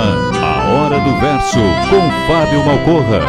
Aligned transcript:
Programa 0.00 0.40
A 0.42 0.70
Hora 0.70 1.00
do 1.00 1.20
Verso 1.20 1.58
com 1.90 2.10
Fábio 2.26 2.64
Malcorra. 2.64 3.20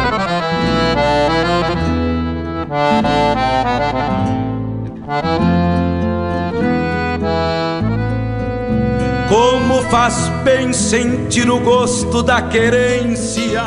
Como 9.28 9.82
faz 9.90 10.28
bem 10.44 10.72
sentir 10.72 11.50
o 11.50 11.60
gosto 11.60 12.22
da 12.22 12.40
querência. 12.40 13.62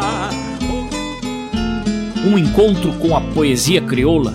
Um 2.26 2.38
encontro 2.40 2.92
com 2.94 3.16
a 3.16 3.22
poesia 3.22 3.82
crioula, 3.82 4.34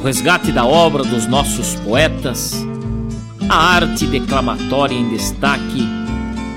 o 0.00 0.04
resgate 0.04 0.50
da 0.50 0.64
obra 0.64 1.04
dos 1.04 1.26
nossos 1.26 1.74
poetas 1.74 2.66
a 3.48 3.74
arte 3.74 4.06
declamatória 4.06 4.94
em 4.94 5.10
destaque 5.10 5.86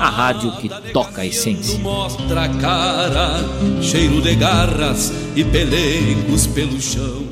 a 0.00 0.08
rádio 0.10 0.52
que 0.52 0.68
toca 0.92 1.22
a 1.22 1.26
essência. 1.26 1.78
Mostra 1.78 2.44
a 2.44 2.48
cara, 2.48 3.40
cheiro 3.80 4.20
de 4.20 4.34
garras 4.34 5.12
e 5.34 5.44
pelegos 5.44 6.46
pelo 6.46 6.80
chão. 6.80 7.23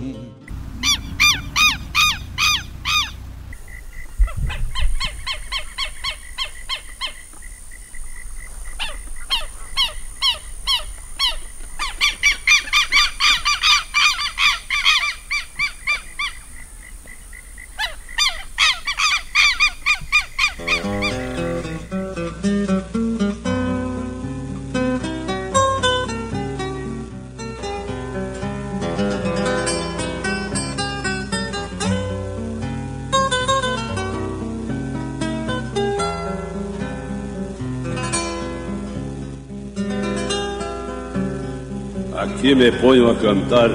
Me 42.54 42.70
ponho 42.70 43.10
a 43.10 43.14
cantar, 43.14 43.70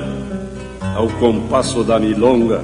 ao 0.96 1.08
compasso 1.20 1.84
da 1.84 2.00
milonga, 2.00 2.62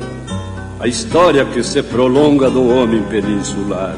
a 0.79 0.87
história 0.87 1.43
que 1.43 1.63
se 1.63 1.81
prolonga 1.81 2.51
do 2.51 2.69
homem 2.69 3.01
peninsular. 3.09 3.95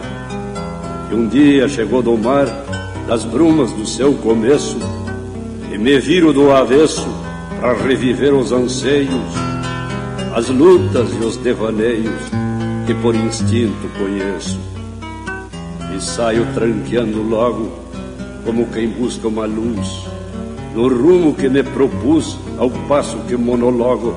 Que 1.09 1.13
um 1.13 1.27
dia 1.27 1.67
chegou 1.67 2.01
do 2.01 2.17
mar, 2.17 2.47
das 3.05 3.25
brumas 3.25 3.69
do 3.73 3.85
seu 3.85 4.13
começo, 4.13 4.77
e 5.73 5.77
me 5.77 5.99
viro 5.99 6.31
do 6.31 6.51
avesso 6.51 7.05
para 7.59 7.73
reviver 7.73 8.33
os 8.33 8.53
anseios, 8.53 9.33
as 10.33 10.47
lutas 10.47 11.09
e 11.21 11.25
os 11.25 11.35
devaneios 11.35 12.23
que 12.87 12.93
por 12.93 13.13
instinto 13.13 13.89
conheço. 13.99 14.57
E 15.93 16.01
saio 16.01 16.47
tranqueando 16.53 17.21
logo, 17.21 17.71
como 18.45 18.65
quem 18.67 18.87
busca 18.87 19.27
uma 19.27 19.45
luz 19.45 20.05
no 20.75 20.89
rumo 20.89 21.33
que 21.33 21.47
me 21.47 21.63
propus, 21.63 22.37
ao 22.59 22.69
passo 22.69 23.17
que 23.19 23.37
monologo, 23.37 24.13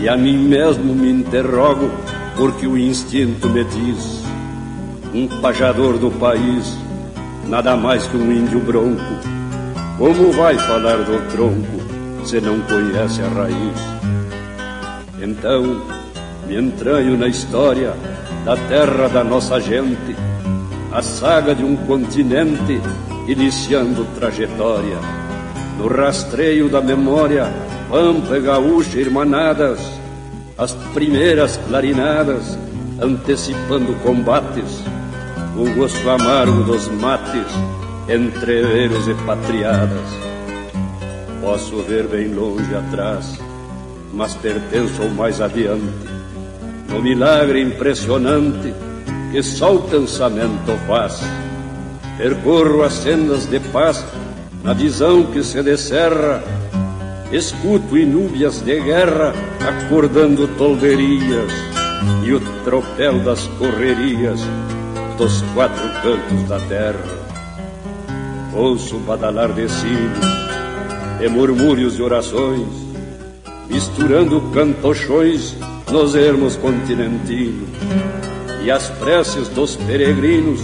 e 0.00 0.08
a 0.08 0.16
mim 0.16 0.38
mesmo 0.38 0.94
me 0.94 1.10
interrogo, 1.10 1.90
porque 2.36 2.68
o 2.68 2.78
instinto 2.78 3.48
me 3.48 3.64
diz: 3.64 4.22
um 5.12 5.26
pajador 5.40 5.98
do 5.98 6.08
país, 6.08 6.78
nada 7.48 7.76
mais 7.76 8.06
que 8.06 8.16
um 8.16 8.30
índio 8.30 8.60
bronco, 8.60 9.02
como 9.98 10.30
vai 10.30 10.56
falar 10.56 10.98
do 10.98 11.30
tronco 11.32 12.24
se 12.24 12.40
não 12.40 12.60
conhece 12.60 13.20
a 13.20 13.28
raiz? 13.28 13.92
Então 15.20 15.82
me 16.46 16.60
entranho 16.60 17.18
na 17.18 17.26
história 17.26 17.92
da 18.44 18.56
terra 18.56 19.08
da 19.08 19.24
nossa 19.24 19.60
gente, 19.60 20.14
a 20.92 21.02
saga 21.02 21.56
de 21.56 21.64
um 21.64 21.74
continente 21.74 22.80
iniciando 23.26 24.06
trajetória 24.14 25.21
no 25.78 25.88
rastreio 25.88 26.68
da 26.68 26.80
memória, 26.80 27.52
pampa 27.88 28.38
gaúcha 28.38 28.98
irmanadas, 28.98 29.80
as 30.58 30.72
primeiras 30.94 31.58
clarinadas, 31.68 32.58
antecipando 33.00 33.94
combates, 34.02 34.82
o 35.56 35.68
gosto 35.74 36.08
amargo 36.08 36.62
dos 36.64 36.88
mates, 36.88 37.46
entreveros 38.08 39.08
e 39.08 39.14
patriadas. 39.26 40.08
Posso 41.40 41.76
ver 41.82 42.06
bem 42.06 42.28
longe 42.28 42.74
atrás, 42.74 43.38
mas 44.12 44.34
pertenço 44.34 45.02
ao 45.02 45.08
mais 45.08 45.40
adiante, 45.40 45.82
no 46.88 47.02
milagre 47.02 47.60
impressionante 47.60 48.72
que 49.32 49.42
só 49.42 49.74
o 49.74 49.82
pensamento 49.82 50.76
faz. 50.86 51.20
Percorro 52.18 52.82
as 52.82 52.92
sendas 52.92 53.46
de 53.46 53.58
paz 53.58 54.04
na 54.62 54.72
visão 54.72 55.24
que 55.26 55.42
se 55.42 55.62
descerra 55.62 56.42
escuto 57.32 57.96
inúbias 57.96 58.60
de 58.60 58.78
guerra 58.80 59.32
acordando 59.60 60.46
tolderias 60.58 61.50
e 62.24 62.32
o 62.32 62.40
tropel 62.64 63.20
das 63.20 63.46
correrias 63.58 64.40
dos 65.16 65.42
quatro 65.54 65.88
cantos 66.02 66.48
da 66.48 66.58
terra. 66.68 67.22
Ouço 68.54 68.98
badalar 68.98 69.52
de 69.52 69.68
sinos 69.68 70.26
e 71.22 71.28
murmúrios 71.28 71.96
de 71.96 72.02
orações, 72.02 72.68
misturando 73.68 74.40
cantochões 74.52 75.56
nos 75.90 76.14
ermos 76.14 76.56
continentinos 76.56 77.68
e 78.62 78.70
as 78.70 78.90
preces 78.90 79.48
dos 79.48 79.76
peregrinos 79.76 80.60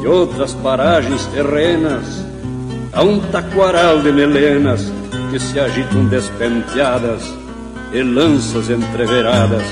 de 0.00 0.06
outras 0.06 0.54
paragens 0.54 1.26
terrenas, 1.26 2.24
a 2.98 3.02
um 3.04 3.20
taquaral 3.20 4.02
de 4.02 4.10
melenas 4.10 4.92
que 5.30 5.38
se 5.38 5.60
agitam 5.60 6.06
despenteadas 6.06 7.32
e 7.92 8.02
lanças 8.02 8.68
entreveradas 8.70 9.62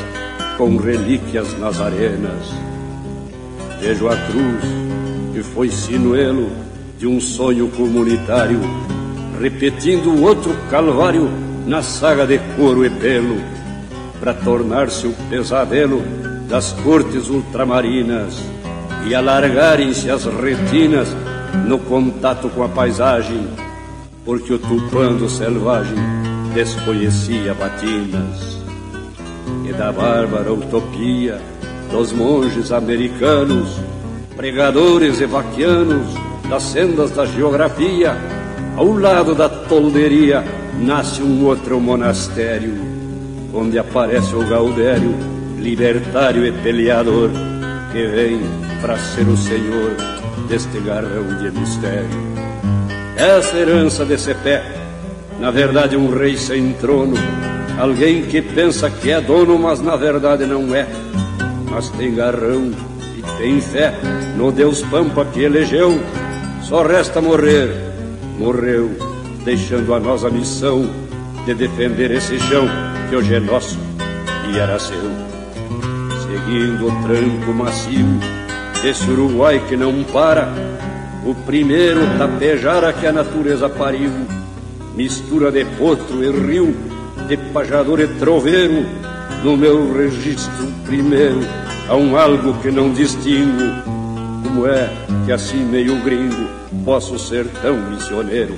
com 0.56 0.76
relíquias 0.76 1.58
nas 1.58 1.81
arenas. 1.81 2.55
Vejo 3.81 4.06
a 4.06 4.17
cruz 4.17 4.64
que 5.34 5.43
foi 5.43 5.69
sinuelo 5.70 6.52
de 7.00 7.08
um 7.08 7.20
sonho 7.20 7.67
comunitário, 7.70 8.61
repetindo 9.40 10.23
outro 10.23 10.56
calvário 10.70 11.28
na 11.67 11.82
saga 11.82 12.28
de 12.28 12.38
couro 12.55 12.87
e 12.87 12.90
pelo, 12.90 13.38
para 14.20 14.34
tornar-se 14.34 15.05
o 15.05 15.14
pesadelo 15.28 16.00
das 16.49 16.70
cortes 16.84 17.28
ultramarinas 17.28 18.40
e 19.05 19.17
alargarem-se 19.17 20.08
as 20.12 20.26
retinas 20.26 21.08
no 21.67 21.79
contato 21.79 22.49
com 22.51 22.63
a 22.63 22.69
paisagem, 22.69 23.47
porque 24.25 24.53
o 24.53 24.59
tupando 24.59 25.29
selvagem 25.29 25.97
desconhecia 26.55 27.55
batinas. 27.55 28.57
E 29.69 29.73
da 29.73 29.93
bárbara 29.93 30.53
utopia 30.53 31.41
dos 31.91 32.13
monges 32.13 32.73
americanos, 32.73 33.79
pregadores 34.37 35.21
e 35.21 35.27
vaquianos 35.27 36.07
das 36.49 36.63
sendas 36.63 37.11
da 37.11 37.27
geografia, 37.27 38.17
ao 38.77 38.93
lado 38.93 39.35
da 39.35 39.49
tolderia 39.49 40.45
nasce 40.79 41.23
um 41.23 41.45
outro 41.45 41.81
monastério, 41.81 42.75
onde 43.53 43.79
aparece 43.79 44.35
o 44.35 44.47
Gaudério, 44.47 45.15
libertário 45.59 46.45
e 46.45 46.53
peleador, 46.53 47.31
que 47.93 48.07
vem 48.07 48.41
para 48.81 48.99
ser 48.99 49.27
o 49.27 49.37
senhor 49.37 49.97
deste 50.49 50.79
garrão 50.81 51.25
de 51.41 51.51
mistério. 51.51 52.09
Essa 53.17 53.57
herança 53.57 54.05
desse 54.05 54.35
pé, 54.35 54.63
na 55.41 55.51
verdade 55.51 55.97
um 55.97 56.11
rei 56.11 56.37
sem 56.37 56.73
trono, 56.75 57.17
alguém 57.79 58.23
que 58.23 58.43
pensa 58.43 58.91
que 58.91 59.11
é 59.11 59.21
dono, 59.21 59.59
mas 59.59 59.81
na 59.81 59.97
verdade 59.97 60.47
não 60.47 60.75
é. 60.75 60.87
Mas 61.71 61.91
tem 61.91 62.15
garrão 62.15 62.71
e 63.17 63.23
tem 63.39 63.61
fé 63.61 63.95
no 64.37 64.53
Deus 64.53 64.83
Pampa 64.83 65.25
que 65.25 65.43
elegeu. 65.43 66.01
Só 66.63 66.83
resta 66.83 67.21
morrer, 67.21 67.71
morreu, 68.39 68.91
deixando 69.45 69.95
a 69.95 70.01
nós 70.01 70.25
a 70.25 70.31
missão 70.31 70.89
de 71.45 71.55
defender 71.55 72.11
esse 72.11 72.39
chão 72.39 72.67
que 73.09 73.17
hoje 73.17 73.35
é 73.35 73.41
nosso 73.41 73.79
e 74.53 74.59
era 74.59 74.79
seu. 74.79 74.97
Seguindo 76.23 76.87
o 76.87 77.03
tranco 77.03 77.53
macio 77.53 78.46
desse 78.87 79.11
Uruguai 79.11 79.61
que 79.69 79.77
não 79.77 80.05
para, 80.05 80.49
o 81.25 81.35
primeiro 81.35 81.99
tapejara 82.19 82.93
que 82.93 83.05
a 83.05 83.12
natureza 83.12 83.69
pariu, 83.69 84.12
mistura 84.94 85.50
de 85.50 85.65
potro 85.65 86.23
e 86.23 86.31
rio, 86.31 86.73
de 87.27 87.37
pajador 87.53 87.99
e 87.99 88.06
troveiro, 88.06 88.87
no 89.43 89.56
meu 89.56 89.93
registro 89.93 90.69
primeiro 90.85 91.41
há 91.88 91.97
um 91.97 92.17
algo 92.17 92.55
que 92.62 92.71
não 92.71 92.93
distingo, 92.93 93.65
como 94.44 94.69
é 94.69 94.88
que 95.25 95.33
assim 95.33 95.65
meio 95.65 96.00
gringo 96.05 96.49
posso 96.85 97.19
ser 97.19 97.44
tão 97.61 97.77
missioneiro? 97.91 98.55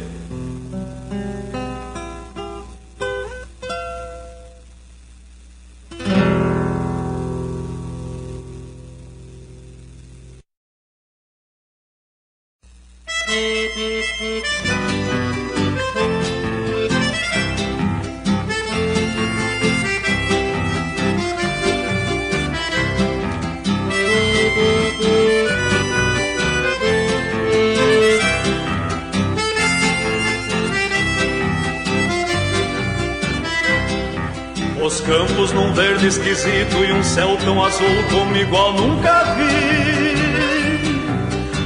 Os 34.82 35.00
campos 35.02 35.52
num 35.52 35.72
verde 35.74 36.06
esquisito 36.06 36.84
e 36.84 36.92
um 36.92 37.02
céu 37.02 37.36
tão 37.44 37.62
azul 37.62 37.86
como 38.10 38.36
igual 38.36 38.72
nunca 38.72 39.34
vi. 39.34 40.27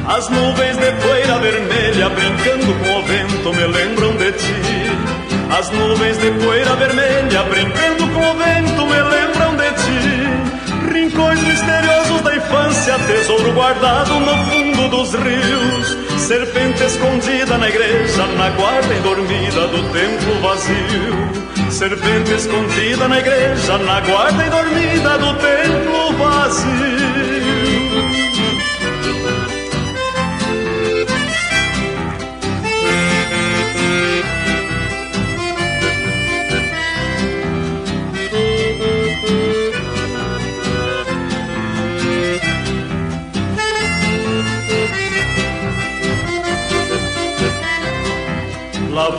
As 0.06 0.28
nuvens 0.28 0.76
de 0.76 0.92
poeira 1.00 1.38
vermelha 1.38 2.08
brincando 2.10 2.74
com 2.74 2.98
o 2.98 3.02
vento 3.04 3.54
me 3.54 3.66
lembram 3.66 4.16
de 4.16 4.32
ti. 4.32 4.54
As 5.56 5.70
nuvens 5.70 6.18
de 6.18 6.30
poeira 6.44 6.74
vermelha 6.74 7.42
brincando 7.44 8.08
com 8.08 8.20
o 8.20 8.34
vento 8.34 8.86
me 8.86 9.00
lembram 9.00 9.56
de 9.56 9.70
ti. 9.82 10.92
Rincões 10.92 11.40
misteriosos 11.42 12.20
da 12.22 12.36
infância, 12.36 12.98
tesouro 13.06 13.52
guardado 13.52 14.18
no 14.18 14.36
fundo 14.46 14.88
dos 14.88 15.14
rios. 15.14 15.96
Serpente 16.18 16.82
escondida 16.82 17.56
na 17.58 17.68
igreja, 17.68 18.26
na 18.26 18.50
guarda 18.50 18.94
dormida 19.02 19.68
do 19.68 19.82
templo 19.92 20.40
vazio. 20.40 21.70
Serpente 21.70 22.32
escondida 22.32 23.06
na 23.06 23.20
igreja, 23.20 23.78
na 23.78 24.00
guarda 24.00 24.50
dormida 24.50 25.18
do 25.18 25.34
templo 25.34 26.12
vazio. 26.18 27.21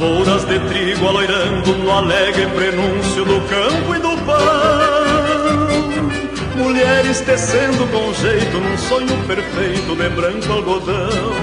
Lavouras 0.03 0.43
de 0.43 0.59
trigo 0.59 1.07
aloirando 1.07 1.77
no 1.77 1.89
alegre 1.89 2.45
prenúncio 2.47 3.23
do 3.23 3.39
campo 3.47 3.95
e 3.95 3.99
do 3.99 4.17
pão. 4.25 5.63
Mulheres 6.57 7.21
tecendo 7.21 7.87
com 7.87 8.13
jeito 8.13 8.59
num 8.59 8.77
sonho 8.77 9.15
perfeito 9.25 9.95
de 9.95 10.09
branco 10.09 10.51
algodão. 10.51 11.33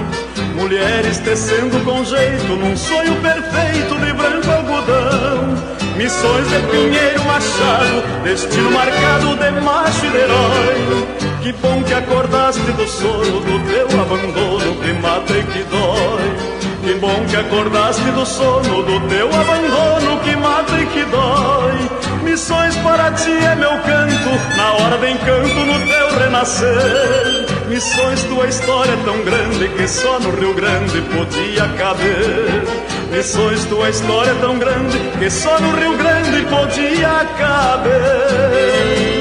Mulheres 0.53 1.17
tecendo 1.17 1.83
com 1.83 2.05
jeito 2.05 2.55
num 2.55 2.77
sonho 2.77 3.15
perfeito 3.15 3.95
de 3.95 4.13
branco 4.13 4.51
algodão. 4.51 5.55
Missões 5.97 6.47
de 6.47 6.59
Pinheiro 6.69 7.23
Machado, 7.23 8.03
destino 8.23 8.69
marcado 8.69 9.37
de 9.37 9.59
macho 9.59 10.05
e 10.05 10.09
de 10.11 10.17
herói. 10.17 11.07
Que 11.41 11.51
bom 11.53 11.81
que 11.81 11.95
acordaste 11.95 12.71
do 12.73 12.87
sono 12.87 13.39
do 13.39 13.59
teu 13.67 13.87
abandono 13.99 14.75
que 14.75 14.93
mata 14.93 15.33
e 15.33 15.43
que 15.45 15.63
dói. 15.63 16.50
Que 16.83 16.95
bom 16.95 17.25
que 17.29 17.35
acordaste 17.35 18.11
do 18.11 18.25
sono 18.25 18.83
do 18.83 18.99
teu 19.07 19.27
abandono 19.27 20.19
que 20.21 20.35
mata 20.35 20.79
e 20.79 20.85
que 20.87 21.05
dói. 21.05 22.21
Missões 22.23 22.75
para 22.77 23.11
ti 23.11 23.31
é 23.31 23.55
meu 23.55 23.77
canto, 23.79 24.57
na 24.57 24.73
hora 24.73 24.97
de 24.97 25.11
encanto 25.11 25.53
no 25.53 25.87
teu 25.87 26.19
renascer. 26.19 27.51
Missões, 27.67 28.23
tua 28.23 28.47
história 28.47 28.91
é 28.91 29.03
tão 29.05 29.23
grande 29.23 29.69
que 29.69 29.87
só 29.87 30.19
no 30.19 30.31
Rio 30.31 30.53
Grande 30.53 31.01
podia 31.03 31.67
caber. 31.77 32.63
Missões, 33.11 33.63
tua 33.65 33.89
história 33.89 34.31
é 34.31 34.35
tão 34.41 34.57
grande 34.57 34.97
que 35.19 35.29
só 35.29 35.59
no 35.59 35.75
Rio 35.77 35.97
Grande 35.97 36.41
podia 36.49 37.25
caber. 37.37 39.20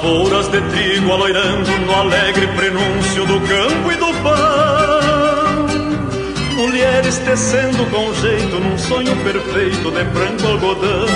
Lavouras 0.00 0.46
de 0.46 0.60
trigo 0.60 1.12
aloirando 1.12 1.70
no 1.80 1.92
alegre 1.92 2.46
prenúncio 2.48 3.26
do 3.26 3.40
campo 3.40 3.90
e 3.90 3.96
do 3.96 4.12
pão. 4.22 5.66
Mulheres 6.56 7.18
tecendo 7.18 7.84
com 7.90 8.14
jeito 8.14 8.60
num 8.60 8.78
sonho 8.78 9.16
perfeito 9.24 9.90
de 9.90 10.04
branco 10.04 10.46
algodão. 10.46 11.08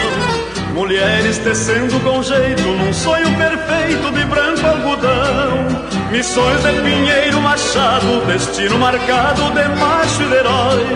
Mulheres 0.74 1.38
tecendo 1.38 2.00
com 2.00 2.24
jeito 2.24 2.62
num 2.62 2.92
sonho 2.92 3.32
perfeito 3.36 4.10
de 4.10 4.24
branco 4.24 4.66
algodão. 4.66 6.10
Missões 6.10 6.62
de 6.64 6.72
Pinheiro 6.82 7.40
Machado, 7.40 8.26
destino 8.26 8.78
marcado 8.80 9.42
de 9.50 9.68
macho 9.78 10.22
e 10.22 10.26
de 10.26 10.34
herói. 10.34 10.86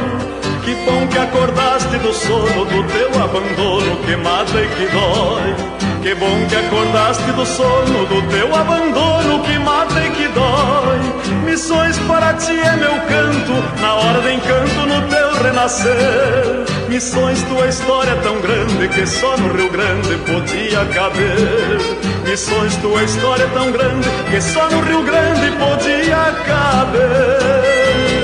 Que 0.64 0.74
bom 0.84 1.06
que 1.06 1.18
acordaste 1.18 1.96
do 1.98 2.12
sono 2.12 2.64
do 2.64 2.82
teu 2.92 3.22
abandono 3.22 3.96
que 4.04 4.16
mata 4.16 4.60
e 4.60 4.68
que 4.70 4.86
dói. 4.88 5.85
Que 6.06 6.14
bom 6.14 6.46
que 6.48 6.54
acordaste 6.54 7.32
do 7.32 7.44
sono 7.44 8.06
do 8.06 8.22
teu 8.28 8.54
abandono 8.54 9.42
que 9.42 9.58
mata 9.58 10.00
e 10.04 10.10
que 10.12 10.28
dói. 10.28 11.00
Missões 11.44 11.98
para 12.06 12.32
ti 12.34 12.52
é 12.52 12.76
meu 12.76 12.92
canto, 12.92 13.80
na 13.80 13.92
hora 13.92 14.20
de 14.20 14.34
encanto 14.34 14.86
no 14.86 15.02
teu 15.08 15.42
renascer. 15.42 16.64
Missões, 16.88 17.42
tua 17.48 17.66
história 17.66 18.12
é 18.12 18.20
tão 18.22 18.40
grande 18.40 18.86
que 18.86 19.04
só 19.04 19.36
no 19.36 19.52
Rio 19.52 19.68
Grande 19.68 20.16
podia 20.18 20.84
caber. 20.94 21.80
Missões, 22.24 22.76
tua 22.76 23.02
história 23.02 23.42
é 23.42 23.48
tão 23.48 23.72
grande 23.72 24.08
que 24.30 24.40
só 24.40 24.70
no 24.70 24.82
Rio 24.82 25.02
Grande 25.02 25.50
podia 25.56 26.32
caber. 26.46 28.15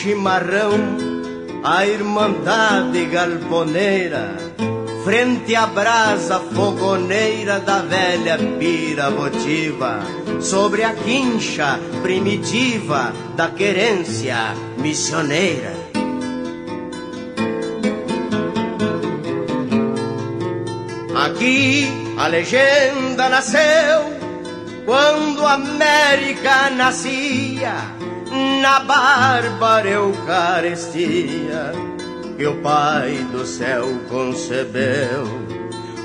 Chimarrão, 0.00 0.72
a 1.62 1.86
irmandade 1.86 3.04
galponeira, 3.06 4.36
frente 5.04 5.54
à 5.54 5.66
brasa 5.66 6.40
fogoneira 6.40 7.60
da 7.60 7.80
velha 7.80 8.38
pira 8.58 9.10
votiva, 9.10 10.00
sobre 10.40 10.84
a 10.84 10.94
quincha 10.94 11.78
primitiva 12.02 13.12
da 13.36 13.48
querência 13.48 14.54
missioneira. 14.78 15.74
Aqui 21.14 21.86
a 22.16 22.26
legenda 22.26 23.28
nasceu 23.28 24.20
quando 24.86 25.44
a 25.44 25.54
América 25.54 26.70
nascia 26.70 27.99
na 28.60 28.80
bárbara 28.80 29.88
Eucaristia 29.88 31.72
que 32.36 32.46
o 32.46 32.56
Pai 32.56 33.26
do 33.32 33.44
céu 33.46 33.86
concebeu. 34.08 35.24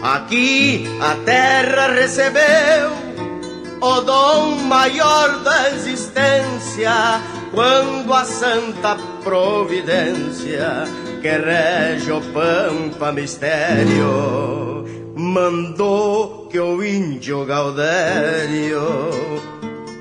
Aqui 0.02 0.86
a 1.02 1.16
terra 1.26 1.88
recebeu 1.94 2.92
o 3.82 4.02
dom 4.02 4.56
maior 4.64 5.40
da 5.44 5.70
existência, 5.72 7.22
quando 7.52 8.14
a 8.14 8.24
santa 8.24 8.98
providência 9.24 10.86
que 11.22 11.30
rege 11.30 12.12
o 12.12 12.22
pampa 12.22 13.12
mistério 13.12 14.86
mandou 15.16 16.48
que 16.50 16.60
o 16.60 16.84
índio 16.84 17.46
Gaudério 17.46 18.82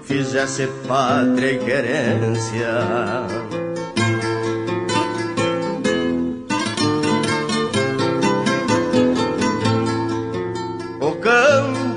fizesse 0.06 0.66
pátria 0.86 1.52
e 1.52 1.58
querência. 1.58 2.68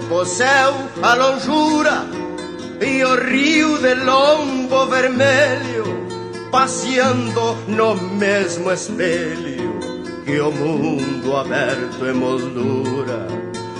O 0.09 0.25
céu, 0.25 0.73
a 1.03 1.13
longura 1.13 2.03
e 2.81 3.03
o 3.03 3.15
rio 3.23 3.77
de 3.77 3.93
lombo 3.93 4.87
vermelho 4.87 5.85
passeando 6.51 7.55
no 7.67 7.95
mesmo 7.95 8.71
espelho 8.71 9.79
que 10.25 10.39
o 10.39 10.51
mundo 10.51 11.35
aberto 11.35 12.03
em 12.03 12.13
moldura 12.13 13.27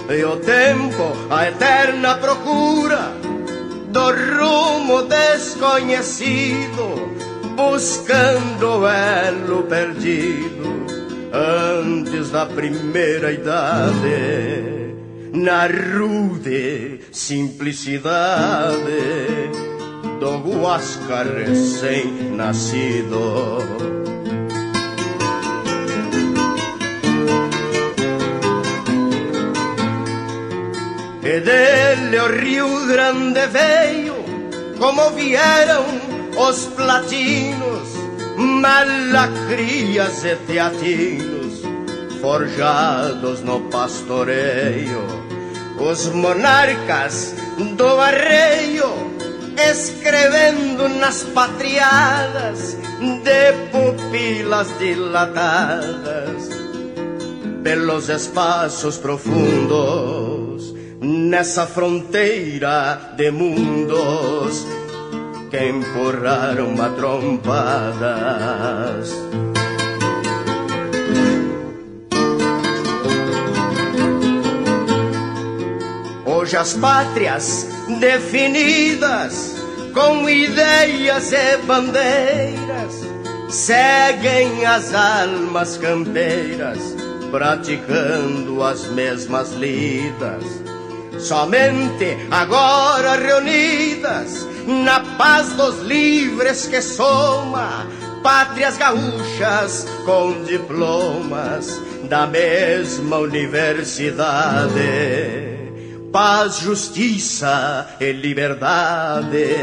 e 0.10 0.24
o 0.24 0.38
tempo, 0.38 1.12
a 1.31 1.48
eterna 1.48 2.15
procura 2.19 3.13
do 3.88 4.12
rumo 4.12 5.01
desconhecido, 5.03 7.15
buscando 7.56 8.79
o 8.79 8.88
elo 8.88 9.63
perdido 9.63 10.86
antes 11.34 12.29
da 12.32 12.46
primeira 12.46 13.32
idade, 13.32 14.94
na 15.34 15.67
rude 15.67 17.01
simplicidade 17.12 18.08
do 20.20 20.38
Huasca 20.38 21.24
recém-nascido. 21.24 24.07
E 31.27 31.41
dele 31.41 32.17
o 32.22 32.27
Rio 32.39 32.88
Grande 32.88 33.48
veio, 33.48 34.15
como 34.79 35.10
vieram 35.10 35.84
os 36.38 36.67
platinos, 36.67 37.89
malacrias 38.38 40.24
e 40.24 40.38
teatinos, 40.48 41.63
forjados 42.22 43.41
no 43.41 43.60
pastoreio. 43.69 45.05
Os 45.77 46.07
monarcas 46.13 47.36
do 47.75 48.00
arreio, 48.00 48.89
escrevendo 49.69 50.88
nas 50.88 51.24
patriadas 51.24 52.77
de 53.01 53.51
pupilas 53.74 54.69
dilatadas 54.79 56.48
pelos 57.63 58.07
espaços 58.07 58.96
profundos 58.98 60.37
nessa 61.08 61.66
fronteira 61.66 63.14
de 63.16 63.32
mundos 63.32 64.68
que 65.50 65.70
empurraram 65.70 66.76
a 66.82 66.90
trompadas. 66.90 67.48
Hoje 76.26 76.58
as 76.58 76.74
pátrias 76.74 77.70
definidas 78.00 79.56
com 79.94 80.30
ideias 80.30 81.32
e 81.32 81.58
bandeiras 81.66 83.08
seguem 83.50 84.66
as 84.66 84.94
almas 84.94 85.78
campeiras 85.78 86.80
praticando 87.32 88.62
as 88.62 88.88
mesmas 88.88 89.54
lidas 89.54 90.67
Somente 91.20 92.18
agora 92.30 93.16
reunidas 93.16 94.48
na 94.68 95.00
paz 95.18 95.54
dos 95.54 95.80
livres 95.80 96.68
que 96.68 96.82
soma, 96.82 97.88
pátrias 98.22 98.78
gaúchas 98.78 99.88
com 100.06 100.44
diplomas 100.44 101.82
da 102.10 102.28
mesma 102.28 103.18
universidade. 103.18 104.78
Paz, 106.12 106.60
justiça 106.60 107.88
e 108.00 108.12
liberdade 108.12 109.56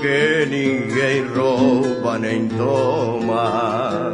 que 0.00 0.46
ninguém 0.46 1.26
rouba 1.26 2.18
nem 2.18 2.48
toma. 2.48 4.12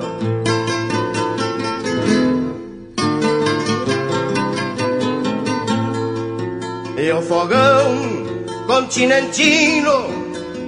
E 7.04 7.12
o 7.12 7.20
fogão 7.20 8.24
continentino, 8.66 9.92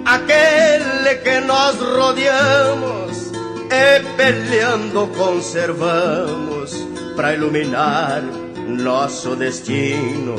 aquele 0.05 1.15
que 1.25 1.41
nós 1.41 1.77
rodeamos, 1.81 3.33
e 3.71 4.01
peleando 4.19 5.07
conservamos 5.17 6.75
para 7.17 7.33
iluminar 7.33 8.23
nosso 8.69 9.35
destino. 9.35 10.37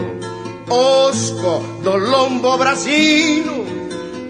Osco 0.70 1.64
do 1.82 1.98
lombo 1.98 2.56
brasino, 2.60 3.66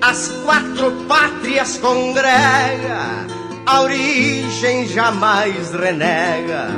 as 0.02 0.30
quatro 0.46 0.90
pátrias 1.06 1.78
congrega, 1.80 3.28
a 3.66 3.82
origem 3.82 4.88
jamais 4.88 5.74
renega, 5.74 6.70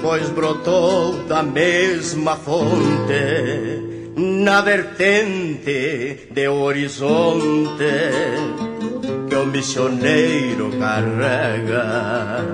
pois 0.00 0.30
brotou 0.30 1.22
da 1.24 1.42
mesma 1.42 2.34
fonte, 2.34 3.87
na 4.18 4.60
vertente 4.62 6.28
de 6.32 6.48
horizonte 6.48 7.84
que 9.28 9.36
o 9.36 9.46
missioneiro 9.46 10.72
carrega. 10.76 12.44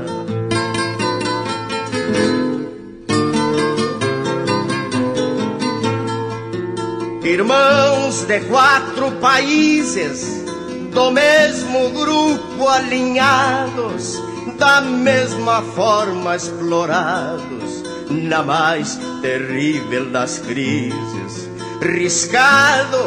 Irmãos 7.24 8.24
de 8.24 8.40
quatro 8.40 9.12
países, 9.12 10.44
do 10.92 11.10
mesmo 11.10 11.88
grupo 11.90 12.68
alinhados, 12.68 14.22
da 14.58 14.82
mesma 14.82 15.62
forma 15.62 16.36
explorados, 16.36 17.82
na 18.10 18.42
mais 18.42 19.00
terrível 19.22 20.10
das 20.10 20.38
crises, 20.38 21.43
riscado 21.80 23.04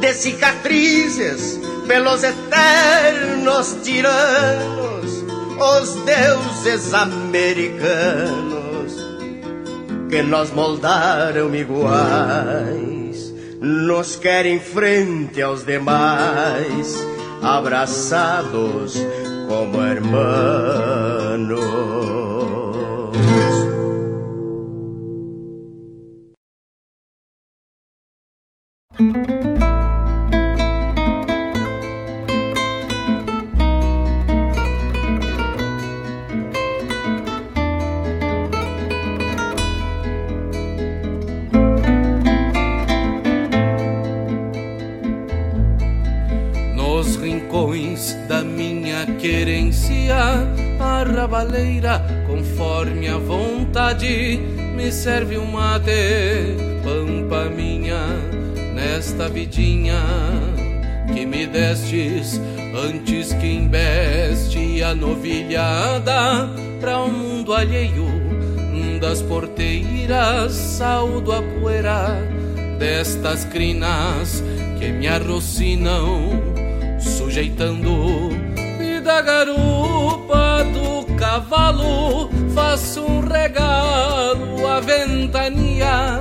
de 0.00 0.12
cicatrizes 0.14 1.60
pelos 1.86 2.22
eternos 2.22 3.76
tiranos, 3.82 5.24
os 5.58 5.94
deuses 6.04 6.94
americanos 6.94 8.60
que 10.08 10.22
nos 10.22 10.50
moldaram 10.52 11.54
iguais 11.54 13.00
nos 13.60 14.16
querem 14.16 14.58
frente 14.58 15.42
aos 15.42 15.64
demais, 15.64 16.96
abraçados 17.42 18.94
como 19.46 19.82
hermanos. 19.82 21.60
Cavaleira, 51.30 52.02
conforme 52.26 53.08
a 53.08 53.16
vontade, 53.16 54.36
me 54.36 54.90
serve 54.90 55.38
um 55.38 55.46
mate, 55.46 56.56
pampa 56.82 57.48
minha, 57.48 58.00
nesta 58.80 59.28
vidinha 59.28 60.00
que 61.12 61.26
me 61.26 61.46
destes, 61.46 62.40
antes 62.74 63.32
que 63.34 63.46
embeste 63.46 64.82
a 64.82 64.94
novilhada 64.94 66.48
para 66.80 66.98
o 67.00 67.06
um 67.06 67.12
mundo 67.12 67.52
alheio 67.52 68.08
das 69.00 69.22
porteiras, 69.22 70.52
saúdo 70.52 71.32
a 71.32 71.42
poeira 71.42 72.18
destas 72.78 73.44
crinas 73.44 74.42
que 74.78 74.92
me 74.92 75.08
arrocinam, 75.08 76.30
sujeitando 76.98 78.30
e 78.80 79.00
da 79.00 79.20
garupa 79.20 80.64
do 80.72 81.14
cavalo, 81.16 82.30
faço 82.54 83.02
um 83.02 83.20
regalo 83.20 84.66
à 84.66 84.80
ventania 84.80 86.20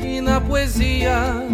que 0.00 0.20
na 0.20 0.40
poesia 0.40 1.50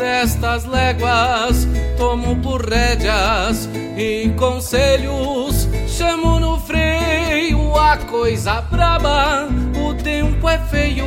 destas 0.00 0.64
léguas 0.64 1.68
tomo 1.98 2.34
por 2.36 2.66
rédeas 2.66 3.68
e 3.98 4.30
conselhos, 4.30 5.68
chamo 5.86 6.40
no 6.40 6.58
freio 6.58 7.76
a 7.76 7.98
coisa 7.98 8.62
braba, 8.62 9.46
o 9.86 9.92
tempo 10.02 10.48
é 10.48 10.56
feio, 10.56 11.04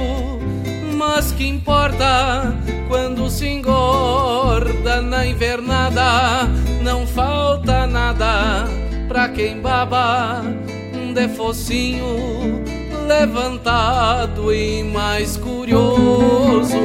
mas 0.95 1.31
que 1.31 1.47
importa 1.47 2.55
quando 2.87 3.31
se 3.31 3.47
engorda 3.47 5.01
na 5.01 5.25
invernada, 5.25 6.47
não 6.83 7.07
falta 7.07 7.87
nada 7.87 8.67
pra 9.07 9.27
quem 9.29 9.59
baba 9.59 10.43
de 11.15 11.27
focinho 11.29 12.63
levantado 13.07 14.53
e 14.53 14.83
mais 14.83 15.35
curioso. 15.37 16.77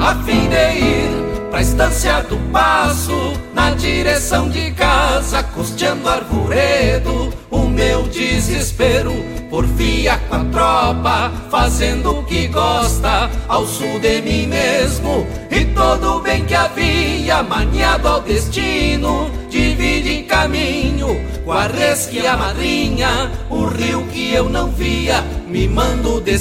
A 0.00 0.14
fim 0.24 0.48
de 0.48 0.78
ir 0.78 1.50
pra 1.50 1.60
estância 1.60 2.22
do 2.22 2.36
passo, 2.52 3.32
na 3.54 3.70
direção 3.70 4.48
de 4.48 4.70
casa, 4.72 5.42
custeando 5.42 6.08
arvoredo, 6.08 7.32
o 7.50 7.66
meu 7.66 8.02
desespero 8.04 9.12
porfia 9.50 10.18
com 10.28 10.36
a 10.36 10.44
tropa, 10.44 11.32
fazendo 11.50 12.18
o 12.18 12.24
que 12.24 12.46
gosta, 12.48 13.30
ao 13.48 13.66
sul 13.66 13.98
de 13.98 14.20
mim 14.22 14.46
mesmo, 14.46 15.26
e 15.50 15.64
todo 15.66 16.20
bem 16.20 16.44
que 16.44 16.54
havia, 16.54 17.42
maniado 17.42 18.08
ao 18.08 18.20
destino, 18.20 19.30
divide 19.48 20.12
em 20.12 20.24
caminho, 20.24 21.08
com 21.44 21.52
a 21.52 21.66
res 21.66 22.06
que 22.06 22.26
a 22.26 22.36
madrinha, 22.36 23.30
o 23.48 23.64
rio 23.64 24.04
que 24.12 24.32
eu 24.32 24.48
não 24.48 24.70
via, 24.70 25.24
me 25.48 25.66
mando 25.68 26.20
de 26.20 26.38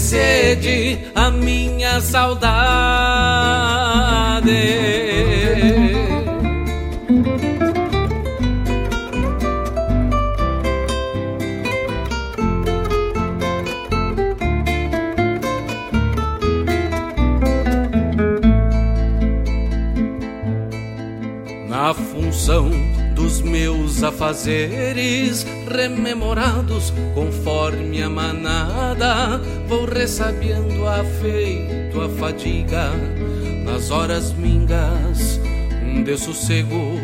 a 1.15 1.31
minha 1.31 2.01
saudade. 2.01 3.57
função 21.93 22.69
dos 22.69 22.76
meus 23.97 24.03
afazeres 24.03 25.45
rememorados 25.67 26.93
conforme 27.15 28.03
a 28.03 28.09
manada, 28.09 29.41
vou 29.67 29.85
ressabiando 29.85 30.87
afeito 30.87 32.01
a 32.01 32.09
fadiga 32.09 32.91
nas 33.65 33.89
horas 33.89 34.33
mingas 34.33 35.39
de 36.05 36.17
sossego. 36.17 36.99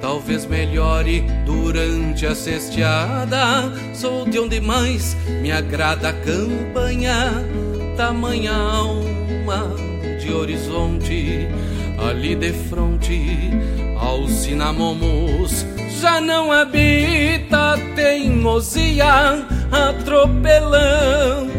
Talvez 0.00 0.46
melhore 0.46 1.24
durante 1.44 2.26
a 2.26 2.34
cesteada. 2.34 3.72
Sou 3.92 4.24
de 4.24 4.38
onde 4.38 4.60
mais 4.60 5.16
me 5.42 5.50
agrada 5.50 6.10
a 6.10 6.12
campanha, 6.12 7.44
tamanha 7.96 8.52
alma 8.52 9.74
de 10.20 10.32
horizonte 10.32 11.48
ali 12.10 12.34
de 12.34 12.52
fronte 12.52 13.50
aos 13.96 14.30
cinamomos 14.32 15.64
já 16.00 16.20
não 16.20 16.50
habita 16.50 17.78
teimosia 17.94 19.46
atropelando 19.70 21.50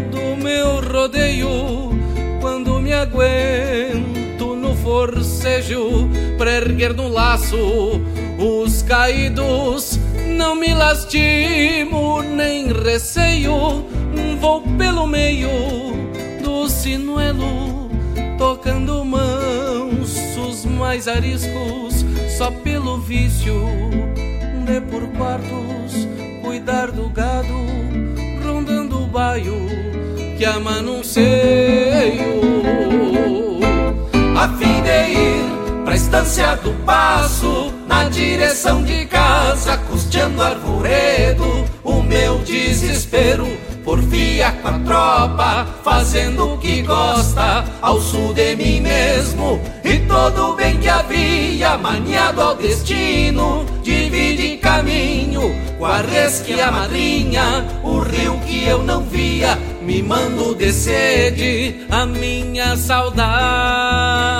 meu 0.43 0.81
rodeio. 0.81 1.91
Quando 2.41 2.81
me 2.81 2.91
aguento 2.91 4.55
no 4.55 4.75
forcejo 4.75 6.09
pra 6.37 6.51
erguer 6.51 6.93
no 6.93 7.07
laço 7.07 8.01
os 8.37 8.81
caídos. 8.81 9.97
Não 10.27 10.55
me 10.55 10.73
lastimo 10.73 12.21
nem 12.23 12.73
receio 12.73 13.85
vou 14.41 14.61
pelo 14.75 15.05
meio 15.05 15.49
do 16.43 16.67
sinuelo 16.67 17.91
tocando 18.39 19.05
mansos 19.05 19.40
mais 20.81 21.07
ariscos 21.07 22.03
só 22.35 22.49
pelo 22.49 22.97
vício 23.01 23.53
de 24.65 24.81
por 24.81 25.07
quartos 25.09 26.07
cuidar 26.43 26.91
do 26.91 27.07
gado, 27.07 27.53
rondando 28.43 29.03
o 29.03 29.05
baio 29.05 29.53
que 30.39 30.43
ama 30.43 30.81
num 30.81 31.03
seio. 31.03 32.41
A 34.35 34.49
fim 34.57 34.81
de 34.81 35.19
ir 35.19 35.83
pra 35.85 35.95
estância 35.95 36.55
do 36.55 36.73
passo, 36.83 37.71
na 37.87 38.05
direção 38.05 38.83
de 38.83 39.05
casa, 39.05 39.77
custeando 39.87 40.41
arvoredo, 40.41 41.45
o 41.83 42.01
meu 42.01 42.39
desespero 42.39 43.45
porfia 43.91 44.53
com 44.61 44.69
a 44.69 44.79
tropa, 44.79 45.67
fazendo 45.83 46.53
o 46.53 46.57
que 46.57 46.81
gosta, 46.81 47.65
ao 47.81 47.99
sul 47.99 48.33
de 48.33 48.55
mim 48.55 48.79
mesmo. 48.79 49.59
E 49.83 49.99
todo 50.07 50.55
bem 50.55 50.77
que 50.77 50.87
havia, 50.87 51.77
maniado 51.77 52.41
ao 52.41 52.55
destino, 52.55 53.65
divide 53.83 54.55
caminho 54.59 55.53
com 55.77 55.85
a 55.85 55.97
res 55.97 56.39
que 56.39 56.61
a 56.61 56.71
madrinha, 56.71 57.65
o 57.83 57.99
rio 57.99 58.39
que 58.45 58.65
eu 58.65 58.81
não 58.81 59.03
via, 59.03 59.59
me 59.81 60.01
mando 60.01 60.55
de 60.55 60.71
sede 60.71 61.85
a 61.89 62.05
minha 62.05 62.77
saudade. 62.77 64.31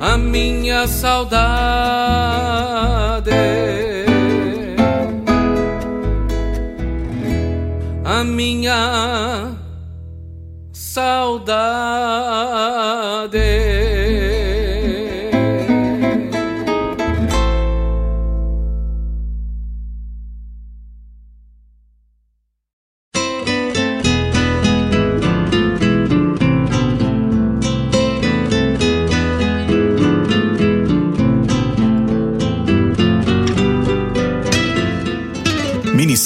a 0.00 0.16
minha 0.16 0.86
saudade, 0.86 2.47
saudade. 10.98 12.27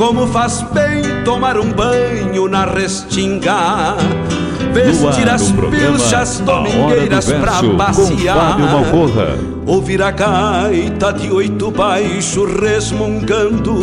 como 0.00 0.26
faz 0.28 0.62
bem 0.72 1.02
tomar 1.26 1.58
um 1.58 1.70
banho 1.72 2.48
na 2.48 2.64
restinga. 2.64 3.96
Vestir 4.72 5.28
as 5.28 5.52
pilchas 5.52 6.40
domingueiras 6.40 7.30
pra 7.30 7.62
passear. 7.76 8.56
Ouvir 9.66 10.00
a 10.00 10.10
gaita 10.10 11.12
de 11.12 11.30
oito 11.30 11.70
baixo 11.70 12.46
resmungando 12.46 13.74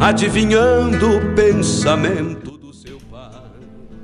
Adivinhando 0.00 1.18
o 1.18 1.34
pensamento 1.34 2.52
do 2.52 2.72
seu 2.72 2.98
pai. 3.10 3.28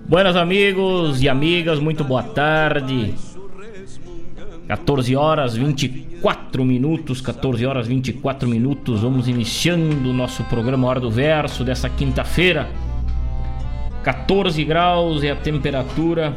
Buenas 0.07 0.37
amigos 0.37 1.23
e 1.23 1.29
amigas, 1.29 1.79
muito 1.79 2.05
boa 2.05 2.23
tarde. 2.23 3.15
14 4.69 5.17
horas 5.17 5.57
24 5.57 6.06
minutos, 6.65 7.21
14 7.21 7.65
horas 7.67 7.87
24 7.87 8.49
minutos. 8.49 9.01
Vamos 9.01 9.29
iniciando 9.29 10.11
o 10.11 10.13
nosso 10.13 10.43
programa 10.45 10.87
Hora 10.89 11.01
do 11.01 11.11
Verso 11.11 11.65
dessa 11.65 11.89
quinta-feira. 11.89 12.69
14 14.03 14.65
graus 14.65 15.23
é 15.25 15.31
a 15.31 15.37
temperatura 15.37 16.35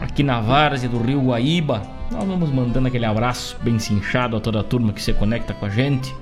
aqui 0.00 0.22
na 0.22 0.40
várzea 0.40 0.88
do 0.88 0.98
Rio 0.98 1.20
Guaíba. 1.20 1.82
Nós 2.10 2.24
vamos 2.24 2.50
mandando 2.50 2.88
aquele 2.88 3.04
abraço 3.04 3.56
bem 3.62 3.78
cinchado 3.78 4.36
a 4.36 4.40
toda 4.40 4.60
a 4.60 4.64
turma 4.64 4.92
que 4.92 5.02
se 5.02 5.12
conecta 5.12 5.54
com 5.54 5.66
a 5.66 5.68
gente. 5.68 6.14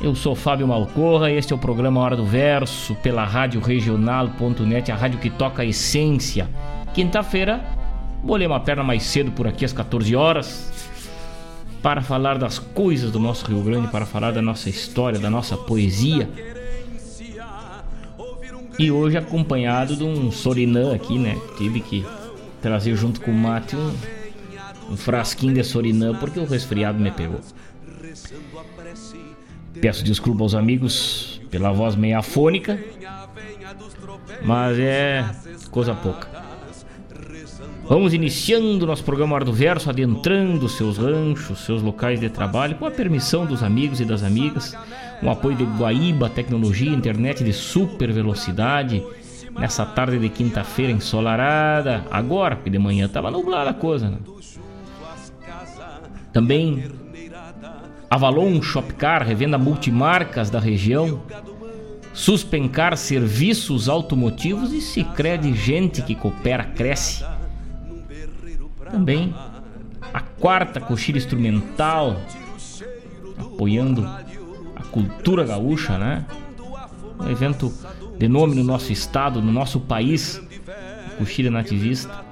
Eu 0.00 0.14
sou 0.14 0.34
Fábio 0.34 0.68
Malcorra 0.68 1.30
este 1.30 1.52
é 1.52 1.56
o 1.56 1.58
programa 1.58 2.00
Hora 2.00 2.16
do 2.16 2.24
Verso 2.24 2.94
pela 2.96 3.24
Rádio 3.24 3.60
Regional.net, 3.60 4.92
a 4.92 4.96
rádio 4.96 5.18
que 5.18 5.30
toca 5.30 5.62
a 5.62 5.64
essência. 5.64 6.48
Quinta-feira, 6.92 7.64
Bolei 8.24 8.46
uma 8.46 8.58
perna 8.58 8.82
mais 8.82 9.02
cedo 9.02 9.30
por 9.32 9.46
aqui 9.46 9.66
às 9.66 9.72
14 9.74 10.16
horas 10.16 10.72
para 11.82 12.00
falar 12.00 12.38
das 12.38 12.58
coisas 12.58 13.12
do 13.12 13.18
nosso 13.18 13.44
Rio 13.44 13.60
Grande, 13.60 13.88
para 13.88 14.06
falar 14.06 14.30
da 14.30 14.40
nossa 14.40 14.70
história, 14.70 15.18
da 15.18 15.28
nossa 15.28 15.58
poesia. 15.58 16.26
E 18.78 18.90
hoje 18.90 19.18
acompanhado 19.18 19.94
de 19.94 20.02
um 20.02 20.32
Sorinã 20.32 20.94
aqui, 20.94 21.18
né? 21.18 21.38
Tive 21.58 21.80
que 21.80 22.06
trazer 22.62 22.96
junto 22.96 23.20
com 23.20 23.30
o 23.30 23.34
mate 23.34 23.76
um, 23.76 23.92
um 24.90 24.96
frasquinho 24.96 25.52
de 25.52 25.62
Sorinã 25.62 26.14
porque 26.14 26.40
o 26.40 26.46
resfriado 26.46 26.98
me 26.98 27.10
pegou. 27.10 27.42
Peço 29.82 30.02
desculpa 30.02 30.42
aos 30.42 30.54
amigos 30.54 31.42
pela 31.50 31.72
voz 31.72 31.94
meia 31.94 32.20
afônica, 32.20 32.82
mas 34.42 34.78
é 34.78 35.30
coisa 35.70 35.94
pouca. 35.94 36.43
Vamos 37.86 38.14
iniciando 38.14 38.86
nosso 38.86 39.04
programa 39.04 39.34
Hora 39.34 39.44
do 39.44 39.52
Verso, 39.52 39.90
adentrando 39.90 40.70
seus 40.70 40.96
ranchos, 40.96 41.60
seus 41.60 41.82
locais 41.82 42.18
de 42.18 42.30
trabalho, 42.30 42.76
com 42.76 42.86
a 42.86 42.90
permissão 42.90 43.44
dos 43.44 43.62
amigos 43.62 44.00
e 44.00 44.06
das 44.06 44.22
amigas, 44.22 44.74
o 45.22 45.28
apoio 45.28 45.54
de 45.54 45.64
Guaíba 45.64 46.30
Tecnologia, 46.30 46.90
internet 46.90 47.44
de 47.44 47.52
super 47.52 48.10
velocidade, 48.10 49.04
nessa 49.50 49.84
tarde 49.84 50.18
de 50.18 50.30
quinta-feira 50.30 50.92
ensolarada, 50.92 52.06
agora, 52.10 52.56
porque 52.56 52.70
de 52.70 52.78
manhã 52.78 53.04
estava 53.04 53.30
nublada 53.30 53.68
a 53.68 53.74
coisa. 53.74 54.08
Né? 54.08 54.18
Também 56.32 56.84
Avalon 58.10 58.62
Shopcar, 58.62 59.22
revenda 59.26 59.58
multimarcas 59.58 60.48
da 60.48 60.58
região, 60.58 61.20
Suspencar 62.14 62.96
Serviços 62.96 63.88
Automotivos 63.90 64.72
e 64.72 64.80
Sicredi 64.80 65.52
Gente 65.52 66.00
que 66.00 66.14
Coopera 66.14 66.64
Cresce 66.64 67.33
também 68.94 69.34
a 70.12 70.20
quarta 70.20 70.80
coxilha 70.80 71.18
instrumental, 71.18 72.16
apoiando 73.36 74.06
a 74.06 74.82
cultura 74.92 75.44
gaúcha, 75.44 75.98
né? 75.98 76.24
Um 77.18 77.28
evento 77.28 77.72
de 78.16 78.28
nome 78.28 78.54
no 78.54 78.62
nosso 78.62 78.92
estado, 78.92 79.42
no 79.42 79.50
nosso 79.50 79.80
país, 79.80 80.40
coxilha 81.18 81.50
nativista. 81.50 82.24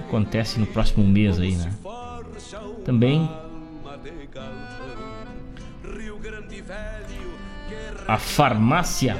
Acontece 0.00 0.58
no 0.58 0.66
próximo 0.66 1.06
mês 1.06 1.38
aí, 1.38 1.54
né? 1.54 1.72
Também 2.84 3.30
a 8.08 8.18
farmácia 8.18 9.16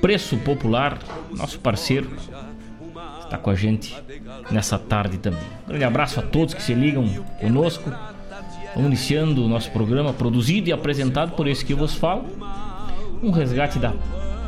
Preço 0.00 0.36
Popular, 0.38 0.98
nosso 1.30 1.58
parceiro, 1.60 2.10
está 3.34 3.38
com 3.38 3.50
a 3.50 3.54
gente 3.54 3.94
nessa 4.50 4.78
tarde 4.78 5.18
também. 5.18 5.42
Um 5.64 5.68
grande 5.68 5.84
abraço 5.84 6.20
a 6.20 6.22
todos 6.22 6.54
que 6.54 6.62
se 6.62 6.74
ligam 6.74 7.06
conosco. 7.40 7.90
Vamos 8.74 8.88
iniciando 8.88 9.44
o 9.44 9.48
nosso 9.48 9.70
programa, 9.70 10.12
produzido 10.12 10.68
e 10.68 10.72
apresentado 10.72 11.32
por 11.32 11.46
esse 11.46 11.64
que 11.64 11.74
vos 11.74 11.94
falo. 11.94 12.24
Um 13.22 13.30
resgate 13.30 13.78
da 13.78 13.92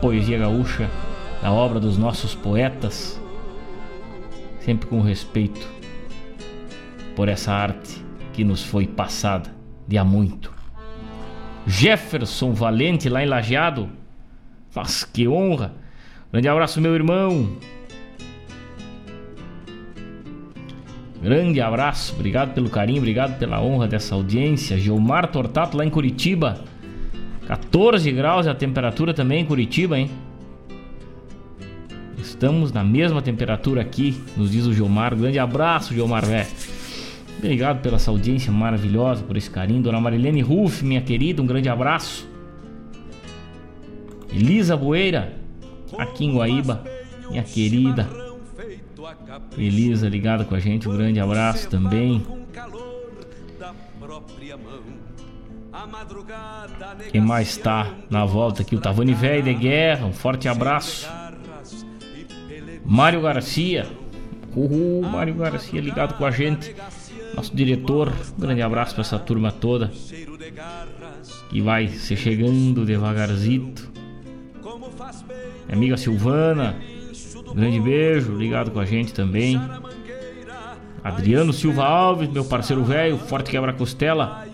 poesia 0.00 0.38
gaúcha, 0.38 0.90
da 1.42 1.50
obra 1.50 1.80
dos 1.80 1.96
nossos 1.96 2.34
poetas, 2.34 3.20
sempre 4.60 4.88
com 4.88 5.00
respeito 5.00 5.66
por 7.14 7.28
essa 7.28 7.52
arte 7.52 8.04
que 8.32 8.44
nos 8.44 8.62
foi 8.62 8.86
passada 8.86 9.50
de 9.86 9.96
há 9.96 10.04
muito. 10.04 10.52
Jefferson 11.66 12.52
Valente, 12.52 13.08
lá 13.08 13.22
em 13.22 13.26
Lajeado. 13.26 13.88
Mas 14.74 15.04
que 15.04 15.26
honra! 15.26 15.74
Grande 16.30 16.48
abraço, 16.48 16.80
meu 16.80 16.94
irmão. 16.94 17.56
Grande 21.26 21.60
abraço, 21.60 22.14
obrigado 22.14 22.54
pelo 22.54 22.70
carinho, 22.70 22.98
obrigado 22.98 23.36
pela 23.36 23.60
honra 23.60 23.88
dessa 23.88 24.14
audiência. 24.14 24.78
Gilmar 24.78 25.26
Tortato 25.26 25.76
lá 25.76 25.84
em 25.84 25.90
Curitiba. 25.90 26.60
14 27.48 28.12
graus 28.12 28.46
é 28.46 28.50
a 28.50 28.54
temperatura 28.54 29.12
também 29.12 29.40
em 29.40 29.44
Curitiba, 29.44 29.98
hein? 29.98 30.08
Estamos 32.16 32.70
na 32.70 32.84
mesma 32.84 33.20
temperatura 33.20 33.80
aqui, 33.80 34.16
nos 34.36 34.52
diz 34.52 34.66
o 34.66 34.72
Gilmar. 34.72 35.16
Grande 35.16 35.40
abraço, 35.40 35.92
Gilmar 35.92 36.24
velho. 36.24 36.46
Obrigado 37.38 37.82
pela 37.82 37.96
essa 37.96 38.12
audiência 38.12 38.52
maravilhosa, 38.52 39.24
por 39.24 39.36
esse 39.36 39.50
carinho. 39.50 39.82
Dona 39.82 40.00
Marilene 40.00 40.42
Ruff, 40.42 40.84
minha 40.84 41.00
querida, 41.00 41.42
um 41.42 41.46
grande 41.46 41.68
abraço. 41.68 42.24
Elisa 44.32 44.76
Boeira, 44.76 45.32
aqui 45.98 46.24
em 46.24 46.36
Guaíba, 46.36 46.84
minha 47.28 47.42
querida. 47.42 48.25
Elisa 49.56 50.08
ligada 50.08 50.44
com 50.44 50.54
a 50.54 50.60
gente, 50.60 50.88
um 50.88 50.96
grande 50.96 51.20
abraço 51.20 51.68
também. 51.68 52.24
Quem 57.10 57.20
mais 57.20 57.48
está 57.48 57.94
na 58.10 58.24
volta 58.24 58.62
aqui? 58.62 58.76
O 58.76 58.80
Tavani 58.80 59.14
Velho 59.14 59.42
de 59.42 59.54
Guerra, 59.54 60.06
um 60.06 60.12
forte 60.12 60.48
abraço. 60.48 61.08
Mário 62.84 63.20
Garcia, 63.20 63.86
uhul, 64.54 65.02
Mário 65.02 65.34
Garcia 65.34 65.80
ligado 65.80 66.16
com 66.16 66.24
a 66.24 66.30
gente. 66.30 66.74
Nosso 67.34 67.54
diretor, 67.54 68.12
um 68.36 68.40
grande 68.40 68.62
abraço 68.62 68.94
para 68.94 69.02
essa 69.02 69.18
turma 69.18 69.52
toda 69.52 69.90
que 71.50 71.60
vai 71.60 71.88
se 71.88 72.16
chegando 72.16 72.84
devagarzito. 72.84 73.90
Minha 75.66 75.76
amiga 75.76 75.96
Silvana, 75.96 76.76
Grande 77.56 77.80
beijo, 77.80 78.36
ligado 78.36 78.70
com 78.70 78.78
a 78.78 78.84
gente 78.84 79.14
também. 79.14 79.58
Adriano 81.02 81.54
Silva 81.54 81.84
Alves, 81.84 82.28
meu 82.28 82.44
parceiro 82.44 82.84
velho, 82.84 83.16
forte 83.16 83.50
quebra-costela. 83.50 84.44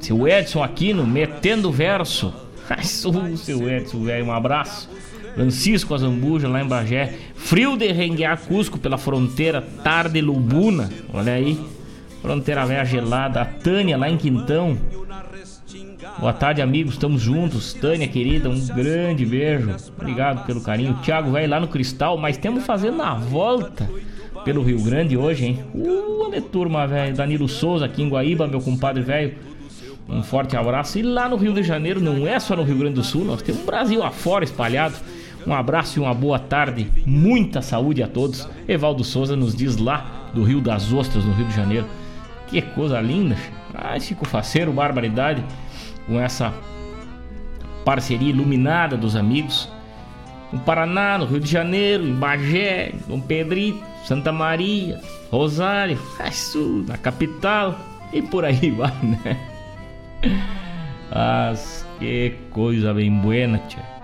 Seu 0.00 0.28
Edson 0.28 0.62
Aquino, 0.62 1.04
metendo 1.04 1.72
verso. 1.72 2.32
Seu 3.36 3.68
Edson, 3.68 4.04
velho, 4.04 4.26
um 4.26 4.32
abraço. 4.32 4.88
Francisco 5.34 5.94
Azambuja, 5.94 6.46
lá 6.46 6.62
em 6.62 6.68
Bagé. 6.68 7.18
Frio 7.34 7.76
de 7.76 7.90
Renguear 7.90 8.38
Cusco 8.38 8.78
pela 8.78 8.96
fronteira, 8.96 9.62
tarde 9.82 10.20
Lubuna. 10.20 10.90
Olha 11.12 11.32
aí. 11.32 11.58
Fronteira 12.22 12.64
velha 12.64 12.84
gelada. 12.84 13.40
A 13.40 13.44
Tânia, 13.44 13.96
lá 13.96 14.08
em 14.08 14.16
Quintão. 14.16 14.78
Boa 16.20 16.32
tarde, 16.32 16.60
amigos. 16.60 16.94
Estamos 16.94 17.22
juntos. 17.22 17.72
Tânia, 17.74 18.08
querida, 18.08 18.50
um 18.50 18.66
grande 18.66 19.24
beijo. 19.24 19.76
Obrigado 19.96 20.44
pelo 20.44 20.60
carinho. 20.60 20.94
Thiago 20.94 21.30
vai 21.30 21.46
lá 21.46 21.60
no 21.60 21.68
Cristal, 21.68 22.18
mas 22.18 22.36
temos 22.36 22.66
fazendo 22.66 23.00
a 23.00 23.14
volta 23.14 23.88
pelo 24.44 24.64
Rio 24.64 24.82
Grande 24.82 25.16
hoje, 25.16 25.46
hein? 25.46 25.64
Uh, 25.72 26.24
olha 26.24 26.42
turma, 26.42 26.88
velho. 26.88 27.14
Danilo 27.14 27.48
Souza 27.48 27.84
aqui 27.84 28.02
em 28.02 28.08
Guaíba, 28.08 28.48
meu 28.48 28.60
compadre 28.60 29.00
velho. 29.00 29.36
Um 30.08 30.20
forte 30.20 30.56
abraço. 30.56 30.98
E 30.98 31.02
lá 31.02 31.28
no 31.28 31.36
Rio 31.36 31.54
de 31.54 31.62
Janeiro, 31.62 32.00
não 32.00 32.26
é 32.26 32.40
só 32.40 32.56
no 32.56 32.64
Rio 32.64 32.78
Grande 32.78 32.96
do 32.96 33.04
Sul, 33.04 33.24
nós 33.24 33.40
temos 33.40 33.62
um 33.62 33.66
Brasil 33.66 34.02
afora 34.02 34.42
espalhado. 34.42 34.96
Um 35.46 35.54
abraço 35.54 36.00
e 36.00 36.02
uma 36.02 36.12
boa 36.12 36.40
tarde. 36.40 36.90
Muita 37.06 37.62
saúde 37.62 38.02
a 38.02 38.08
todos. 38.08 38.48
Evaldo 38.66 39.04
Souza 39.04 39.36
nos 39.36 39.54
diz 39.54 39.76
lá 39.76 40.30
do 40.34 40.42
Rio 40.42 40.60
das 40.60 40.92
Ostras, 40.92 41.24
no 41.24 41.32
Rio 41.32 41.46
de 41.46 41.54
Janeiro. 41.54 41.86
Que 42.48 42.60
coisa 42.60 43.00
linda. 43.00 43.36
Ai, 43.72 44.00
Chico 44.00 44.26
Faceiro, 44.26 44.72
barbaridade 44.72 45.44
com 46.08 46.18
essa 46.18 46.52
parceria 47.84 48.30
iluminada 48.30 48.96
dos 48.96 49.14
amigos. 49.14 49.68
No 50.50 50.58
Paraná, 50.60 51.18
no 51.18 51.26
Rio 51.26 51.38
de 51.38 51.50
Janeiro, 51.50 52.04
em 52.04 52.14
Bagé, 52.14 52.92
Dom 53.06 53.20
Pedrito, 53.20 53.80
Santa 54.04 54.32
Maria, 54.32 55.00
Rosário, 55.30 55.98
Sul, 56.32 56.84
na 56.88 56.96
capital 56.96 57.78
e 58.12 58.22
por 58.22 58.44
aí 58.44 58.70
vai, 58.72 58.92
né? 59.02 59.38
Mas 61.10 61.86
que 61.98 62.34
coisa 62.50 62.94
bem 62.94 63.12
buena, 63.12 63.58
tia. 63.68 63.98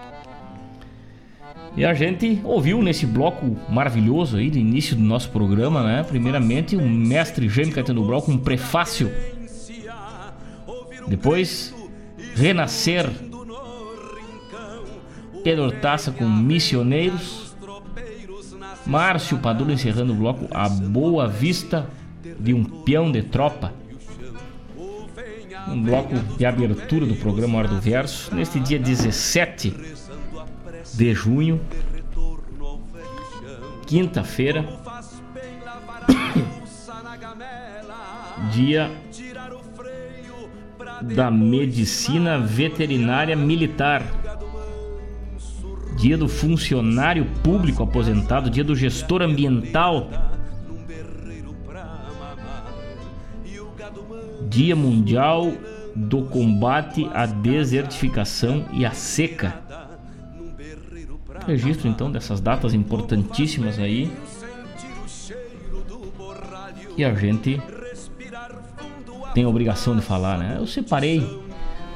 E 1.76 1.84
a 1.84 1.92
gente 1.92 2.40
ouviu 2.44 2.80
nesse 2.80 3.04
bloco 3.04 3.56
maravilhoso 3.68 4.36
aí 4.36 4.48
do 4.48 4.58
início 4.58 4.94
do 4.94 5.02
nosso 5.02 5.30
programa, 5.30 5.82
né? 5.82 6.04
Primeiramente 6.04 6.76
o 6.76 6.88
mestre 6.88 7.48
Jaime 7.48 7.72
Caetano 7.72 8.04
Brau 8.04 8.22
com 8.22 8.32
um 8.32 8.38
prefácio. 8.38 9.10
Depois 11.08 11.73
Renascer, 12.34 13.10
Pedro 15.42 15.70
Taça 15.72 16.10
com 16.10 16.28
Missioneiros, 16.28 17.54
Márcio 18.86 19.38
Padula 19.38 19.72
encerrando 19.72 20.12
o 20.12 20.16
bloco 20.16 20.46
A 20.50 20.68
Boa 20.68 21.28
Vista 21.28 21.88
de 22.38 22.52
um 22.52 22.64
Peão 22.64 23.10
de 23.10 23.22
Tropa. 23.22 23.72
Um 25.68 25.82
bloco 25.82 26.14
de 26.36 26.44
abertura 26.44 27.06
do 27.06 27.16
programa 27.16 27.56
Hora 27.58 27.68
do 27.68 27.80
Verso, 27.80 28.34
neste 28.34 28.60
dia 28.60 28.78
17 28.78 29.74
de 30.92 31.14
junho, 31.14 31.58
quinta-feira, 33.86 34.62
dia 38.52 38.90
da 41.14 41.30
Medicina 41.30 42.38
Veterinária 42.38 43.36
Militar. 43.36 44.02
Dia 45.96 46.16
do 46.16 46.28
Funcionário 46.28 47.26
Público 47.42 47.82
Aposentado, 47.82 48.50
Dia 48.50 48.64
do 48.64 48.74
Gestor 48.74 49.22
Ambiental. 49.22 50.10
Dia 54.48 54.74
Mundial 54.74 55.52
do 55.94 56.22
Combate 56.22 57.08
à 57.12 57.26
Desertificação 57.26 58.66
e 58.72 58.84
à 58.84 58.92
Seca. 58.92 59.62
Registro 61.46 61.88
então 61.88 62.10
dessas 62.10 62.40
datas 62.40 62.74
importantíssimas 62.74 63.78
aí. 63.78 64.10
E 66.96 67.04
a 67.04 67.12
gente 67.14 67.60
tenho 69.34 69.48
a 69.48 69.50
obrigação 69.50 69.96
de 69.96 70.02
falar, 70.02 70.38
né? 70.38 70.56
Eu 70.58 70.66
separei 70.66 71.42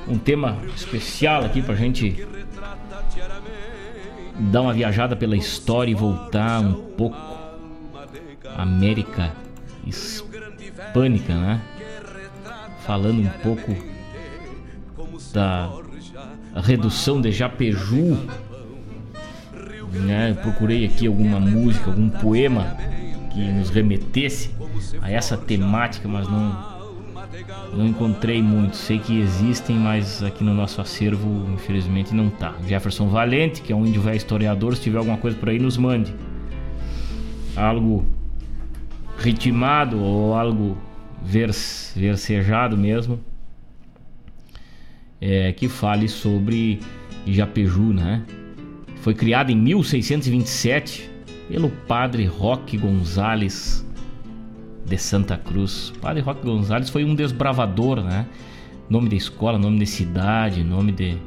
um 0.09 0.19
tema 0.19 0.59
especial 0.75 1.45
aqui 1.45 1.63
pra 1.63 1.75
gente 1.75 2.27
dar 4.39 4.63
uma 4.63 4.73
viajada 4.73 5.15
pela 5.15 5.37
história 5.37 5.91
e 5.91 5.95
voltar 5.95 6.61
um 6.61 6.75
pouco 6.97 7.17
América 8.57 9.33
hispânica, 9.87 11.35
né? 11.35 11.61
Falando 12.85 13.21
um 13.21 13.31
pouco 13.43 13.75
da 15.33 15.71
redução 16.63 17.21
de 17.21 17.31
Japeju, 17.31 18.19
né? 19.93 20.35
Procurei 20.43 20.85
aqui 20.87 21.07
alguma 21.07 21.39
música, 21.39 21.91
algum 21.91 22.09
poema 22.09 22.77
que 23.31 23.41
nos 23.41 23.71
remetesse 23.71 24.51
a 25.01 25.11
essa 25.11 25.37
temática, 25.37 26.09
mas 26.09 26.29
não 26.29 26.68
não 27.73 27.87
encontrei 27.87 28.43
muito. 28.43 28.77
Sei 28.77 28.99
que 28.99 29.21
existem, 29.21 29.77
mas 29.77 30.23
aqui 30.23 30.43
no 30.43 30.55
nosso 30.55 30.81
acervo, 30.81 31.47
infelizmente, 31.53 32.15
não 32.15 32.31
tá. 32.31 32.55
Jefferson 32.67 33.09
Valente, 33.09 33.63
que 33.63 33.73
é 33.73 33.77
um 33.77 33.87
índio 33.87 34.03
velho 34.03 34.17
historiador, 34.17 34.77
se 34.77 34.83
tiver 34.83 34.99
alguma 34.99 35.19
coisa 35.19 35.37
por 35.37 35.49
aí, 35.49 35.59
nos 35.59 35.77
mande. 35.77 36.15
Algo 37.57 38.07
ritmado 39.19 40.01
ou 40.01 40.35
algo 40.35 40.77
vers 41.23 41.93
versejado 41.97 42.77
mesmo. 42.77 43.21
É, 45.21 45.53
que 45.53 45.69
fale 45.69 46.09
sobre 46.09 46.81
Japeju, 47.27 47.93
né? 47.93 48.25
Foi 49.03 49.15
criado 49.15 49.51
em 49.51 49.57
1627 49.57 51.11
pelo 51.49 51.71
padre 51.71 52.25
Roque 52.27 52.77
Gonzales 52.77 53.85
de 54.89 54.99
Santa 54.99 55.37
Cruz. 55.37 55.91
O 55.91 55.99
padre 56.01 56.23
Roque 56.23 56.43
Gonzales 56.45 56.89
foi 56.89 57.05
um 57.05 57.15
desbravador, 57.15 58.03
né? 58.03 58.27
Nome 58.89 59.09
da 59.09 59.17
escola, 59.17 59.59
nome 59.59 59.79
de 59.79 59.87
cidade, 59.87 60.65
nome 60.65 60.93
de. 60.93 61.19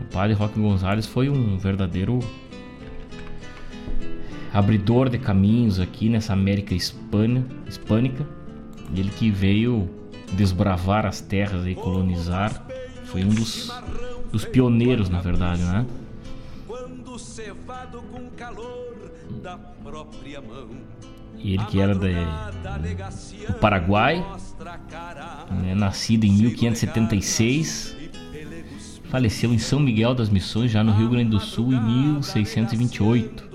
O 0.00 0.04
padre 0.12 0.32
Roque 0.32 0.58
Gonzales 0.58 1.06
foi 1.06 1.28
um 1.28 1.58
verdadeiro 1.58 2.18
abridor 4.52 5.08
de 5.08 5.18
caminhos 5.18 5.78
aqui 5.78 6.08
nessa 6.08 6.32
América 6.32 6.74
hispânia, 6.74 7.44
hispânica. 7.68 8.26
Ele 8.94 9.10
que 9.10 9.30
veio 9.30 9.88
desbravar 10.32 11.06
as 11.06 11.20
terras 11.20 11.66
e 11.66 11.74
colonizar. 11.74 12.66
Foi 13.04 13.22
um 13.22 13.28
dos, 13.28 13.70
dos 14.32 14.44
pioneiros, 14.44 15.08
na 15.08 15.20
verdade, 15.20 15.62
né? 15.62 15.86
Quando 16.66 17.18
cevado 17.18 18.02
com 18.02 18.30
calor 18.30 18.96
da 19.42 19.56
própria 19.56 20.40
mão 20.40 20.68
ele 21.42 21.64
que 21.66 21.80
era 21.80 21.94
de, 21.94 22.12
do 23.46 23.54
Paraguai, 23.54 24.24
né, 25.50 25.74
nascido 25.74 26.24
em 26.24 26.32
1576, 26.32 27.96
faleceu 29.04 29.52
em 29.52 29.58
São 29.58 29.80
Miguel 29.80 30.14
das 30.14 30.28
Missões, 30.28 30.70
já 30.70 30.84
no 30.84 30.92
Rio 30.92 31.08
Grande 31.08 31.30
do 31.30 31.40
Sul, 31.40 31.72
em 31.72 31.80
1628. 31.80 33.50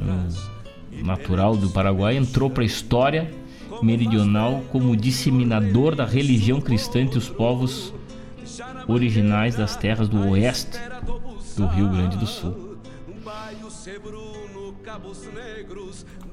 Um 0.00 1.04
natural 1.04 1.56
do 1.56 1.70
Paraguai, 1.70 2.16
entrou 2.16 2.48
para 2.48 2.62
a 2.62 2.66
história 2.66 3.30
meridional 3.82 4.62
como 4.70 4.96
disseminador 4.96 5.94
da 5.94 6.04
religião 6.04 6.60
cristã 6.60 7.00
entre 7.00 7.18
os 7.18 7.28
povos 7.28 7.92
originais 8.86 9.56
das 9.56 9.76
terras 9.76 10.08
do 10.08 10.28
oeste 10.30 10.78
do 11.56 11.66
Rio 11.66 11.88
Grande 11.88 12.16
do 12.16 12.26
Sul. 12.26 12.78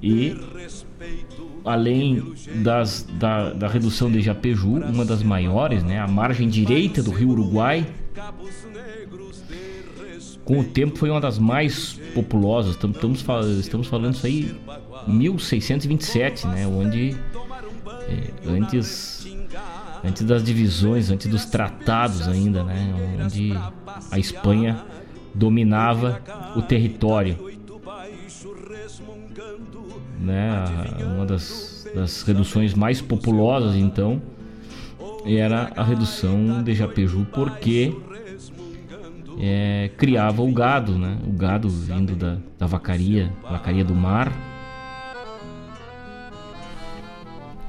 E 0.01 0.35
além 1.63 2.33
das, 2.63 3.07
da, 3.19 3.53
da 3.53 3.67
redução 3.67 4.11
de 4.11 4.21
Japeju, 4.21 4.75
uma 4.75 5.05
das 5.05 5.21
maiores, 5.21 5.83
né, 5.83 5.99
a 5.99 6.07
margem 6.07 6.47
direita 6.47 7.03
do 7.03 7.11
rio 7.11 7.29
Uruguai, 7.29 7.85
com 10.43 10.59
o 10.59 10.63
tempo 10.63 10.97
foi 10.97 11.09
uma 11.09 11.21
das 11.21 11.37
mais 11.37 11.99
populosas. 12.15 12.71
Estamos, 12.71 12.97
estamos 13.59 13.87
falando 13.87 14.15
isso 14.15 14.25
aí 14.25 14.55
1627, 15.07 16.47
né, 16.47 16.65
onde 16.65 17.15
é, 18.07 18.49
antes 18.49 19.19
antes 20.03 20.23
das 20.23 20.43
divisões, 20.43 21.11
antes 21.11 21.27
dos 21.27 21.45
tratados 21.45 22.27
ainda, 22.27 22.63
né, 22.63 23.19
onde 23.21 23.51
a 24.09 24.17
Espanha 24.17 24.85
dominava 25.35 26.21
o 26.55 26.61
território 26.61 27.58
né, 30.19 30.65
uma 31.15 31.25
das, 31.25 31.87
das 31.95 32.21
reduções 32.23 32.73
mais 32.73 33.01
populosas 33.01 33.75
então 33.75 34.21
era 35.25 35.71
a 35.75 35.83
redução 35.83 36.63
de 36.63 36.73
Japeju 36.73 37.25
porque 37.31 37.95
é, 39.39 39.89
criava 39.97 40.41
o 40.41 40.51
gado, 40.51 40.97
né? 40.97 41.17
O 41.25 41.31
gado 41.31 41.69
vindo 41.69 42.15
da, 42.15 42.37
da 42.57 42.65
vacaria, 42.65 43.31
vacaria 43.41 43.85
do 43.85 43.95
mar. 43.95 44.31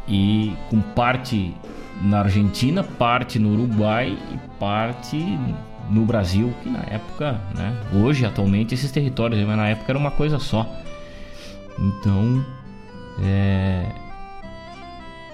E 0.08 0.52
com 0.68 0.80
parte 0.80 1.54
na 2.02 2.20
Argentina, 2.20 2.82
parte 2.82 3.38
no 3.38 3.52
Uruguai 3.52 4.18
e 4.32 4.38
parte 4.58 5.16
no 5.88 6.04
Brasil, 6.04 6.52
que 6.62 6.68
na 6.68 6.80
época, 6.80 7.40
né? 7.56 7.76
Hoje, 7.94 8.26
atualmente, 8.26 8.74
esses 8.74 8.90
territórios, 8.90 9.40
mas 9.46 9.56
na 9.56 9.68
época 9.68 9.92
era 9.92 9.98
uma 9.98 10.10
coisa 10.10 10.40
só. 10.40 10.68
Então, 11.80 12.44
é, 13.22 13.86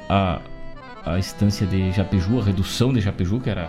a, 0.08 0.40
a 1.04 1.18
estância 1.18 1.66
de 1.66 1.90
Japeju, 1.92 2.40
a 2.40 2.44
redução 2.44 2.92
de 2.92 3.00
Japeju, 3.00 3.40
que 3.40 3.50
era 3.50 3.68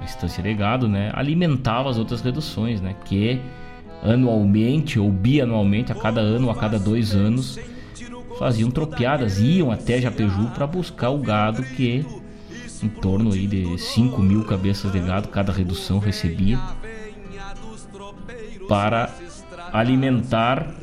a 0.00 0.04
estância 0.04 0.42
de 0.42 0.52
gado, 0.54 0.88
né, 0.88 1.10
alimentava 1.14 1.88
as 1.88 1.98
outras 1.98 2.20
reduções, 2.20 2.80
né, 2.80 2.96
que 3.04 3.40
anualmente 4.02 4.98
ou 4.98 5.10
bianualmente, 5.10 5.92
a 5.92 5.94
cada 5.94 6.20
ano, 6.20 6.50
a 6.50 6.54
cada 6.54 6.78
dois 6.78 7.14
anos, 7.14 7.58
faziam 8.38 8.70
tropiadas, 8.70 9.38
iam 9.38 9.70
até 9.70 10.00
Japeju 10.00 10.50
para 10.54 10.66
buscar 10.66 11.10
o 11.10 11.18
gado 11.18 11.62
que 11.62 12.04
em 12.82 12.88
torno 12.88 13.32
aí 13.32 13.46
de 13.46 13.78
5 13.78 14.20
mil 14.20 14.44
cabeças 14.44 14.92
de 14.92 15.00
gado 15.00 15.28
cada 15.28 15.50
redução 15.50 15.98
recebia 15.98 16.58
para 18.68 19.10
alimentar 19.72 20.74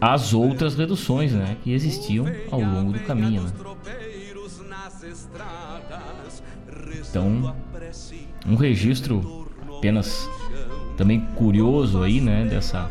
as 0.00 0.34
outras 0.34 0.74
reduções 0.74 1.32
né, 1.32 1.56
que 1.62 1.72
existiam 1.72 2.26
ao 2.50 2.60
longo 2.60 2.92
do 2.92 3.00
caminho. 3.00 3.42
Né? 3.42 3.52
Então, 7.08 7.56
um 8.46 8.54
registro 8.54 9.48
apenas 9.76 10.28
também 10.96 11.20
curioso 11.36 12.02
aí, 12.02 12.20
né, 12.20 12.44
dessa 12.44 12.90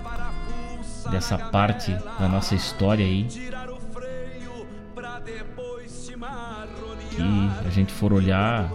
dessa 1.09 1.37
parte 1.37 1.91
da 2.19 2.27
nossa 2.27 2.55
história 2.55 3.05
aí. 3.05 3.25
Que 7.09 7.21
a 7.65 7.69
gente 7.69 7.91
for 7.91 8.13
olhar, 8.13 8.71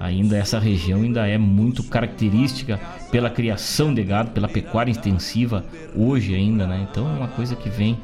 ainda 0.00 0.36
essa 0.36 0.58
região 0.58 1.02
ainda 1.02 1.26
é 1.26 1.38
muito 1.38 1.82
característica 1.82 2.78
pela 3.10 3.30
criação 3.30 3.92
de 3.92 4.02
gado, 4.02 4.30
pela 4.30 4.48
pecuária 4.48 4.90
extensiva 4.90 5.64
hoje 5.94 6.34
ainda, 6.34 6.66
né? 6.66 6.86
Então 6.90 7.08
é 7.08 7.18
uma 7.18 7.28
coisa 7.28 7.56
que 7.56 7.68
vem 7.68 7.98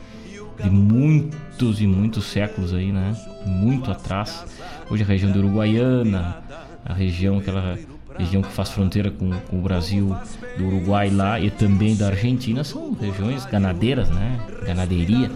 de 0.62 0.70
muitos 0.70 1.80
e 1.80 1.86
muitos 1.86 2.24
séculos 2.26 2.72
aí, 2.72 2.92
né? 2.92 3.16
Muito 3.46 3.90
atrás. 3.90 4.44
Hoje 4.90 5.02
a 5.02 5.06
região 5.06 5.30
da 5.32 5.38
Uruguaiana, 5.38 6.38
a 6.84 6.92
região 6.92 7.38
aquela 7.38 7.78
região 8.18 8.42
que 8.42 8.52
faz 8.52 8.70
fronteira 8.70 9.10
com, 9.10 9.30
com 9.30 9.58
o 9.58 9.62
Brasil, 9.62 10.16
do 10.56 10.66
Uruguai 10.66 11.10
lá 11.10 11.40
e 11.40 11.50
também 11.50 11.96
da 11.96 12.08
Argentina 12.08 12.62
são 12.62 12.92
regiões 12.92 13.44
ganadeiras, 13.44 14.08
né? 14.10 14.40
Ganaderia, 14.64 15.30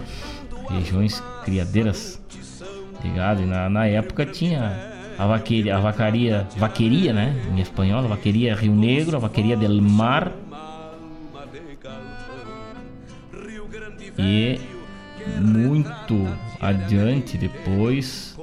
regiões 0.71 1.23
criadeiras 1.45 2.21
de 3.03 3.11
gado. 3.11 3.43
E 3.43 3.47
na, 3.47 3.69
na 3.69 3.87
época 3.87 4.25
tinha 4.25 4.98
a 5.19 5.27
vaqueria, 5.27 5.77
a 5.77 5.81
vacaria, 5.81 6.47
vaqueria, 6.57 7.13
né? 7.13 7.35
Em 7.53 7.61
espanhol, 7.61 8.05
a 8.05 8.09
vaqueria 8.09 8.55
Rio 8.55 8.75
Negro, 8.75 9.17
a 9.17 9.21
vaqueria 9.21 9.57
del 9.57 9.83
Mar. 9.83 10.33
E 14.17 14.61
muito 15.41 16.15
adiante 16.61 17.37
depois, 17.37 18.39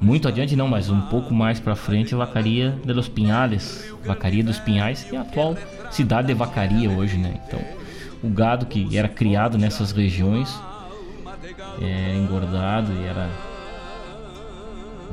muito 0.00 0.28
adiante 0.28 0.54
não, 0.54 0.68
mas 0.68 0.90
um 0.90 1.00
pouco 1.02 1.32
mais 1.32 1.58
para 1.58 1.74
frente, 1.74 2.14
a 2.14 2.18
vacaria 2.18 2.78
de 2.84 2.92
los 2.92 3.08
Pinhales, 3.08 3.92
vacaria 4.04 4.44
dos 4.44 4.58
Pinhais, 4.58 5.04
que 5.04 5.16
é 5.16 5.18
a 5.18 5.22
atual 5.22 5.56
cidade 5.90 6.28
de 6.28 6.34
Vacaria 6.34 6.90
hoje, 6.90 7.16
né? 7.16 7.40
Então, 7.46 7.60
o 8.22 8.28
gado 8.28 8.66
que 8.66 8.96
era 8.96 9.08
criado 9.08 9.56
nessas 9.56 9.92
regiões 9.92 10.54
é 11.80 12.16
engordado 12.16 12.92
e 12.92 13.04
era 13.06 13.47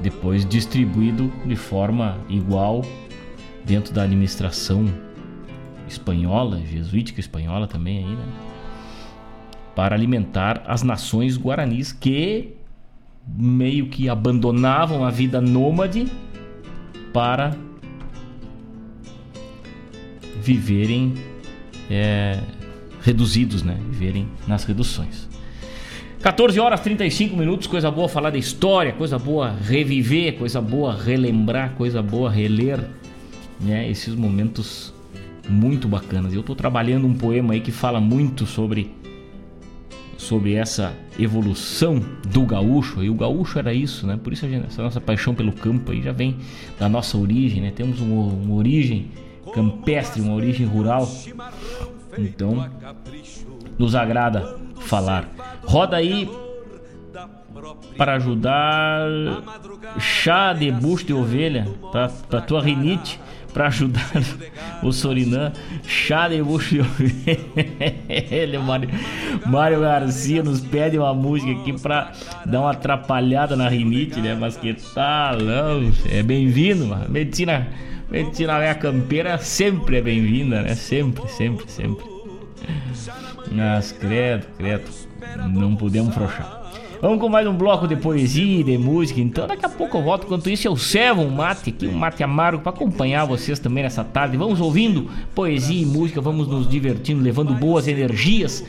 depois 0.02 0.46
distribuído 0.46 1.32
de 1.46 1.56
forma 1.56 2.18
igual 2.30 2.84
dentro 3.64 3.94
da 3.94 4.04
administração 4.04 4.86
espanhola, 5.88 6.60
jesuítica 6.62 7.20
espanhola 7.20 7.68
também 7.68 8.00
aí, 8.00 8.16
né? 8.16 8.26
para 9.76 9.94
alimentar 9.94 10.64
as 10.66 10.82
nações 10.82 11.38
guaranis 11.38 11.92
que 11.92 12.56
meio 13.28 13.90
que 13.90 14.08
abandonavam 14.08 15.04
a 15.04 15.12
vida 15.12 15.42
nômade 15.42 16.08
para 17.12 17.56
viverem 20.42 21.14
é, 21.90 22.40
reduzidos, 23.02 23.64
né? 23.64 23.78
Viverem 23.90 24.28
nas 24.48 24.64
reduções. 24.64 25.28
14 26.26 26.60
horas 26.60 26.80
35 26.80 27.38
minutos, 27.38 27.68
coisa 27.68 27.92
boa 27.92 28.10
falar 28.10 28.32
da 28.32 28.38
história, 28.40 28.92
coisa 28.92 29.20
boa 29.20 29.52
reviver, 29.52 30.36
coisa 30.40 30.60
boa 30.60 30.92
relembrar, 30.92 31.74
coisa 31.76 32.02
boa 32.02 32.32
reler, 32.32 32.84
né? 33.62 33.88
Esses 33.88 34.16
momentos 34.16 34.92
muito 35.48 35.88
bacanas. 35.88 36.34
Eu 36.34 36.40
estou 36.40 36.56
trabalhando 36.56 37.06
um 37.06 37.14
poema 37.14 37.54
aí 37.54 37.62
que 37.62 37.72
fala 37.72 38.02
muito 38.02 38.48
sobre 38.48 38.92
sobre 40.18 40.56
essa 40.56 40.96
evolução 41.20 42.04
do 42.28 42.42
gaúcho. 42.42 43.04
E 43.04 43.10
o 43.12 43.14
gaúcho 43.14 43.60
era 43.60 43.72
isso, 43.72 44.08
né? 44.08 44.18
Por 44.18 44.34
isso 44.34 44.50
gente, 44.50 44.66
essa 44.66 44.82
nossa 44.82 45.00
paixão 45.00 45.36
pelo 45.36 45.52
campo 45.52 45.92
aí 45.92 46.02
já 46.02 46.12
vem 46.12 46.38
da 46.80 46.90
nossa 46.90 47.20
origem, 47.20 47.62
né? 47.62 47.70
Temos 47.70 48.02
uma, 48.02 48.34
uma 48.34 48.56
origem 48.56 49.12
campestre, 49.54 50.24
uma 50.24 50.34
origem 50.34 50.66
rural. 50.66 51.08
Então, 52.18 52.68
nos 53.78 53.94
agrada 53.94 54.65
falar. 54.86 55.28
Roda 55.64 55.98
aí 55.98 56.30
para 57.98 58.16
ajudar 58.16 59.08
chá 60.00 60.54
de 60.54 60.72
bucho 60.72 61.06
de 61.06 61.14
ovelha 61.14 61.68
para 62.30 62.42
tua 62.42 62.62
rinite 62.62 63.20
para 63.54 63.68
ajudar 63.68 64.12
o 64.84 64.92
Sorinã. 64.92 65.54
Chá 65.88 66.28
de 66.28 66.44
bucho 66.44 66.76
de 66.76 66.82
ovelha. 66.82 68.60
Mário, 68.60 68.90
Mário 69.46 69.80
Garcia 69.80 70.44
nos 70.44 70.60
pede 70.60 70.98
uma 70.98 71.14
música 71.14 71.54
aqui 71.54 71.72
para 71.80 72.12
dar 72.46 72.60
uma 72.60 72.72
atrapalhada 72.72 73.56
na 73.56 73.70
rinite, 73.70 74.20
né? 74.20 74.36
Mas 74.36 74.58
que 74.58 74.74
tal? 74.94 75.38
É 76.12 76.22
bem-vindo, 76.22 76.86
medicina 77.10 77.68
medicina 78.10 78.60
minha 78.60 78.76
campeira 78.76 79.38
sempre 79.38 79.98
é 79.98 80.02
bem-vinda, 80.02 80.62
né? 80.62 80.76
Sempre, 80.76 81.28
sempre, 81.30 81.70
sempre. 81.72 82.15
Mas 83.52 83.92
credo, 83.92 84.48
credo, 84.58 84.90
não 85.54 85.76
podemos 85.76 86.14
frouxar. 86.14 86.66
Vamos 87.02 87.20
com 87.20 87.30
mais 87.30 87.46
um 87.46 87.54
bloco 87.54 87.88
de 87.88 87.96
poesia, 87.96 88.64
de 88.64 88.78
música. 88.78 89.20
Então, 89.20 89.48
daqui 89.48 89.66
a 89.66 89.70
pouco 89.70 89.98
eu 89.98 90.02
volto. 90.02 90.26
Enquanto 90.26 90.50
isso, 90.50 90.68
eu 90.68 90.76
servo 90.76 91.22
um 91.22 91.30
mate 91.30 91.70
aqui, 91.70 91.88
um 91.88 91.94
mate 91.94 92.24
amargo, 92.24 92.64
para 92.64 92.72
acompanhar 92.72 93.26
vocês 93.26 93.60
também 93.60 93.84
nessa 93.84 94.04
tarde. 94.04 94.38
Vamos 94.38 94.60
ouvindo 94.60 95.10
poesia 95.34 95.82
e 95.82 95.86
música, 95.86 96.22
vamos 96.22 96.48
nos 96.48 96.68
divertindo, 96.68 97.22
levando 97.22 97.54
boas 97.54 97.88
energias. 97.88 98.66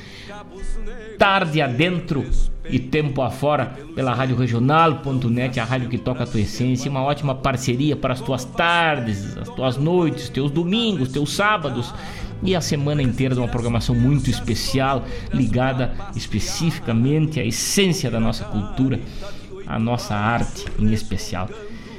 Tarde 1.19 1.63
adentro 1.63 2.27
e 2.69 2.79
tempo 2.79 3.23
afora 3.23 3.75
pela 3.95 4.13
Rádio 4.13 4.37
Regional.net, 4.37 5.59
a 5.59 5.65
rádio 5.65 5.89
que 5.89 5.97
toca 5.97 6.25
a 6.25 6.27
tua 6.27 6.41
essência. 6.41 6.91
Uma 6.91 7.03
ótima 7.03 7.35
parceria 7.35 7.97
para 7.97 8.13
as 8.13 8.21
tuas 8.21 8.45
tardes, 8.45 9.37
as 9.39 9.49
tuas 9.49 9.79
noites, 9.79 10.29
teus 10.29 10.51
domingos, 10.51 11.11
teus 11.11 11.33
sábados 11.33 11.95
e 12.43 12.55
a 12.55 12.61
semana 12.61 13.03
inteira 13.03 13.34
de 13.34 13.41
uma 13.41 13.49
programação 13.49 13.95
muito 13.95 14.30
especial, 14.30 15.05
ligada 15.32 15.93
especificamente 16.14 17.41
à 17.41 17.45
essência 17.45 18.11
da 18.11 18.20
nossa 18.20 18.45
cultura, 18.45 19.01
à 19.66 19.78
nossa 19.78 20.14
arte 20.14 20.64
em 20.78 20.93
especial. 20.93 21.49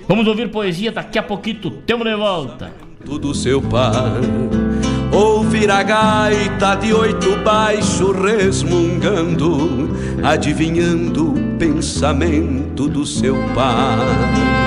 Vamos 0.08 0.28
ouvir 0.28 0.50
poesia 0.50 0.92
daqui 0.92 1.20
a 1.20 1.24
pouquinho, 1.24 1.70
temos 1.86 2.06
de 2.06 2.16
volta. 2.16 2.72
Tudo 3.06 3.34
seu 3.34 3.62
pai, 3.62 4.22
ouvir 5.12 5.70
a 5.70 5.84
gaita 5.84 6.76
de 6.76 6.94
oito 6.94 7.36
baixo 7.38 8.12
resmungando, 8.12 9.90
adivinhando 10.24 11.34
o 11.34 11.58
pensamento 11.58 12.88
do 12.88 13.06
seu 13.06 13.36
pai. 13.54 14.67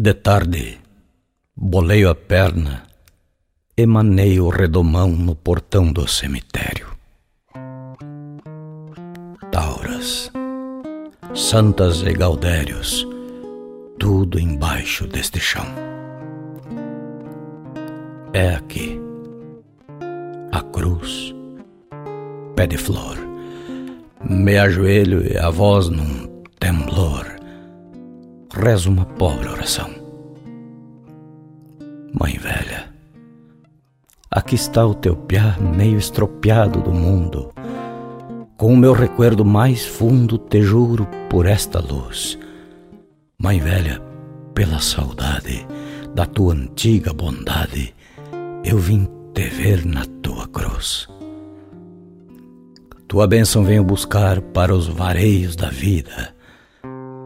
De 0.00 0.14
tarde, 0.14 0.78
boleio 1.56 2.08
a 2.08 2.14
perna, 2.14 2.84
emanei 3.76 4.38
o 4.38 4.48
redomão 4.48 5.08
no 5.08 5.34
portão 5.34 5.92
do 5.92 6.06
cemitério. 6.06 6.86
Tauras, 9.50 10.30
santas 11.34 12.02
e 12.02 12.12
gaudérios, 12.12 13.04
tudo 13.98 14.38
embaixo 14.38 15.04
deste 15.08 15.40
chão. 15.40 15.66
É 18.32 18.54
aqui 18.54 19.00
a 20.52 20.62
cruz, 20.62 21.34
pé 22.54 22.68
de 22.68 22.78
flor, 22.78 23.18
me 24.30 24.58
ajoelho 24.58 25.26
e 25.26 25.36
a 25.36 25.50
voz 25.50 25.88
num 25.88 26.44
temblor 26.60 27.37
rezo 28.58 28.90
uma 28.90 29.04
pobre 29.04 29.48
oração. 29.48 29.88
Mãe 32.12 32.36
velha, 32.38 32.92
aqui 34.28 34.56
está 34.56 34.84
o 34.84 34.94
teu 34.94 35.14
piá 35.14 35.56
meio 35.58 35.96
estropiado 35.96 36.80
do 36.80 36.90
mundo. 36.90 37.52
Com 38.56 38.74
o 38.74 38.76
meu 38.76 38.92
recuerdo 38.92 39.44
mais 39.44 39.86
fundo 39.86 40.36
te 40.36 40.60
juro 40.60 41.06
por 41.30 41.46
esta 41.46 41.78
luz. 41.78 42.36
Mãe 43.38 43.60
velha, 43.60 44.02
pela 44.54 44.80
saudade 44.80 45.64
da 46.12 46.26
tua 46.26 46.52
antiga 46.54 47.12
bondade, 47.12 47.94
eu 48.64 48.76
vim 48.76 49.08
te 49.32 49.44
ver 49.48 49.86
na 49.86 50.04
tua 50.20 50.48
cruz. 50.48 51.06
Tua 53.06 53.28
bênção 53.28 53.62
venho 53.62 53.84
buscar 53.84 54.40
para 54.40 54.74
os 54.74 54.88
vareios 54.88 55.54
da 55.54 55.70
vida 55.70 56.36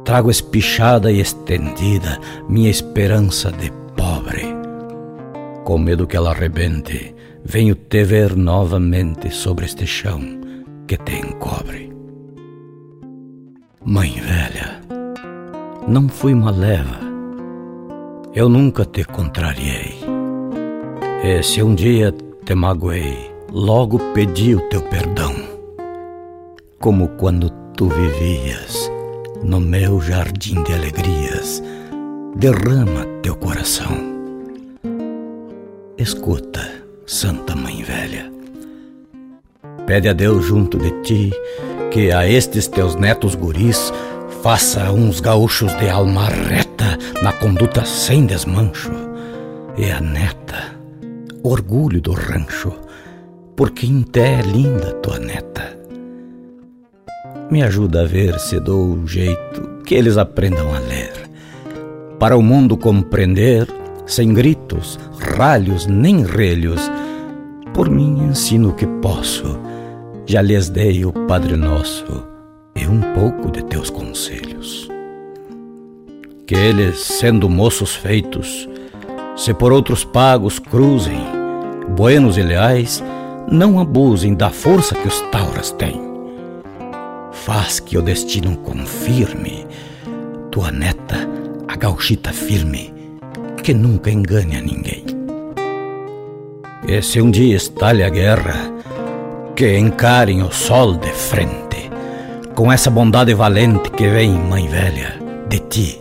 Trago 0.04 0.30
espichada 0.30 1.10
e 1.10 1.20
estendida 1.20 2.18
minha 2.48 2.70
esperança 2.70 3.52
de 3.52 3.70
pobre. 3.96 4.46
Com 5.64 5.78
medo 5.78 6.06
que 6.06 6.16
ela 6.16 6.30
arrebente, 6.30 7.14
venho 7.44 7.74
te 7.74 8.04
ver 8.04 8.36
novamente 8.36 9.30
sobre 9.30 9.64
este 9.64 9.86
chão 9.86 10.20
que 10.86 10.96
te 10.96 11.14
encobre. 11.14 11.92
Mãe 13.84 14.10
velha, 14.20 14.80
não 15.86 16.08
fui 16.08 16.34
uma 16.34 16.50
leva, 16.50 16.98
eu 18.34 18.48
nunca 18.48 18.84
te 18.84 19.04
contrariei. 19.04 19.98
E 21.24 21.42
se 21.42 21.62
um 21.62 21.74
dia 21.74 22.12
te 22.44 22.54
magoei, 22.54 23.30
logo 23.50 23.98
pedi 24.12 24.54
o 24.54 24.60
teu 24.68 24.82
perdão. 24.82 25.52
como 26.82 27.06
quando 27.10 27.48
tu 27.76 27.88
vivias 27.88 28.90
no 29.42 29.60
meu 29.60 30.00
jardim 30.00 30.62
de 30.62 30.72
alegrias. 30.72 31.62
Derrama 32.36 33.04
teu 33.22 33.34
coração. 33.36 33.96
Escuta, 35.98 36.70
Santa 37.06 37.54
Mãe 37.54 37.82
Velha. 37.82 38.30
Pede 39.86 40.08
a 40.08 40.12
Deus 40.12 40.44
junto 40.44 40.78
de 40.78 40.90
ti 41.02 41.32
que 41.90 42.10
a 42.10 42.26
estes 42.26 42.66
teus 42.68 42.94
netos 42.94 43.34
guris 43.34 43.92
faça 44.42 44.90
uns 44.90 45.20
gaúchos 45.20 45.76
de 45.78 45.88
alma 45.88 46.26
reta 46.28 46.98
na 47.22 47.32
conduta 47.32 47.84
sem 47.84 48.26
desmancho. 48.26 48.92
E 49.76 49.90
a 49.90 50.00
neta, 50.00 50.76
orgulho 51.42 52.00
do 52.00 52.12
rancho, 52.12 52.72
porque 53.56 53.86
até 53.86 54.40
é 54.40 54.42
linda 54.42 54.92
tua 54.94 55.18
neta. 55.18 55.81
Me 57.52 57.62
ajuda 57.62 58.00
a 58.00 58.06
ver 58.06 58.40
se 58.40 58.58
dou 58.58 58.82
um 58.82 59.06
jeito 59.06 59.82
que 59.84 59.94
eles 59.94 60.16
aprendam 60.16 60.74
a 60.74 60.78
ler. 60.78 61.12
Para 62.18 62.34
o 62.34 62.42
mundo 62.42 62.78
compreender, 62.78 63.68
sem 64.06 64.32
gritos, 64.32 64.98
ralhos 65.18 65.86
nem 65.86 66.24
relhos, 66.24 66.80
por 67.74 67.90
mim 67.90 68.24
ensino 68.24 68.70
o 68.70 68.72
que 68.72 68.86
posso. 68.86 69.60
Já 70.24 70.40
lhes 70.40 70.70
dei 70.70 71.04
o 71.04 71.12
Padre 71.12 71.54
Nosso 71.54 72.26
e 72.74 72.86
um 72.86 73.02
pouco 73.12 73.50
de 73.50 73.62
teus 73.66 73.90
conselhos. 73.90 74.88
Que 76.46 76.54
eles, 76.54 77.00
sendo 77.00 77.50
moços 77.50 77.94
feitos, 77.94 78.66
se 79.36 79.52
por 79.52 79.72
outros 79.72 80.06
pagos 80.06 80.58
cruzem, 80.58 81.20
buenos 81.94 82.38
e 82.38 82.42
leais, 82.42 83.04
não 83.46 83.78
abusem 83.78 84.34
da 84.34 84.48
força 84.48 84.94
que 84.94 85.06
os 85.06 85.20
tauras 85.30 85.70
têm. 85.72 86.11
Faz 87.44 87.80
que 87.80 87.98
o 87.98 88.02
destino 88.02 88.56
confirme 88.58 89.66
tua 90.52 90.70
neta, 90.70 91.28
a 91.66 91.74
gauchita 91.76 92.32
firme, 92.32 92.94
que 93.64 93.74
nunca 93.74 94.12
engane 94.12 94.56
a 94.56 94.60
ninguém. 94.60 95.04
E 96.86 97.02
se 97.02 97.20
um 97.20 97.32
dia 97.32 97.56
estalhe 97.56 98.04
a 98.04 98.08
guerra, 98.08 98.72
que 99.56 99.76
encarem 99.76 100.40
o 100.42 100.52
sol 100.52 100.94
de 100.94 101.10
frente, 101.10 101.90
com 102.54 102.70
essa 102.70 102.90
bondade 102.90 103.34
valente 103.34 103.90
que 103.90 104.06
vem, 104.08 104.30
mãe 104.30 104.68
velha, 104.68 105.18
de 105.48 105.58
ti, 105.58 106.00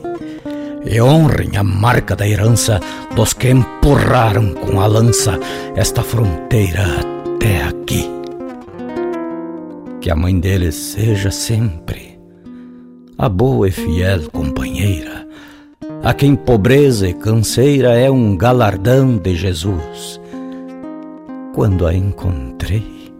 e 0.85 1.01
honrem 1.01 1.57
a 1.57 1.63
marca 1.63 2.15
da 2.15 2.27
herança 2.27 2.79
dos 3.15 3.33
que 3.33 3.49
empurraram 3.49 4.53
com 4.53 4.79
a 4.79 4.85
lança 4.85 5.39
esta 5.75 6.03
fronteira 6.03 6.85
até 7.35 7.63
aqui. 7.63 7.80
Que 10.01 10.09
a 10.09 10.15
mãe 10.15 10.39
deles 10.39 10.73
seja 10.73 11.29
sempre 11.29 12.19
a 13.19 13.29
boa 13.29 13.67
e 13.67 13.71
fiel 13.71 14.31
companheira, 14.31 15.27
a 16.01 16.11
quem 16.11 16.35
pobreza 16.35 17.07
e 17.07 17.13
canseira 17.13 17.93
é 17.93 18.09
um 18.09 18.35
galardão 18.35 19.15
de 19.15 19.35
Jesus. 19.35 20.19
Quando 21.53 21.85
a 21.85 21.93
encontrei, 21.93 23.13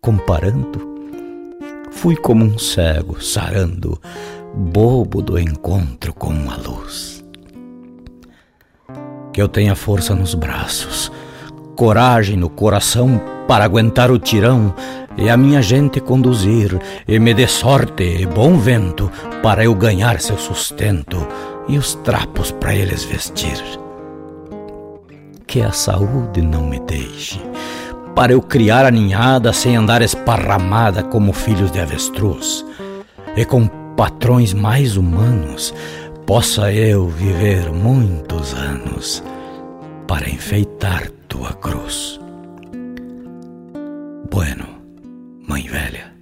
comparando, 0.00 0.96
fui 1.92 2.16
como 2.16 2.44
um 2.44 2.58
cego 2.58 3.22
sarando, 3.22 3.96
bobo 4.52 5.22
do 5.22 5.38
encontro 5.38 6.12
com 6.12 6.32
a 6.50 6.56
luz. 6.56 7.24
Que 9.32 9.40
eu 9.40 9.46
tenha 9.46 9.76
força 9.76 10.16
nos 10.16 10.34
braços, 10.34 11.12
coragem 11.76 12.36
no 12.36 12.50
coração 12.50 13.20
para 13.46 13.64
aguentar 13.64 14.10
o 14.10 14.18
tirão 14.18 14.74
e 15.16 15.30
a 15.30 15.36
minha 15.36 15.62
gente 15.62 16.00
conduzir, 16.00 16.78
e 17.06 17.18
me 17.18 17.32
dê 17.34 17.46
sorte 17.46 18.02
e 18.02 18.26
bom 18.26 18.56
vento 18.58 19.10
para 19.42 19.64
eu 19.64 19.74
ganhar 19.74 20.20
seu 20.20 20.38
sustento 20.38 21.26
e 21.68 21.78
os 21.78 21.94
trapos 21.96 22.50
para 22.50 22.74
eles 22.74 23.04
vestir. 23.04 23.62
Que 25.46 25.62
a 25.62 25.72
saúde 25.72 26.42
não 26.42 26.66
me 26.66 26.80
deixe, 26.80 27.40
para 28.14 28.32
eu 28.32 28.40
criar 28.40 28.84
a 28.84 28.90
ninhada 28.90 29.52
sem 29.52 29.76
andar 29.76 30.02
esparramada 30.02 31.02
como 31.02 31.32
filhos 31.32 31.70
de 31.70 31.80
avestruz, 31.80 32.64
e 33.36 33.44
com 33.44 33.66
patrões 33.96 34.52
mais 34.52 34.96
humanos 34.96 35.72
possa 36.26 36.72
eu 36.72 37.06
viver 37.06 37.70
muitos 37.70 38.54
anos 38.54 39.22
para 40.06 40.28
enfeitar 40.28 41.08
tua 41.28 41.52
cruz. 41.52 42.20
Bueno, 44.30 44.73
mãe 45.46 45.66
velha, 45.68 46.12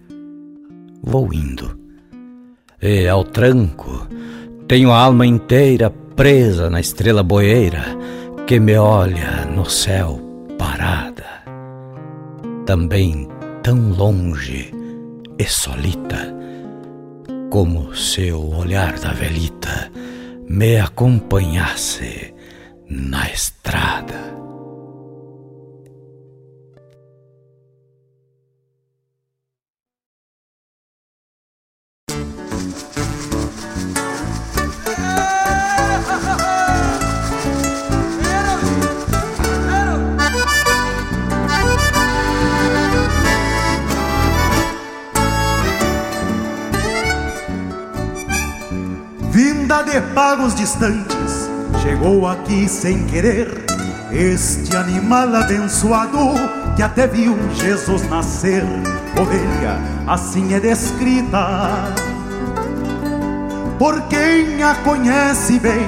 vou 1.03 1.33
indo. 1.33 1.79
E 2.81 3.07
ao 3.07 3.25
tranco, 3.25 4.07
tenho 4.67 4.91
a 4.91 4.99
alma 4.99 5.27
inteira 5.27 5.91
presa 5.91 6.69
na 6.69 6.81
estrela 6.81 7.23
boeira 7.23 7.85
que 8.47 8.59
me 8.59 8.77
olha 8.77 9.45
no 9.47 9.65
céu 9.69 10.21
parada. 10.59 11.25
Também 12.67 13.29
tão 13.63 13.91
longe 13.93 14.73
e 15.39 15.45
solita, 15.45 16.35
como 17.51 17.95
se 17.95 18.33
o 18.33 18.57
olhar 18.57 18.99
da 18.99 19.13
velita 19.13 19.91
me 20.49 20.79
acompanhasse 20.79 22.35
na 22.89 23.31
estrada. 23.31 24.42
Pagos 50.33 50.55
distantes, 50.55 51.51
chegou 51.83 52.27
aqui 52.27 52.67
sem 52.67 53.05
querer. 53.05 53.67
Este 54.11 54.75
animal 54.75 55.35
abençoado 55.35 56.17
que 56.75 56.83
até 56.83 57.07
viu 57.07 57.37
Jesus 57.55 58.09
nascer, 58.09 58.65
ovelha, 59.21 59.79
assim 60.07 60.55
é 60.55 60.61
descrita. 60.61 61.93
Por 63.79 64.01
quem 64.09 64.63
a 64.63 64.75
conhece 64.77 65.59
bem 65.59 65.87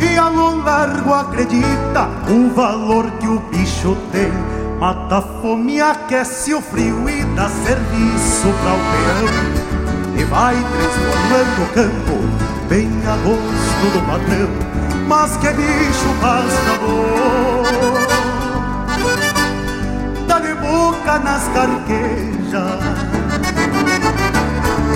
e 0.00 0.16
a 0.16 0.30
lo 0.30 0.62
largo 0.62 1.12
acredita 1.12 2.08
o 2.30 2.54
valor 2.54 3.10
que 3.20 3.28
o 3.28 3.40
bicho 3.40 3.94
tem. 4.10 4.32
Mata 4.80 5.18
a 5.18 5.22
fome, 5.22 5.82
aquece 5.82 6.54
o 6.54 6.62
frio 6.62 7.06
e 7.10 7.22
dá 7.34 7.50
serviço 7.50 8.48
para 8.62 8.72
o 8.72 8.80
peão. 8.90 10.18
E 10.18 10.24
vai 10.24 10.54
transformando 10.54 11.62
o 11.62 11.74
campo 11.74 12.55
bem 12.68 12.88
a 13.06 13.16
gosto 13.16 13.86
do 13.92 14.00
patrão, 14.06 14.48
mas 15.06 15.36
que 15.36 15.48
bicho 15.50 16.08
pascador. 16.20 17.66
Dá-lhe 20.26 20.54
boca 20.54 21.18
nas 21.20 21.44
carquejas, 21.48 22.80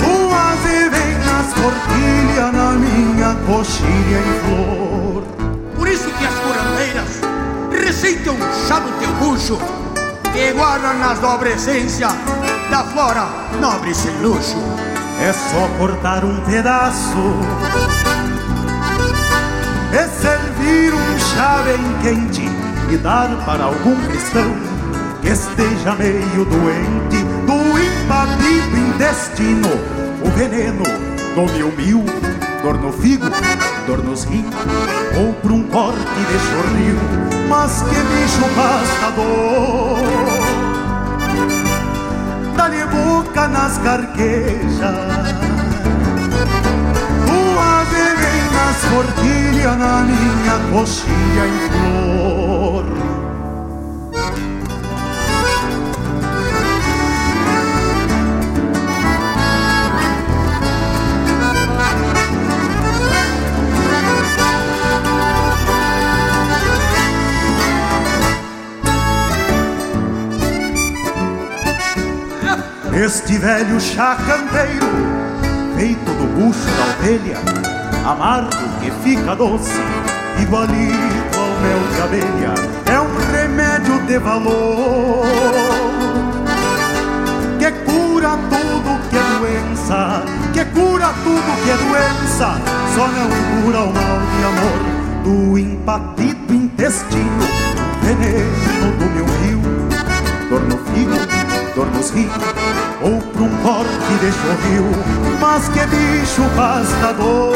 tuas 0.00 0.64
e 0.66 0.88
vem 0.88 1.18
nas 1.24 1.54
cortilhas 1.54 2.52
na 2.52 2.72
minha 2.72 3.34
coxilha 3.46 4.18
em 4.18 4.32
flor. 4.40 5.22
Por 5.76 5.88
isso 5.88 6.08
que 6.10 6.26
as 6.26 6.34
curandeiras 6.34 7.20
receitam 7.70 8.36
chá 8.66 8.80
no 8.80 8.92
teu 8.98 9.12
bucho 9.14 9.58
e 10.34 10.52
guardam 10.52 10.98
nas 10.98 11.20
nobre 11.20 11.50
essência 11.50 12.08
da 12.70 12.84
flora 12.84 13.26
nobre 13.60 13.94
sem 13.94 14.16
luxo. 14.22 14.56
É 15.22 15.32
só 15.34 15.68
cortar 15.78 16.24
um 16.24 16.40
pedaço. 16.40 17.14
E 19.92 20.08
servir 20.20 20.94
um 20.94 21.18
chá 21.18 21.62
bem 21.62 21.78
quente 22.02 22.48
e 22.90 22.96
dar 22.96 23.28
para 23.44 23.64
algum 23.64 23.96
cristão 24.08 24.50
que 25.20 25.28
esteja 25.28 25.94
meio 25.96 26.44
doente 26.46 27.22
do 27.46 27.78
imbatido 27.78 28.76
intestino, 28.78 29.68
o 30.24 30.30
veneno 30.30 30.84
do 31.34 31.52
mil 31.52 31.72
mil, 31.76 32.04
dor 32.62 32.78
no 32.78 32.92
figo, 32.92 33.26
dor 33.86 34.02
nos 34.02 34.24
rins, 34.24 34.54
ou 35.18 35.34
por 35.34 35.52
um 35.52 35.62
corte 35.64 35.98
de 35.98 36.38
chorril, 36.48 36.96
mas 37.48 37.82
que 37.82 37.94
bicho 37.94 38.48
pastador 38.54 40.20
dá-lhe 40.40 40.49
nas 43.48 43.78
carquejas. 43.78 44.80
Uma 47.26 47.84
vem 47.84 48.42
nas 48.52 48.84
forquilhas 48.84 49.78
na 49.78 50.02
minha 50.02 50.58
coxilha 50.70 51.46
em 51.46 51.58
flor. 51.70 52.39
Este 72.92 73.38
velho 73.38 73.80
chacanteiro, 73.80 74.86
feito 75.76 76.04
do 76.04 76.26
bucho 76.34 76.66
da 76.76 76.84
ovelha, 76.92 77.38
amargo 78.04 78.50
que 78.80 78.90
fica 79.02 79.36
doce, 79.36 79.80
igualito 80.42 81.38
ao 81.38 81.60
mel 81.60 81.78
de 81.94 82.02
abelha, 82.02 82.54
é 82.92 83.00
um 83.00 83.32
remédio 83.32 84.00
de 84.06 84.18
valor. 84.18 85.24
Que 87.60 87.70
cura 87.90 88.36
tudo 88.50 89.08
que 89.08 89.16
é 89.16 89.22
doença, 89.38 90.22
que 90.52 90.64
cura 90.64 91.14
tudo 91.22 91.62
que 91.62 91.70
é 91.70 91.76
doença, 91.76 92.60
só 92.94 93.06
não 93.06 93.30
cura 93.62 93.80
o 93.84 93.94
mal 93.94 94.20
de 94.36 94.44
amor 94.44 94.78
do 95.22 95.58
empatido 95.58 96.52
intestino, 96.52 97.46
veneno 98.02 98.92
do 98.98 99.06
meu 99.14 99.24
rio, 99.24 99.62
dor 100.50 100.62
no 100.62 100.76
fígado 101.70 101.74
dor 101.74 101.86
nos 101.92 102.10
rins 102.10 102.30
ou 103.02 103.18
pra 103.32 103.42
um 103.42 103.56
corte 103.62 104.14
de 104.20 104.32
chorril, 104.32 104.86
mas 105.40 105.68
que 105.68 105.86
bicho 105.86 106.42
pastador. 106.56 107.54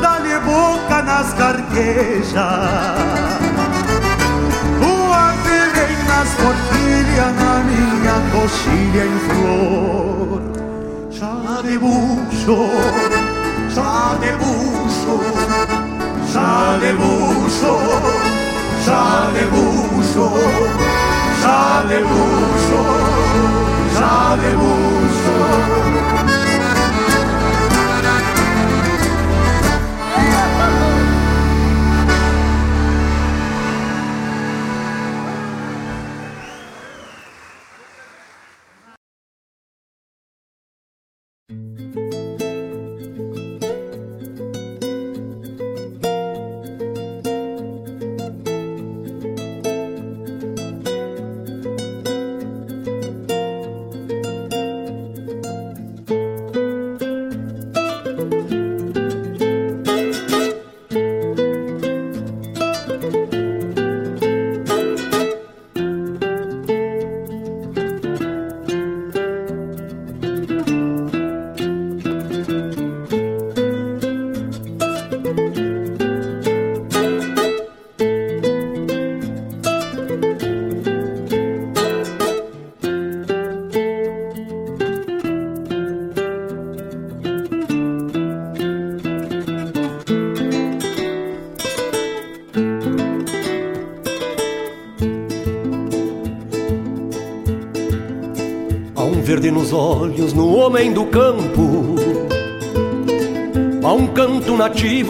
Dá-lhe 0.00 0.38
boca 0.40 1.02
nas 1.02 1.32
carquejas, 1.34 2.34
uma 4.80 5.34
ferrei 5.44 5.96
nas 6.08 6.28
forquilhas, 6.34 7.34
na 7.36 7.62
minha 7.64 8.16
coxilha 8.32 9.04
em 9.06 9.18
flor. 9.28 10.42
Chá 11.10 11.62
de 11.62 11.78
bucho, 11.78 12.58
chá 13.72 14.16
de 14.20 14.32
bucho, 14.32 15.20
chá 16.32 16.78
de 16.80 16.92
bucho, 16.94 17.78
chá 18.84 19.30
de 19.32 19.42
já 21.92 21.98
debuxo, 21.98 22.78
já 23.92 24.36
debuxo. 24.36 25.01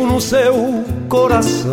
No 0.07 0.20
seu 0.20 0.84
coração. 1.09 1.72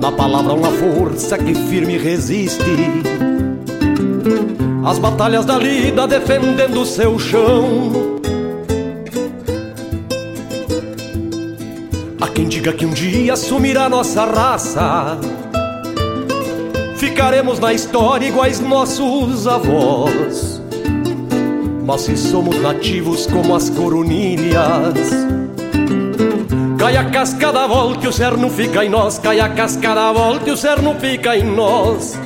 Na 0.00 0.12
palavra 0.12 0.54
uma 0.54 0.70
força 0.70 1.36
que 1.36 1.54
firme 1.54 1.98
resiste. 1.98 2.64
As 4.84 4.98
batalhas 4.98 5.44
da 5.44 5.58
lida 5.58 6.06
defendendo 6.06 6.84
seu 6.86 7.18
chão. 7.18 7.92
Há 12.20 12.28
quem 12.28 12.48
diga 12.48 12.72
que 12.72 12.86
um 12.86 12.92
dia 12.92 13.32
assumirá 13.34 13.88
nossa 13.88 14.24
raça. 14.24 15.18
Ficaremos 16.96 17.58
na 17.58 17.72
história 17.72 18.26
iguais 18.26 18.60
nossos 18.60 19.46
avós. 19.46 20.62
Mas 21.84 22.02
se 22.02 22.16
somos 22.16 22.60
nativos 22.60 23.26
como 23.26 23.54
as 23.54 23.70
coronilhas 23.70 25.37
Cai 26.88 26.96
a 26.96 27.04
cascada, 27.04 27.66
volta 27.66 28.06
e 28.06 28.08
o 28.08 28.12
cerno 28.14 28.48
fica 28.48 28.82
em 28.82 28.88
nós. 28.88 29.18
Cai 29.18 29.38
a 29.40 29.50
cascada, 29.50 30.10
volta 30.10 30.48
e 30.48 30.52
o 30.52 30.56
cerno 30.56 30.94
fica 30.94 31.36
em 31.36 31.44
nós. 31.44 32.18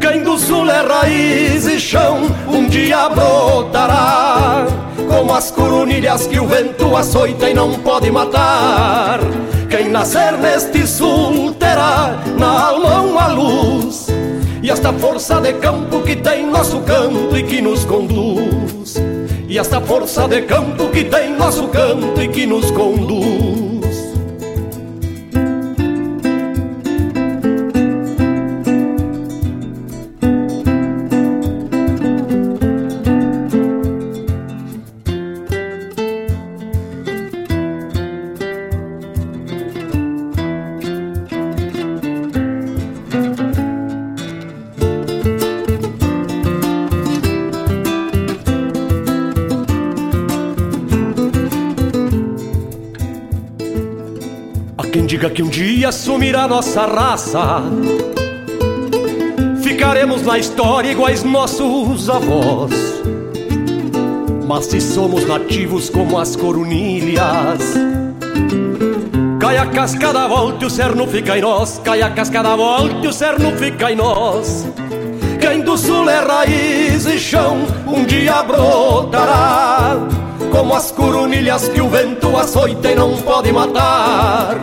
Quem 0.00 0.24
do 0.24 0.36
sul 0.36 0.68
é 0.68 0.82
raiz 0.82 1.64
e 1.68 1.78
chão 1.78 2.22
Um 2.48 2.66
dia 2.66 3.08
brotará. 3.08 4.66
Como 5.08 5.32
as 5.32 5.52
coronilhas 5.52 6.26
que 6.26 6.40
o 6.40 6.46
vento 6.48 6.96
açoita 6.96 7.50
e 7.50 7.54
não 7.54 7.74
pode 7.74 8.10
matar. 8.10 9.20
Quem 9.70 9.88
nascer 9.88 10.32
neste 10.38 10.88
sul 10.88 11.54
terá 11.54 12.20
na 12.36 12.66
alma 12.66 13.02
uma 13.02 13.26
luz. 13.28 14.08
E 14.60 14.72
esta 14.72 14.92
força 14.92 15.40
de 15.40 15.52
campo 15.52 16.00
que 16.00 16.16
tem 16.16 16.50
nosso 16.50 16.80
canto 16.80 17.36
e 17.36 17.44
que 17.44 17.60
nos 17.60 17.84
conduz. 17.84 18.96
E 19.48 19.56
esta 19.56 19.80
força 19.80 20.26
de 20.26 20.42
campo 20.42 20.88
que 20.88 21.04
tem 21.04 21.32
nosso 21.36 21.68
canto 21.68 22.20
e 22.20 22.26
que 22.26 22.44
nos 22.44 22.72
conduz. 22.72 23.39
Sumirá 56.40 56.48
nossa 56.48 56.86
raça. 56.86 57.62
Ficaremos 59.62 60.22
na 60.22 60.38
história 60.38 60.90
iguais 60.90 61.22
nossos 61.22 62.08
avós. 62.08 62.70
Mas 64.46 64.66
se 64.66 64.80
somos 64.80 65.26
nativos 65.26 65.88
como 65.90 66.18
as 66.18 66.34
coronilhas, 66.34 67.74
cai 69.38 69.58
a 69.58 69.66
cascada, 69.66 70.26
volta 70.26 70.64
e 70.64 70.66
o 70.66 70.70
cerno 70.70 71.06
fica 71.06 71.38
em 71.38 71.42
nós. 71.42 71.80
Cai 71.84 72.02
a 72.02 72.10
cascada, 72.10 72.56
volta 72.56 73.04
e 73.04 73.08
o 73.08 73.12
cerno 73.12 73.52
fica 73.56 73.92
em 73.92 73.96
nós. 73.96 74.66
Quem 75.40 75.60
do 75.60 75.76
sul 75.76 76.08
é 76.08 76.20
raiz 76.20 77.06
e 77.06 77.18
chão, 77.18 77.58
um 77.86 78.04
dia 78.04 78.42
brotará. 78.42 79.96
Como 80.50 80.74
as 80.74 80.90
coronilhas 80.90 81.68
que 81.68 81.80
o 81.80 81.88
vento 81.88 82.36
açoita 82.36 82.90
e 82.90 82.94
não 82.94 83.16
pode 83.18 83.52
matar 83.52 84.58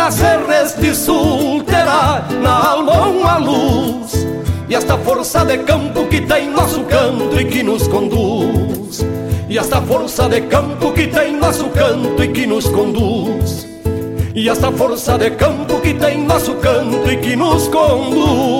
nascer 0.00 0.40
neste 0.48 0.94
sul 0.94 1.62
terá 1.62 2.26
na 2.42 2.70
alma 2.70 3.06
uma 3.08 3.36
luz. 3.36 4.26
E 4.66 4.74
esta 4.74 4.96
força 4.96 5.44
de 5.44 5.58
campo 5.58 6.06
que 6.06 6.22
tem 6.22 6.48
nosso 6.48 6.82
canto 6.84 7.38
e 7.38 7.44
que 7.44 7.62
nos 7.62 7.86
conduz. 7.86 9.04
E 9.46 9.58
esta 9.58 9.82
força 9.82 10.26
de 10.26 10.40
campo 10.42 10.90
que 10.92 11.06
tem 11.06 11.36
nosso 11.36 11.68
canto 11.68 12.24
e 12.24 12.28
que 12.28 12.46
nos 12.46 12.66
conduz. 12.68 13.66
E 14.34 14.48
esta 14.48 14.72
força 14.72 15.18
de 15.18 15.30
campo 15.32 15.78
que 15.80 15.92
tem 15.92 16.24
nosso 16.24 16.54
canto 16.54 17.10
e 17.10 17.16
que 17.18 17.36
nos 17.36 17.68
conduz 17.68 18.59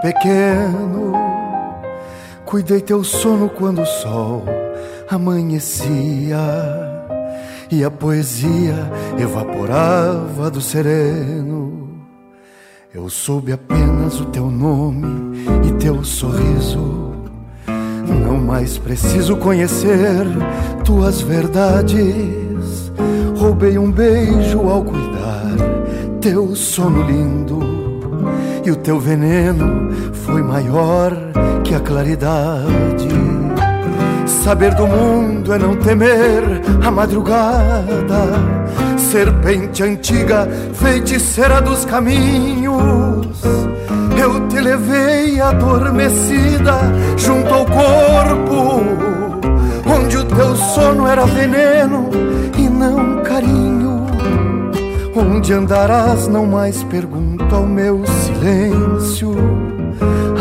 pequeno. 0.00 1.12
Cuidei 2.46 2.80
teu 2.80 3.04
sono 3.04 3.50
quando 3.50 3.82
o 3.82 3.86
sol 3.86 4.44
amanhecia 5.10 6.38
e 7.70 7.84
a 7.84 7.90
poesia 7.90 8.90
evaporava 9.18 10.50
do 10.50 10.58
sereno. 10.58 12.00
Eu 12.94 13.10
soube 13.10 13.52
apenas 13.52 14.18
o 14.20 14.24
teu 14.24 14.50
nome 14.50 15.44
e 15.68 15.72
teu 15.72 16.02
sorriso. 16.02 17.12
Não 18.08 18.38
mais 18.38 18.78
preciso 18.78 19.36
conhecer 19.36 20.24
tuas 20.82 21.20
verdades. 21.20 22.90
Roubei 23.36 23.76
um 23.76 23.92
beijo 23.92 24.66
ao 24.66 24.82
cuidar 24.82 25.42
teu 26.22 26.54
sono 26.54 27.02
lindo 27.02 27.71
e 28.64 28.70
o 28.70 28.76
teu 28.76 28.98
veneno 28.98 29.90
foi 30.24 30.42
maior 30.42 31.12
que 31.64 31.74
a 31.74 31.80
claridade. 31.80 33.08
Saber 34.26 34.74
do 34.74 34.86
mundo 34.86 35.52
é 35.52 35.58
não 35.58 35.76
temer 35.76 36.42
a 36.84 36.90
madrugada, 36.90 38.24
serpente 38.96 39.82
antiga, 39.82 40.48
feiticeira 40.74 41.60
dos 41.60 41.84
caminhos. 41.84 43.40
Eu 44.20 44.48
te 44.48 44.60
levei 44.60 45.40
adormecida 45.40 46.74
junto 47.16 47.52
ao 47.52 47.66
corpo, 47.66 48.82
onde 49.86 50.16
o 50.16 50.24
teu 50.24 50.56
sono 50.56 51.06
era 51.06 51.24
veneno 51.24 52.10
e 52.58 52.68
não 52.68 53.22
carinho. 53.22 54.06
Onde 55.14 55.52
andarás, 55.52 56.26
não 56.26 56.46
mais 56.46 56.82
pergunto 56.84 57.54
ao 57.54 57.66
meu 57.66 58.02
silêncio. 58.42 59.34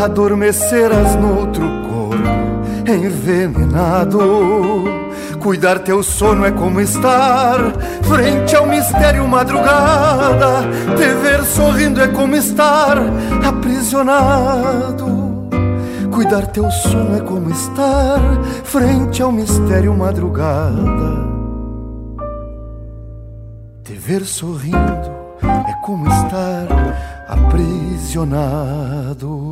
Adormecerás 0.03 1.15
noutro 1.15 1.63
corpo 1.87 2.91
envenenado. 2.91 4.19
Cuidar 5.39 5.79
teu 5.79 6.03
sono 6.03 6.45
é 6.45 6.51
como 6.51 6.81
estar 6.81 7.59
frente 8.01 8.55
ao 8.55 8.65
mistério 8.65 9.27
madrugada. 9.27 10.63
Te 10.97 11.13
ver 11.13 11.43
sorrindo 11.43 12.01
é 12.01 12.07
como 12.07 12.35
estar 12.35 12.97
aprisionado. 13.47 15.31
Cuidar 16.11 16.47
teu 16.47 16.69
sono 16.69 17.15
é 17.15 17.21
como 17.21 17.49
estar 17.51 18.19
frente 18.63 19.21
ao 19.21 19.31
mistério 19.31 19.93
madrugada 19.93 21.31
ver 24.03 24.25
sorrindo 24.25 25.11
é 25.43 25.73
como 25.85 26.07
estar 26.07 26.67
aprisionado. 27.51 29.50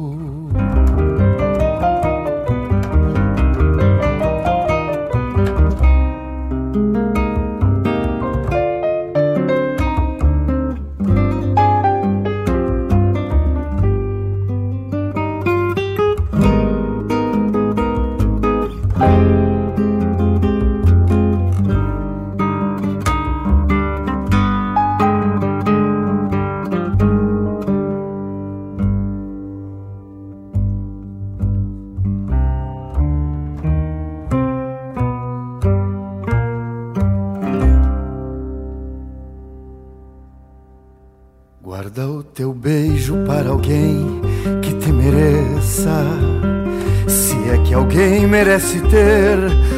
Merece 48.27 48.79
ter 48.81 49.37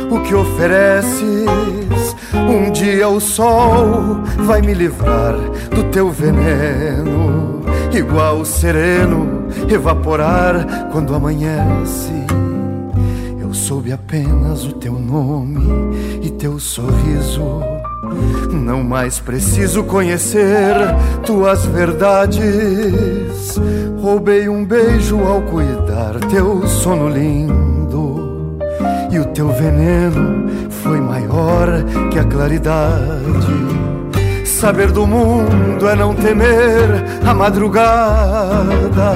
o 0.10 0.22
que 0.22 0.34
ofereces. 0.34 2.16
Um 2.34 2.72
dia 2.72 3.10
o 3.10 3.20
sol 3.20 4.22
vai 4.46 4.62
me 4.62 4.74
livrar 4.74 5.36
do 5.74 5.84
teu 5.92 6.10
veneno, 6.10 7.62
igual 7.94 8.46
sereno 8.46 9.48
evaporar 9.70 10.90
quando 10.92 11.16
amanhece. 11.16 12.14
Eu 13.42 13.54
soube 13.54 13.92
apenas 13.92 14.64
o 14.64 14.74
teu 14.74 14.94
nome 14.94 15.66
e 16.22 16.30
teu 16.30 16.60
sorriso. 16.60 17.71
Não 18.52 18.84
mais 18.84 19.20
preciso 19.20 19.84
conhecer 19.84 20.76
tuas 21.26 21.66
verdades. 21.66 23.60
Roubei 24.02 24.50
um 24.50 24.66
beijo 24.66 25.24
ao 25.24 25.42
cuidar 25.42 26.20
teu 26.30 26.66
sono 26.68 27.08
lindo 27.10 28.58
e 29.12 29.20
o 29.20 29.26
teu 29.26 29.50
veneno 29.50 30.50
foi 30.70 31.00
maior 31.02 31.68
que 32.10 32.18
a 32.18 32.24
claridade. 32.24 33.82
Saber 34.46 34.92
do 34.92 35.06
mundo 35.06 35.88
é 35.88 35.96
não 35.96 36.16
temer 36.16 37.04
a 37.26 37.34
madrugada. 37.34 39.14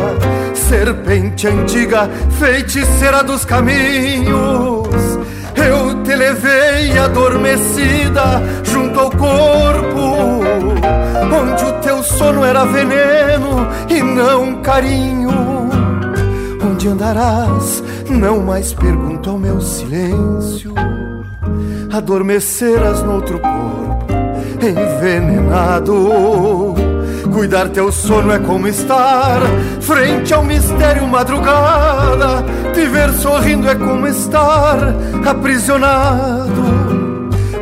Serpente 0.54 1.48
antiga, 1.48 2.10
feiticeira 2.40 3.24
dos 3.24 3.46
caminhos. 3.46 5.15
Te 6.16 6.20
levei 6.20 6.98
adormecida 6.98 8.42
junto 8.64 9.02
ao 9.02 9.12
corpo, 9.12 10.40
onde 11.30 11.66
o 11.66 11.74
teu 11.82 12.02
sono 12.04 12.42
era 12.46 12.64
veneno 12.64 13.68
e 13.90 14.02
não 14.02 14.62
carinho. 14.62 15.30
Onde 16.64 16.88
andarás 16.88 17.84
não 18.10 18.40
mais 18.40 18.74
pergunto 18.74 19.30
ao 19.30 19.38
meu 19.38 19.60
silêncio. 19.60 20.74
Adormecerás 21.92 23.04
noutro 23.04 23.38
corpo 23.38 24.06
envenenado. 24.62 25.96
Cuidar 27.36 27.68
teu 27.68 27.92
sono 27.92 28.32
é 28.32 28.40
como 28.40 28.66
estar 28.66 29.42
frente 29.82 30.34
ao 30.34 30.42
mistério 30.42 31.06
madrugada. 31.06 32.46
Te 32.74 32.88
ver 32.88 33.12
sorrindo 33.12 33.70
é 33.70 33.76
como 33.76 34.08
estar 34.08 34.96
aprisionado. 35.28 36.64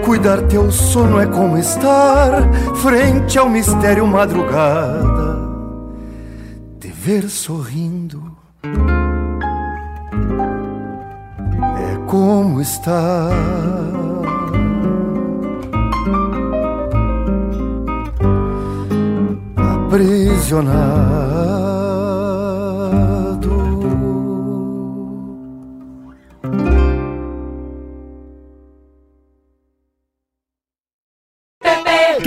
Cuidar 0.05 0.43
teu 0.43 0.71
sono 0.71 1.19
é 1.19 1.25
como 1.25 1.57
estar 1.57 2.47
frente 2.75 3.39
ao 3.39 3.49
mistério 3.49 4.05
madrugada. 4.05 5.39
Te 6.79 6.89
ver 6.89 7.27
sorrindo 7.27 8.31
como 12.05 12.61
está. 12.61 14.02
Aprisionado. 19.93 21.22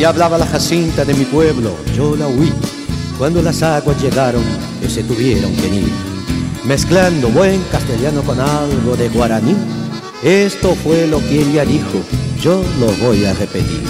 Así 0.00 0.06
hablaba 0.06 0.38
la 0.38 0.46
Jacinta 0.46 1.04
de 1.04 1.12
mi 1.12 1.26
pueblo, 1.26 1.76
yo 1.94 2.16
la 2.16 2.26
oí. 2.26 2.50
Cuando 3.18 3.42
las 3.42 3.62
aguas 3.62 4.00
llegaron, 4.00 4.42
que 4.80 4.88
se 4.88 5.02
tuvieron 5.02 5.54
que 5.56 5.66
ir. 5.68 5.92
Mezclando 6.64 7.28
buen 7.28 7.62
castellano 7.64 8.22
con 8.22 8.40
algo 8.40 8.96
de 8.96 9.10
guaraní. 9.10 9.54
Esto 10.22 10.74
fue 10.74 11.06
lo 11.06 11.18
que 11.18 11.42
ella 11.42 11.66
dijo, 11.66 12.00
yo 12.40 12.64
lo 12.80 12.86
voy 13.04 13.26
a 13.26 13.34
repetir. 13.34 13.84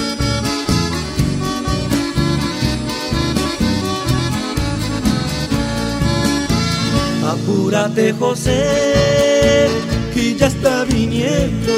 Apúrate 7.24 8.12
José, 8.14 9.68
que 10.12 10.34
ya 10.34 10.48
está 10.48 10.82
viniendo 10.86 11.72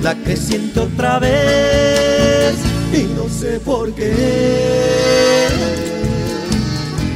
la 0.00 0.14
creciente 0.14 0.78
otra 0.78 1.18
vez 1.18 2.62
y 2.92 3.04
no 3.14 3.28
sé 3.28 3.58
por 3.60 3.92
qué. 3.94 5.48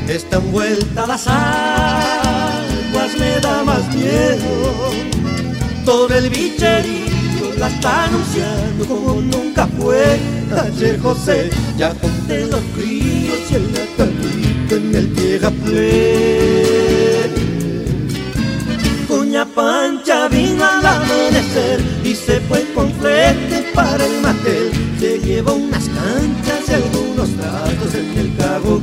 Está 0.08 0.36
envuelta 0.36 1.06
las 1.06 1.26
aguas, 1.26 3.18
me 3.18 3.40
da 3.40 3.62
más 3.64 3.94
miedo. 3.94 4.92
Todo 5.84 6.14
el 6.14 6.30
bicherío 6.30 7.54
la 7.58 7.68
está 7.68 8.04
anunciando 8.04 8.86
como 8.86 9.20
nunca 9.20 9.66
fue. 9.78 10.18
Ayer 10.64 10.98
José 11.00 11.50
ya 11.76 11.90
conté 11.94 12.46
los 12.46 12.60
críos 12.74 13.38
y 13.50 13.54
el 13.54 13.72
natalito 13.72 14.76
en 14.76 14.94
el 14.94 15.06
vieja 15.08 15.50
Cuña 19.08 19.44
Pancha 19.44 20.28
vino 20.28 20.64
al 20.64 20.86
amanecer 20.86 21.80
y 22.04 22.14
se 22.14 22.40
fue 22.40 22.64
con 22.74 22.92
flete 22.92 23.70
para 23.74 24.06
el 24.06 24.20
matel. 24.20 24.75
Se 25.26 25.32
llevó 25.32 25.54
unas 25.54 25.88
canchas 25.88 26.68
y 26.68 26.72
algunos 26.72 27.28
tratos 27.30 27.94
en 27.96 28.16
el 28.16 28.36
cabo 28.36 28.80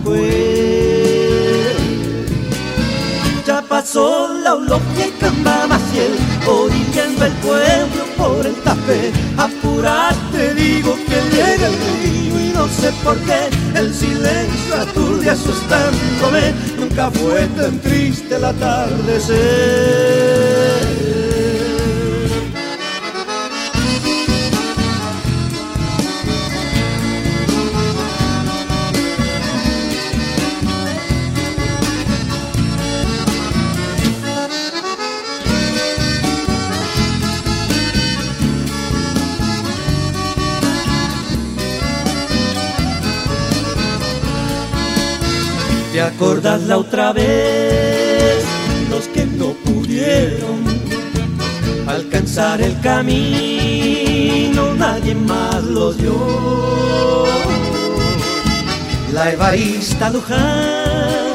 Ya 3.47 3.61
pasó 3.61 4.27
la 4.43 4.55
Oloquia 4.55 5.07
y 5.07 5.11
Camba 5.21 5.67
Maciel, 5.67 6.11
orillando 6.45 7.25
el 7.27 7.31
pueblo 7.33 8.03
por 8.17 8.45
el 8.45 8.61
café. 8.61 9.13
Apurate, 9.37 10.53
digo 10.55 10.97
que 11.07 11.21
llega 11.33 11.67
el 11.67 11.75
río 12.03 12.37
y 12.41 12.51
no 12.53 12.67
sé 12.67 12.91
por 13.05 13.17
qué 13.19 13.47
el 13.79 13.93
silencio 13.93 14.81
aturde 14.81 15.29
asustándome. 15.29 16.53
Nunca 16.77 17.09
fue 17.09 17.47
tan 17.55 17.79
triste 17.79 18.35
el 18.35 18.43
atardecer. 18.43 19.33
Acordás 46.15 46.69
otra 46.77 47.13
vez? 47.13 48.43
Los 48.89 49.07
que 49.07 49.25
no 49.25 49.53
pudieron 49.65 50.63
alcanzar 51.87 52.61
el 52.61 52.79
camino, 52.81 54.73
nadie 54.75 55.15
más 55.15 55.63
los 55.63 55.97
dio. 55.97 57.25
La 59.11 59.31
Evarista 59.31 60.09
Luján, 60.09 61.33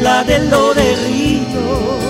la 0.00 0.24
de 0.24 0.38
lo 0.48 0.74
de 0.74 0.96
Ríos, 0.96 2.09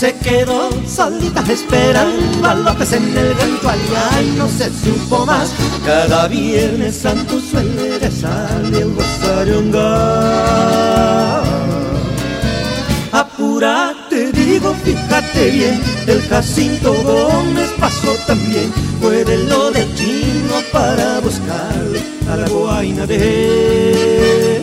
se 0.00 0.14
quedó 0.14 0.70
solita 0.86 1.44
esperando 1.46 2.48
a 2.48 2.54
López 2.54 2.90
en 2.94 3.04
el 3.14 3.36
rancho 3.36 3.68
allá 3.68 4.22
y 4.22 4.30
no 4.30 4.48
se 4.48 4.70
supo 4.72 5.26
más. 5.26 5.52
Cada 5.84 6.26
viernes 6.26 6.96
santo 6.96 7.38
suele 7.38 7.98
rezar 7.98 8.62
el 8.64 8.96
rosario 8.96 9.60
Apúrate, 13.12 14.32
digo, 14.32 14.74
fíjate 14.82 15.50
bien, 15.50 15.82
el 16.06 16.22
Jacinto 16.22 16.94
Gómez 17.02 17.70
pasó 17.78 18.14
también, 18.26 18.72
fue 19.02 19.22
de 19.22 19.36
lo 19.44 19.70
de 19.70 19.86
chino 19.96 20.54
para 20.72 21.20
buscarle 21.20 22.00
a 22.26 22.36
la 22.36 22.48
guaina 22.48 23.04
de 23.04 24.56
él. 24.56 24.62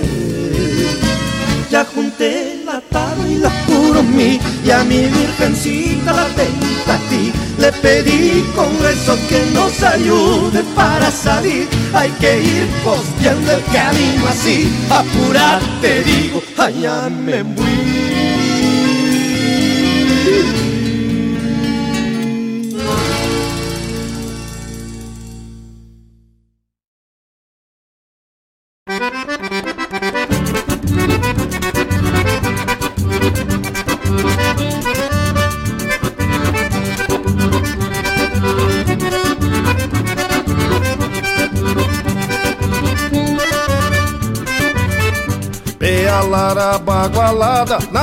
Ya 1.70 1.86
junté 1.86 2.57
juro 3.66 4.04
mí 4.04 4.40
y 4.64 4.72
a 4.72 4.84
mi 4.84 5.06
virgencita 5.06 6.14
la 6.14 6.26
tengo 6.36 6.68
a 6.88 6.98
ti. 7.10 7.32
Le 7.60 7.72
pedí 7.72 8.44
con 8.56 8.72
eso 8.86 9.18
que 9.30 9.44
nos 9.54 9.82
ayude 9.84 10.64
para 10.76 11.10
salir. 11.12 11.68
Hay 11.94 12.10
que 12.20 12.42
ir 12.42 12.68
posteando 12.84 13.52
el 13.52 13.64
camino 13.66 14.28
así. 14.30 14.72
Apúrate, 14.90 16.04
digo, 16.04 16.42
allá 16.58 17.10
me 17.10 17.44
voy. 17.44 18.07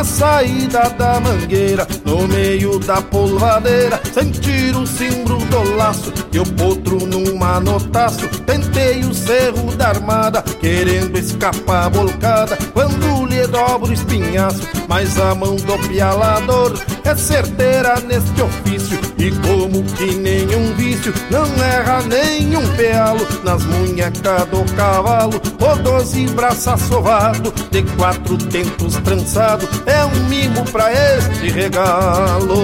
Saída 0.04 0.88
da 0.90 1.18
mangueira 1.18 1.86
No 2.04 2.28
meio 2.28 2.78
da 2.78 3.00
polvadeira 3.00 4.00
Sentir 4.12 4.76
o 4.76 4.86
cimbro 4.86 5.38
do 5.38 5.76
laço 5.76 6.12
E 6.32 6.38
o 6.38 6.44
potro 6.44 7.06
num 7.06 7.36
manotaço 7.36 8.28
Tentei 8.46 9.00
o 9.00 9.14
cerro 9.14 9.74
da 9.76 9.88
armada 9.88 10.42
Querendo 10.60 11.18
escapar 11.18 11.90
bolcada 11.90 12.56
Quando 12.72 13.26
lhe 13.26 13.46
dobro 13.46 13.90
o 13.90 13.94
espinhaço 13.94 14.60
Mas 14.88 15.18
a 15.18 15.34
mão 15.34 15.56
do 15.56 15.88
pialador 15.88 16.78
É 17.04 17.14
certeira 17.16 18.00
neste 18.00 18.40
ofício 18.42 19.03
E 19.24 19.30
como 19.30 19.82
que 19.96 20.16
nenhum 20.16 20.74
vício 20.74 21.10
Não 21.30 21.46
erra 21.64 22.02
nenhum 22.02 22.62
pealo 22.76 23.26
Nas 23.42 23.64
munhecas 23.64 24.46
do 24.48 24.70
cavalo 24.74 25.40
O 25.58 25.82
doze 25.82 26.26
braço 26.26 26.76
sovado 26.76 27.50
De 27.70 27.82
quatro 27.96 28.36
tentos 28.36 28.96
trançado 28.96 29.66
É 29.86 30.04
um 30.04 30.28
mimo 30.28 30.62
pra 30.70 30.92
este 30.92 31.48
regalo. 31.48 32.56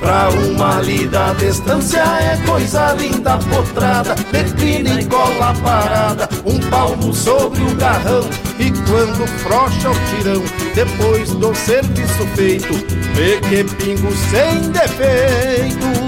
Pra 0.00 0.28
uma 0.30 0.80
lida 0.80 1.30
a 1.30 1.34
distância 1.34 2.00
é 2.00 2.36
coisa 2.44 2.92
linda 2.94 3.38
potrada 3.38 4.16
Declina 4.32 5.00
e 5.00 5.04
cola 5.06 5.54
parada 5.62 6.28
Um 6.44 6.58
palmo 6.68 7.14
sobre 7.14 7.62
o 7.62 7.74
garrão 7.76 8.28
E 8.58 8.70
quando 8.88 9.26
frocha 9.40 9.90
o 9.90 9.94
tirão 10.10 10.42
Depois 10.74 11.30
do 11.30 11.54
serviço 11.54 12.26
feito 12.34 12.74
Vê 13.14 13.40
que 13.40 13.64
pingo 13.74 14.12
sem 14.30 14.70
defeito. 14.70 16.04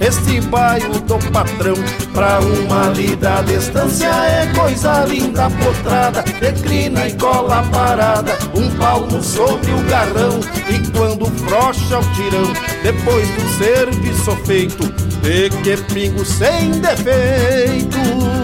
Este 0.00 0.40
bairro 0.42 1.00
do 1.00 1.18
patrão 1.32 1.74
Pra 2.12 2.38
uma 2.40 2.88
lida 2.90 3.38
a 3.38 3.42
distância 3.42 4.06
é 4.06 4.46
coisa 4.56 5.04
linda 5.04 5.50
potrada 5.50 6.22
Declina 6.40 7.08
e 7.08 7.14
cola 7.14 7.64
parada 7.72 8.38
Um 8.54 8.70
palmo 8.76 9.22
sobre 9.22 9.70
o 9.72 9.82
garrão. 9.84 10.40
E 10.68 10.78
quando 10.90 11.26
frocha 11.26 11.98
o 11.98 12.14
tirão 12.14 12.52
Depois 12.82 13.28
do 13.30 13.48
serviço 13.58 14.36
feito 14.44 14.84
Vê 15.20 15.50
que 15.50 15.76
pingo 15.92 16.24
sem 16.24 16.70
defeito 16.80 18.37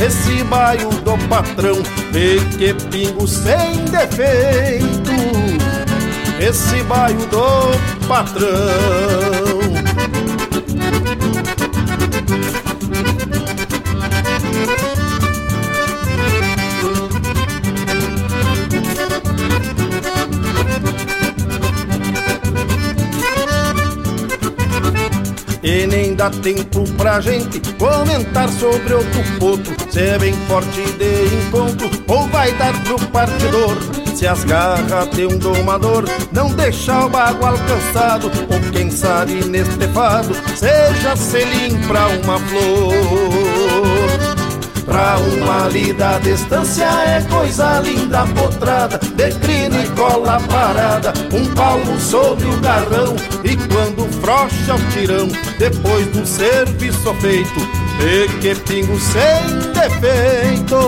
esse 0.00 0.42
bairro 0.44 0.90
do 1.02 1.16
patrão 1.28 1.76
Vê 2.10 2.38
que 2.58 2.74
pingo 2.88 3.26
sem 3.26 3.84
defeito. 3.84 5.10
Esse 6.40 6.82
bairro 6.84 7.26
do 7.26 8.06
patrão 8.08 9.49
dá 26.20 26.28
tempo 26.28 26.84
pra 26.98 27.18
gente 27.18 27.62
comentar 27.78 28.46
sobre 28.50 28.92
outro 28.92 29.22
potro 29.38 29.74
Se 29.88 30.00
é 30.00 30.18
bem 30.18 30.34
forte 30.46 30.82
de 30.98 31.34
encontro 31.34 31.88
ou 32.08 32.28
vai 32.28 32.52
dar 32.52 32.74
pro 32.84 32.98
partidor. 33.06 33.74
Se 34.14 34.26
as 34.26 34.44
garras 34.44 35.08
tem 35.16 35.24
um 35.24 35.38
domador, 35.38 36.04
não 36.30 36.52
deixa 36.52 37.06
o 37.06 37.08
bago 37.08 37.46
alcançado. 37.46 38.30
Ou 38.52 38.72
quem 38.72 38.90
sabe 38.90 39.42
neste 39.46 39.88
fado, 39.94 40.34
seja 40.54 41.16
selim 41.16 41.80
pra 41.88 42.08
uma 42.08 42.38
flor. 42.38 43.40
Pra 44.84 45.16
uma 45.18 45.68
lida 45.68 46.16
a 46.16 46.18
distância 46.18 46.84
é 46.84 47.22
coisa 47.30 47.80
linda 47.80 48.26
potrada. 48.26 48.98
Declina 49.14 49.84
e 49.84 49.88
cola 49.90 50.38
parada. 50.50 51.14
Um 51.32 51.46
palmo 51.54 51.98
sobre 51.98 52.46
o 52.46 52.60
garrão 52.60 53.14
E 53.50 53.56
quando 53.56 54.08
frocha 54.20 54.76
o 54.76 54.90
tirão 54.92 55.28
Depois 55.58 56.06
do 56.08 56.24
serviço 56.24 57.12
feito 57.14 57.60
E 58.00 58.28
que 58.40 58.54
pingo 58.54 58.96
sem 59.00 59.72
defeito. 59.72 60.78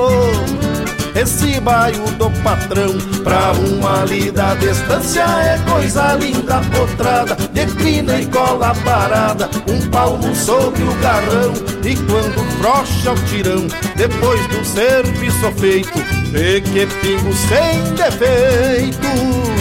Esse 1.21 1.61
bairro 1.61 2.09
do 2.13 2.31
patrão 2.43 2.97
Pra 3.25 3.51
uma 3.53 4.05
lida 4.05 4.53
a 4.53 4.55
distância 4.55 5.23
é 5.23 5.59
coisa 5.69 6.15
linda 6.15 6.61
potrada 6.71 7.35
Declina 7.53 8.21
e 8.21 8.27
cola 8.27 8.73
parada 8.85 9.51
Um 9.69 9.91
palmo 9.91 10.33
sobre 10.35 10.85
o 10.85 10.95
garrão. 11.01 11.53
E 11.85 11.97
quando 11.97 12.49
frocha 12.59 13.11
o 13.11 13.25
tirão 13.27 13.67
Depois 13.97 14.47
do 14.47 14.65
serviço 14.65 15.51
feito 15.59 15.99
Vê 16.31 16.61
que 16.61 16.87
pingo 16.87 17.33
sem 17.33 17.95
defeito 17.95 19.52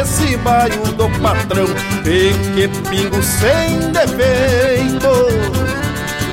esse 0.00 0.36
bairro 0.38 0.92
do 0.92 1.08
patrão 1.20 1.66
Vê 2.02 2.32
que 2.54 2.68
pingo 2.88 3.22
sem 3.22 3.90
defeito 3.92 5.08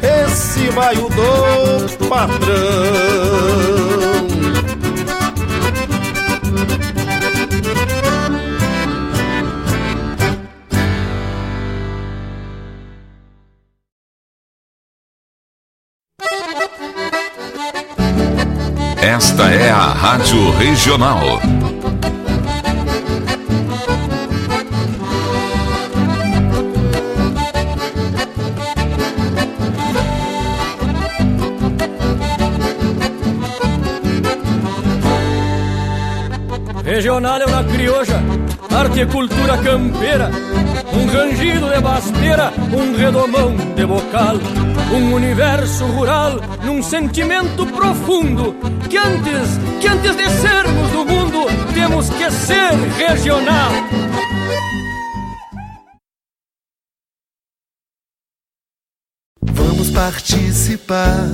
Esse 0.01 0.71
bairro 0.71 1.09
do 1.09 2.07
patrão 2.07 3.33
Esta 19.01 19.43
é 19.51 19.69
a 19.69 19.87
Rádio 19.89 20.49
Regional. 20.57 21.19
Regional 37.13 37.41
é 37.41 37.45
uma 37.45 37.63
crioja, 37.63 38.19
arte 38.75 39.01
e 39.01 39.05
cultura 39.05 39.55
campeira, 39.59 40.31
um 40.91 41.05
rangido 41.05 41.69
de 41.69 41.79
basteira, 41.79 42.51
um 42.73 42.97
redomão 42.97 43.55
de 43.75 43.85
bocal, 43.85 44.37
um 44.91 45.13
universo 45.13 45.85
rural 45.85 46.41
num 46.63 46.81
sentimento 46.81 47.67
profundo 47.67 48.55
que 48.89 48.97
antes, 48.97 49.59
que 49.79 49.87
antes 49.87 50.15
de 50.15 50.27
sermos 50.27 50.89
do 50.89 51.05
mundo, 51.05 51.45
temos 51.75 52.09
que 52.09 52.31
ser 52.31 52.73
regional. 52.97 53.71
Vamos 59.51 59.91
participar, 59.91 61.29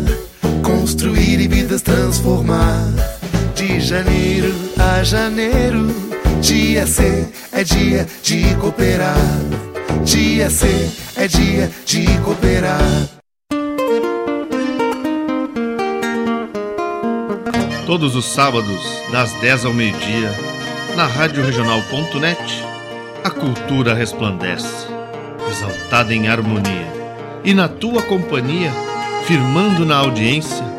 construir 0.61 1.39
e 1.39 1.47
vidas 1.47 1.81
transformar. 1.81 2.83
De 3.55 3.79
janeiro 3.81 4.68
janeiro, 5.03 5.87
dia 6.41 6.85
C 6.85 7.27
é 7.51 7.63
dia 7.63 8.07
de 8.21 8.55
cooperar. 8.55 9.15
Dia 10.03 10.49
C 10.49 10.67
é 11.15 11.27
dia 11.27 11.71
de 11.85 12.05
cooperar. 12.19 13.07
Todos 17.85 18.15
os 18.15 18.25
sábados, 18.25 18.81
das 19.11 19.33
10 19.41 19.65
ao 19.65 19.73
meio-dia, 19.73 20.31
na 20.95 21.07
Rádio 21.07 21.43
a 23.23 23.29
cultura 23.29 23.93
resplandece, 23.93 24.87
exaltada 25.49 26.13
em 26.13 26.27
harmonia. 26.27 26.87
E 27.43 27.53
na 27.53 27.67
tua 27.67 28.01
companhia, 28.01 28.71
firmando 29.25 29.85
na 29.85 29.97
audiência, 29.97 30.78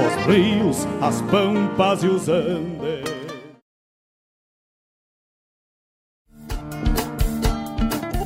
os 0.00 0.26
rios, 0.26 0.88
as 1.00 1.20
pampas 1.22 2.02
e 2.02 2.08
os 2.08 2.28
andes. 2.28 3.10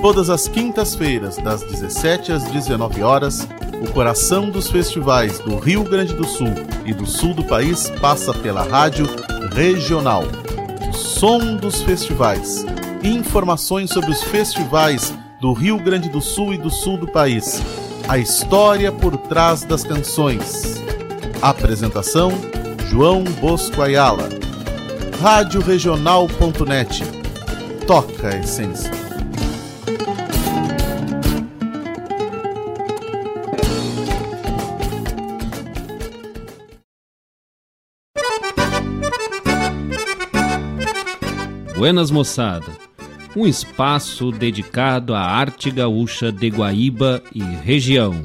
Todas 0.00 0.28
as 0.28 0.46
quintas-feiras, 0.46 1.38
das 1.38 1.62
17 1.62 2.30
às 2.30 2.44
19 2.44 3.02
horas, 3.02 3.48
o 3.82 3.90
coração 3.90 4.50
dos 4.50 4.70
festivais 4.70 5.38
do 5.38 5.56
Rio 5.56 5.82
Grande 5.82 6.12
do 6.12 6.26
Sul 6.26 6.52
e 6.84 6.92
do 6.92 7.06
sul 7.06 7.32
do 7.32 7.42
país 7.44 7.88
passa 8.02 8.34
pela 8.34 8.62
rádio 8.62 9.06
regional. 9.54 10.24
Som 10.92 11.56
dos 11.56 11.82
festivais. 11.82 12.66
Informações 13.02 13.90
sobre 13.90 14.10
os 14.10 14.22
festivais 14.22 15.14
do 15.40 15.54
Rio 15.54 15.78
Grande 15.78 16.10
do 16.10 16.20
Sul 16.20 16.52
e 16.52 16.58
do 16.58 16.70
sul 16.70 16.98
do 16.98 17.08
país. 17.08 17.62
A 18.06 18.18
história 18.18 18.92
por 18.92 19.16
trás 19.16 19.64
das 19.64 19.84
canções. 19.84 20.82
Apresentação: 21.44 22.30
João 22.88 23.22
Bosco 23.22 23.82
Ayala. 23.82 24.30
Radioregional.net. 25.20 27.02
Toca 27.86 28.28
a 28.28 28.38
essência. 28.38 28.90
Buenas 41.76 42.10
moçada. 42.10 42.64
um 43.36 43.46
espaço 43.46 44.32
dedicado 44.32 45.14
à 45.14 45.20
arte 45.20 45.70
gaúcha 45.70 46.32
de 46.32 46.48
Guaíba 46.48 47.22
e 47.34 47.42
região. 47.42 48.24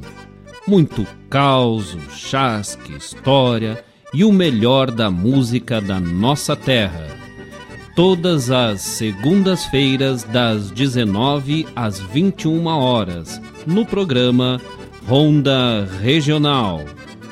Muito 0.66 1.06
caos, 1.30 1.96
chasque, 2.12 2.96
história 2.96 3.84
e 4.14 4.24
o 4.26 4.32
melhor 4.32 4.90
da 4.90 5.12
música 5.12 5.80
da 5.80 6.00
nossa 6.00 6.56
terra. 6.56 7.08
Todas 7.96 8.50
as 8.50 8.82
segundas-feiras, 8.82 10.24
das 10.24 10.72
19 10.72 11.68
às 11.76 12.00
21 12.00 12.66
horas, 12.66 13.40
no 13.68 13.86
programa 13.86 14.60
Ronda 15.06 15.88
Regional, 16.02 16.84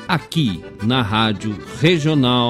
aqui 0.06 0.62
na 0.82 1.02
Rádio 1.02 1.56
Regional.net, 1.80 2.46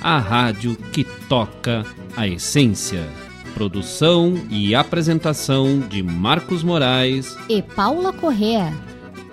a 0.00 0.18
rádio 0.18 0.76
que 0.92 1.02
toca 1.02 1.84
a 2.16 2.28
essência. 2.28 3.08
Produção 3.54 4.34
e 4.48 4.74
apresentação 4.74 5.80
de 5.80 6.02
Marcos 6.02 6.62
Moraes 6.62 7.36
e 7.48 7.60
Paula 7.60 8.12
Correa. 8.12 8.72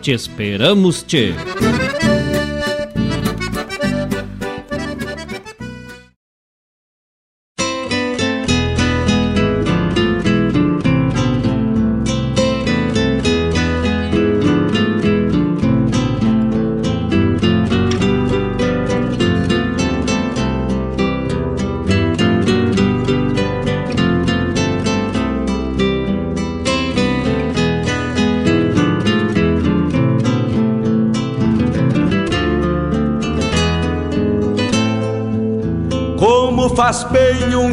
Te 0.02 0.14
esperamos, 0.14 1.04
Tchê! 1.04 1.34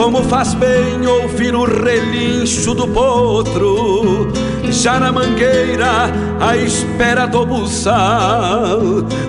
Como 0.00 0.22
faz 0.22 0.54
bem 0.54 1.06
ouvir 1.06 1.54
o 1.54 1.64
relincho 1.64 2.72
do 2.72 2.88
potro 2.88 4.32
Já 4.70 4.98
na 4.98 5.12
mangueira, 5.12 6.10
à 6.40 6.56
espera 6.56 7.26
do 7.26 7.44
buçal. 7.44 8.80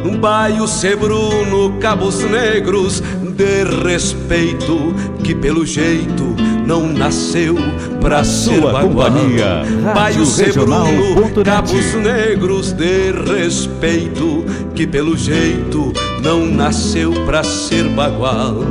Um 0.05 0.17
baio 0.17 0.65
sebruno, 0.69 1.77
cabos 1.81 2.23
negros 2.23 3.03
De 3.35 3.65
respeito, 3.83 4.95
que 5.21 5.35
pelo 5.35 5.65
jeito 5.65 6.37
não 6.65 6.87
nasceu 6.87 7.57
pra 7.99 8.23
ser 8.23 8.61
Sua 8.61 8.81
companhia, 8.81 9.63
Baio 9.93 10.25
sebruno, 10.25 11.43
cabos 11.43 11.95
negros 11.95 12.71
De 12.71 13.11
respeito, 13.11 14.45
que 14.73 14.87
pelo 14.87 15.17
jeito 15.17 15.91
não 16.23 16.45
nasceu 16.45 17.11
pra 17.25 17.43
ser 17.43 17.89
bagual 17.89 18.70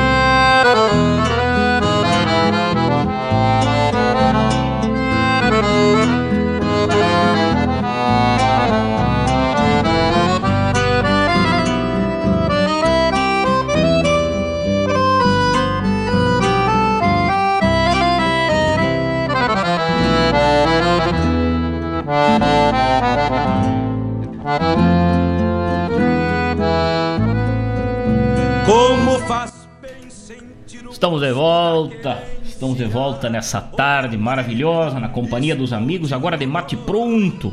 Estamos 31.01 31.19
de 31.19 31.31
volta, 31.31 32.23
estamos 32.45 32.77
de 32.77 32.85
volta 32.85 33.27
nessa 33.27 33.59
tarde 33.59 34.15
maravilhosa, 34.15 34.99
na 34.99 35.09
companhia 35.09 35.55
dos 35.55 35.73
amigos, 35.73 36.13
agora 36.13 36.37
de 36.37 36.45
mate 36.45 36.77
pronto, 36.77 37.51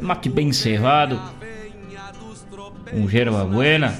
mate 0.00 0.28
bem 0.28 0.52
cevado, 0.52 1.20
um 2.92 3.08
gerva 3.08 3.44
buena, 3.44 3.92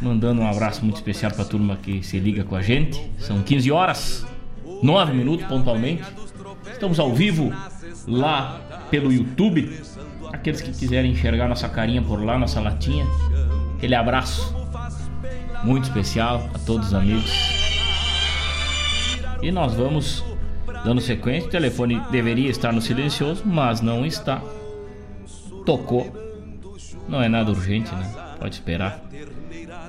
mandando 0.00 0.40
um 0.40 0.48
abraço 0.48 0.82
muito 0.82 0.94
especial 0.94 1.30
pra 1.32 1.44
turma 1.44 1.76
que 1.76 2.02
se 2.02 2.18
liga 2.18 2.42
com 2.42 2.56
a 2.56 2.62
gente, 2.62 2.98
são 3.18 3.42
15 3.42 3.70
horas, 3.70 4.26
9 4.82 5.12
minutos 5.12 5.46
pontualmente, 5.46 6.04
estamos 6.72 6.98
ao 6.98 7.12
vivo 7.12 7.52
lá 8.08 8.62
pelo 8.90 9.12
YouTube, 9.12 9.78
aqueles 10.32 10.62
que 10.62 10.72
quiserem 10.72 11.10
enxergar 11.10 11.48
nossa 11.48 11.68
carinha 11.68 12.00
por 12.00 12.24
lá, 12.24 12.38
nossa 12.38 12.62
latinha, 12.62 13.06
aquele 13.76 13.94
abraço 13.94 14.56
muito 15.62 15.84
especial 15.84 16.48
a 16.54 16.58
todos 16.60 16.86
os 16.86 16.94
amigos. 16.94 17.53
E 19.44 19.52
nós 19.52 19.74
vamos 19.74 20.24
dando 20.86 21.02
sequência. 21.02 21.46
O 21.46 21.50
telefone 21.50 22.00
deveria 22.10 22.48
estar 22.48 22.72
no 22.72 22.80
silencioso, 22.80 23.42
mas 23.44 23.82
não 23.82 24.06
está. 24.06 24.42
Tocou. 25.66 26.10
Não 27.06 27.20
é 27.20 27.28
nada 27.28 27.50
urgente, 27.50 27.94
né? 27.94 28.10
Pode 28.40 28.54
esperar. 28.54 29.02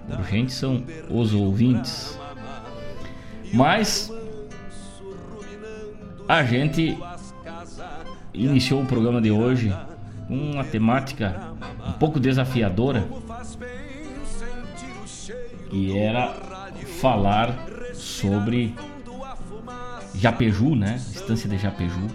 Urgentes 0.10 0.56
são 0.56 0.84
os 1.10 1.34
ouvintes. 1.34 2.20
Mas 3.54 4.12
a 6.28 6.44
gente 6.44 6.98
iniciou 8.34 8.82
o 8.82 8.86
programa 8.86 9.22
de 9.22 9.32
hoje 9.32 9.74
com 10.28 10.36
uma 10.36 10.66
temática 10.66 11.54
um 11.88 11.94
pouco 11.94 12.20
desafiadora 12.20 13.08
que 15.70 15.98
era 15.98 16.34
falar 17.00 17.56
sobre 17.94 18.76
Japeju, 20.20 20.76
né? 20.76 20.96
Estância 20.96 21.50
de 21.50 21.58
Japeju. 21.58 22.08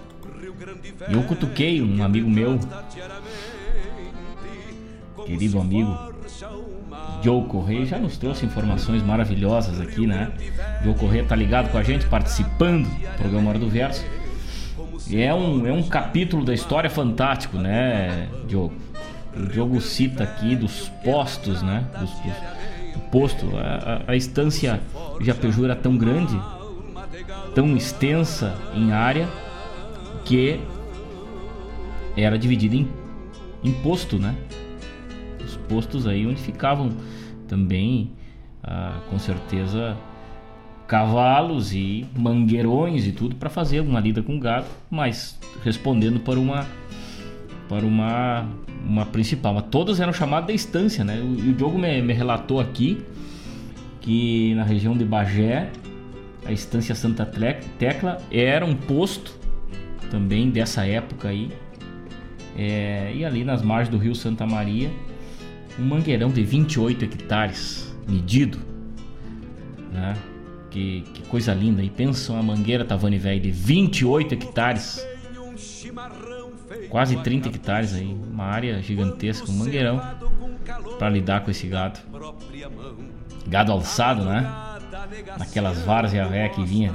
E 1.09 1.13
eu 1.15 1.23
cutuquei 1.23 1.81
um 1.81 2.03
amigo 2.03 2.29
meu, 2.29 2.59
querido 5.25 5.61
amigo 5.61 6.11
Joe 7.23 7.45
Correia, 7.45 7.85
já 7.87 7.99
nos 7.99 8.17
trouxe 8.17 8.47
informações 8.47 9.03
maravilhosas 9.03 9.81
aqui, 9.81 10.07
né? 10.07 10.33
Joe 10.83 10.95
Correia 10.95 11.25
tá 11.25 11.37
ligado 11.37 11.71
com 11.71 11.79
a 11.79 11.83
gente, 11.83 12.07
participando 12.07 12.87
do 12.87 13.17
programa 13.17 13.51
Hora 13.51 13.59
do 13.59 13.69
Verso. 13.69 14.05
E 15.09 15.21
é 15.21 15.35
um, 15.35 15.67
é 15.67 15.73
um 15.73 15.83
capítulo 15.83 16.45
da 16.45 16.55
história 16.55 16.89
fantástico, 16.89 17.59
né, 17.59 18.29
Diogo? 18.47 18.75
O 19.37 19.47
Diogo 19.47 19.81
cita 19.81 20.25
aqui 20.25 20.57
dos 20.57 20.89
postos, 21.05 21.63
né? 21.63 21.85
Dos, 21.99 22.11
dos, 22.11 22.95
do 22.95 23.01
posto. 23.11 23.47
A, 23.57 24.03
a, 24.07 24.13
a 24.13 24.17
estância 24.17 24.81
Japeju 25.21 25.65
era 25.65 25.77
tão 25.77 25.97
grande, 25.97 26.39
tão 27.55 27.77
extensa 27.77 28.57
em 28.75 28.93
área, 28.93 29.29
que 30.25 30.61
era 32.17 32.39
dividida 32.39 32.77
em, 32.77 32.89
em 33.63 33.73
posto, 33.73 34.19
né? 34.19 34.35
Os 35.45 35.57
postos 35.57 36.07
aí 36.07 36.27
onde 36.27 36.41
ficavam 36.41 36.91
também, 37.49 38.13
ah, 38.63 39.01
com 39.09 39.19
certeza, 39.19 39.97
cavalos 40.87 41.73
e 41.73 42.07
mangueirões 42.17 43.07
e 43.07 43.13
tudo 43.13 43.37
para 43.37 43.49
fazer 43.49 43.81
uma 43.81 44.01
lida 44.01 44.23
com 44.23 44.39
gado, 44.39 44.67
mas 44.91 45.39
respondendo 45.65 46.21
para 46.21 46.39
uma 46.39 46.67
para 47.69 47.87
uma 47.87 48.49
uma 48.85 49.07
principal, 49.07 49.55
mas 49.55 49.65
todas 49.71 50.01
eram 50.01 50.13
chamadas 50.13 50.49
de 50.49 50.55
estância, 50.55 51.05
né? 51.05 51.21
O, 51.21 51.51
o 51.51 51.53
Diogo 51.53 51.79
me, 51.79 52.01
me 52.03 52.13
relatou 52.13 52.59
aqui 52.59 53.05
que 54.01 54.55
na 54.55 54.65
região 54.65 54.97
de 54.97 55.05
Bagé, 55.05 55.71
a 56.51 56.53
estância 56.53 56.95
Santa 56.97 57.25
Tecla 57.79 58.19
era 58.31 58.67
um 58.67 58.75
posto 58.75 59.39
também 60.11 60.51
dessa 60.51 60.85
época 60.85 61.29
aí. 61.29 61.51
É, 62.57 63.13
e 63.15 63.25
ali 63.25 63.45
nas 63.45 63.63
margens 63.63 63.89
do 63.89 63.97
rio 63.97 64.15
Santa 64.15 64.45
Maria, 64.45 64.91
um 65.79 65.85
mangueirão 65.85 66.29
de 66.29 66.43
28 66.43 67.05
hectares 67.05 67.95
medido, 68.09 68.59
né? 69.93 70.17
Que, 70.71 71.03
que 71.15 71.23
coisa 71.29 71.55
linda. 71.55 71.83
E 71.83 71.89
pensa 71.89 72.33
uma 72.33 72.43
mangueira 72.43 72.85
Tavani 72.85 73.19
velho 73.19 73.41
de 73.41 73.51
28 73.51 74.35
hectares. 74.35 75.07
Quase 76.89 77.17
30 77.17 77.49
hectares 77.49 77.95
aí. 77.95 78.13
Uma 78.13 78.45
área 78.45 78.83
gigantesca, 78.83 79.51
um 79.51 79.55
mangueirão. 79.55 80.01
para 80.99 81.09
lidar 81.09 81.45
com 81.45 81.51
esse 81.51 81.69
gado. 81.69 82.01
Gado 83.47 83.71
alçado, 83.73 84.25
né? 84.25 84.70
Naquelas 85.39 85.89
a 85.89 86.03
véia 86.03 86.49
que 86.49 86.65
vinha 86.65 86.93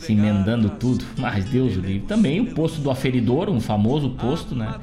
se 0.00 0.12
emendando 0.12 0.70
tudo. 0.70 1.04
Mas 1.18 1.44
Deus 1.44 1.76
o 1.76 1.80
livre. 1.80 2.06
Também 2.06 2.40
o 2.40 2.54
posto 2.54 2.80
do 2.80 2.90
aferidor, 2.90 3.48
um 3.50 3.60
famoso 3.60 4.10
posto, 4.10 4.54
né? 4.54 4.74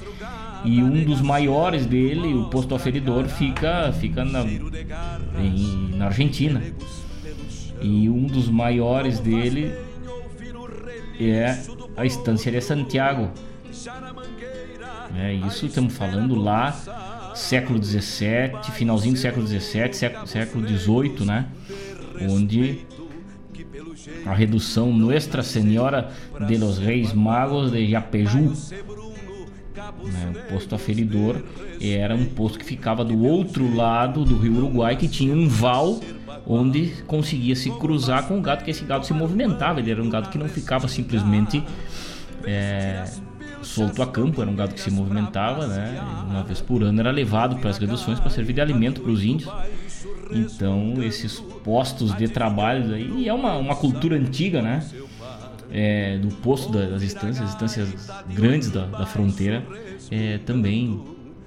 E 0.64 0.84
um 0.84 1.04
dos 1.04 1.22
maiores 1.22 1.86
dele, 1.86 2.34
o 2.36 2.46
posto 2.46 2.76
aferidor, 2.76 3.26
fica, 3.26 3.92
fica 3.94 4.24
na, 4.24 4.44
em, 4.44 5.96
na 5.96 6.06
Argentina. 6.06 6.62
E 7.82 8.08
um 8.10 8.28
dos 8.28 8.48
maiores 8.48 9.20
dele 9.20 9.74
é 11.20 11.58
a 11.98 12.06
estância 12.06 12.52
de 12.52 12.62
Santiago. 12.62 13.32
É 15.16 15.34
isso, 15.34 15.66
estamos 15.66 15.96
falando 15.98 16.36
lá, 16.36 16.76
século 17.36 17.82
XVII, 17.84 18.72
finalzinho 18.74 19.14
do 19.14 19.20
século 19.20 19.48
XVII, 19.48 19.94
século, 20.26 20.68
XVIII, 20.68 21.26
né? 21.26 21.48
Onde 22.30 22.86
a 24.26 24.34
redução 24.34 24.92
Nuestra 24.92 25.44
Senhora 25.44 26.12
de 26.48 26.58
los 26.58 26.78
Reis 26.78 27.14
Magos 27.14 27.72
de 27.72 27.90
Japejú 27.90 28.54
né? 30.04 30.34
O 30.36 30.54
posto 30.54 30.76
aferidor 30.76 31.42
era 31.82 32.16
um 32.16 32.26
posto 32.26 32.60
que 32.60 32.66
ficava 32.66 33.04
do 33.04 33.24
outro 33.24 33.74
lado 33.76 34.24
do 34.24 34.38
rio 34.38 34.58
Uruguai, 34.58 34.96
que 34.96 35.08
tinha 35.08 35.34
um 35.34 35.48
val 35.48 36.00
onde 36.46 36.94
conseguia 37.08 37.56
se 37.56 37.70
cruzar 37.72 38.28
com 38.28 38.38
o 38.38 38.42
gado, 38.42 38.64
que 38.64 38.72
esse 38.72 38.84
gado 38.84 39.06
se 39.06 39.14
movimentava. 39.14 39.80
Ele 39.80 39.92
era 39.92 40.04
um 40.04 40.10
gado 40.10 40.30
que 40.30 40.38
não 40.38 40.48
ficava 40.48 40.88
simplesmente 40.88 41.64
é, 42.46 43.06
solto 43.72 44.02
a 44.02 44.08
campo, 44.08 44.42
era 44.42 44.50
um 44.50 44.56
gado 44.56 44.74
que 44.74 44.82
se 44.82 44.92
movimentava, 44.92 45.68
né? 45.68 46.02
Uma 46.30 46.44
vez 46.44 46.62
por 46.62 46.84
ano 46.84 47.00
era 47.00 47.12
levado 47.12 47.56
para 47.58 47.70
as 47.70 47.78
reduções 47.78 48.20
para 48.20 48.30
servir 48.30 48.54
de 48.54 48.62
alimento 48.62 49.02
para 49.02 49.12
os 49.12 49.24
índios. 49.24 49.52
Então, 50.32 51.02
esses 51.04 51.40
postos 51.64 52.16
de 52.16 52.28
trabalho 52.28 52.94
aí, 52.94 53.12
e 53.18 53.30
é 53.30 53.34
uma, 53.34 53.58
uma 53.58 53.76
cultura 53.76 54.16
antiga, 54.16 54.62
né? 54.62 54.82
é, 55.72 56.18
do 56.18 56.28
posto 56.36 56.72
das 56.72 57.02
instâncias, 57.02 57.42
as 57.42 57.54
instâncias 57.54 58.12
grandes 58.34 58.70
da, 58.70 58.86
da 58.86 59.06
fronteira, 59.06 59.66
é, 60.12 60.38
também 60.40 61.02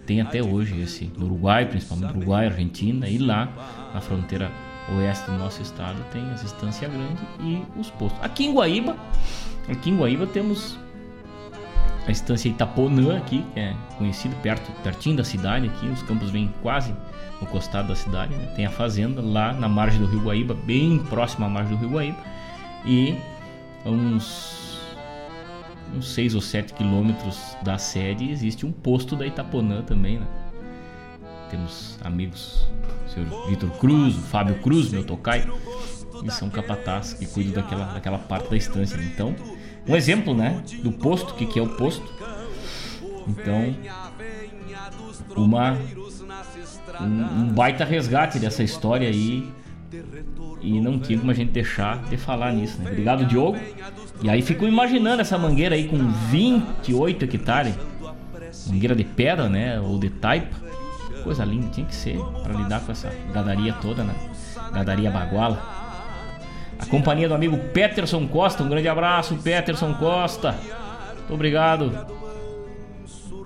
tem 0.07 0.21
até 0.21 0.43
hoje 0.43 0.81
esse, 0.81 1.11
no 1.17 1.27
Uruguai, 1.27 1.67
principalmente 1.67 2.17
Uruguai, 2.17 2.47
Argentina, 2.47 3.09
e 3.09 3.19
lá 3.19 3.91
na 3.93 4.01
fronteira 4.01 4.51
oeste 4.97 5.31
do 5.31 5.39
nosso 5.39 5.63
estado 5.63 5.99
tem 6.13 6.23
as 6.31 6.43
instâncias 6.43 6.91
grandes 6.91 7.23
e 7.41 7.63
os 7.79 7.91
postos. 7.91 8.23
Aqui 8.23 8.47
em 8.47 8.53
Guaíba, 8.53 8.97
aqui 9.69 9.91
em 9.91 9.97
Guaíba 9.97 10.27
temos 10.27 10.79
a 12.07 12.11
estância 12.11 12.49
Itaponã 12.49 13.17
aqui, 13.17 13.45
que 13.55 13.61
é 13.61 13.75
conhecida 13.97 14.35
perto, 14.43 14.71
pertinho 14.83 15.17
da 15.17 15.25
cidade 15.25 15.67
aqui, 15.67 15.87
os 15.87 16.03
campos 16.03 16.31
vêm 16.31 16.53
quase 16.63 16.95
no 17.41 17.47
costado 17.47 17.89
da 17.89 17.97
cidade, 17.97 18.35
né? 18.35 18.53
tem 18.55 18.67
a 18.67 18.71
fazenda 18.71 19.21
lá 19.21 19.53
na 19.53 19.69
margem 19.69 20.01
do 20.01 20.07
Rio 20.07 20.21
Guaíba, 20.21 20.55
bem 20.55 20.99
próximo 20.99 21.47
à 21.47 21.49
margem 21.49 21.77
do 21.77 21.81
Rio 21.81 21.91
Guaíba, 21.91 22.19
e 22.85 23.17
uns, 23.87 24.79
uns 25.97 26.09
6 26.13 26.35
ou 26.35 26.41
7 26.41 26.75
quilômetros 26.75 27.57
da 27.63 27.79
sede 27.79 28.31
existe 28.31 28.67
um 28.67 28.73
posto 28.73 29.17
da 29.17 29.27
Itaponã 29.27 29.83
também, 29.83 30.19
né? 30.19 30.27
Temos 31.51 31.99
amigos, 32.03 32.67
o 33.07 33.11
senhor 33.11 33.49
Vitor 33.49 33.71
Cruz, 33.79 34.17
o 34.17 34.21
Fábio 34.23 34.59
Cruz, 34.61 34.91
meu 34.91 35.05
tokai, 35.05 35.47
e 36.23 36.31
são 36.31 36.51
capatazes 36.51 37.15
que 37.15 37.27
cuidam 37.27 37.63
daquela, 37.63 37.87
daquela 37.93 38.19
parte 38.19 38.51
da 38.51 38.57
estância. 38.57 38.97
Né? 38.97 39.11
Então, 39.13 39.35
um 39.87 39.97
exemplo, 39.97 40.35
né, 40.35 40.63
do 40.83 40.93
posto, 40.93 41.33
o 41.33 41.35
que, 41.35 41.47
que 41.47 41.59
é 41.59 41.63
o 41.63 41.69
posto. 41.69 42.05
Então, 43.27 43.75
uma 45.37 45.77
um, 47.01 47.43
um 47.43 47.49
baita 47.49 47.85
resgate 47.85 48.39
dessa 48.39 48.63
história 48.63 49.09
aí 49.09 49.51
e 50.61 50.81
não 50.81 50.99
tinha 50.99 51.19
como 51.19 51.31
a 51.31 51.35
gente 51.35 51.51
deixar 51.51 52.03
de 52.05 52.17
falar 52.17 52.53
nisso, 52.53 52.81
né? 52.81 52.91
Obrigado, 52.91 53.25
Diogo. 53.27 53.59
E 54.23 54.31
aí 54.31 54.41
fico 54.43 54.67
imaginando 54.67 55.21
essa 55.21 55.37
mangueira 55.37 55.75
aí 55.75 55.87
com 55.89 55.99
28 56.31 57.25
hectares. 57.25 57.75
Mangueira 58.67 58.95
de 58.95 59.05
pedra, 59.05 59.49
né? 59.49 59.79
Ou 59.81 59.99
de 59.99 60.09
taipa. 60.09 60.57
Coisa 61.23 61.45
linda, 61.45 61.69
tinha 61.69 61.87
que 61.87 61.95
ser 61.95 62.19
para 62.43 62.55
lidar 62.55 62.81
com 62.81 62.93
essa 62.93 63.13
gadaria 63.33 63.73
toda, 63.75 64.05
né? 64.05 64.15
Gadaria 64.73 65.11
baguala. 65.11 65.84
Companhia 66.89 67.29
do 67.29 67.35
amigo 67.35 67.57
Peterson 67.73 68.27
Costa. 68.27 68.63
Um 68.63 68.69
grande 68.69 68.89
abraço, 68.89 69.37
Peterson 69.37 69.95
Costa. 69.95 70.53
Muito 71.19 71.35
obrigado, 71.35 72.07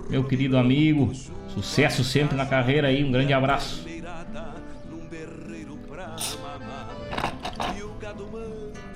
meu 0.09 0.23
querido 0.23 0.57
amigo. 0.57 1.11
Sucesso 1.49 2.03
sempre 2.03 2.35
na 2.35 2.45
carreira 2.45 2.87
aí. 2.87 3.03
Um 3.03 3.11
grande 3.11 3.33
abraço. 3.33 3.87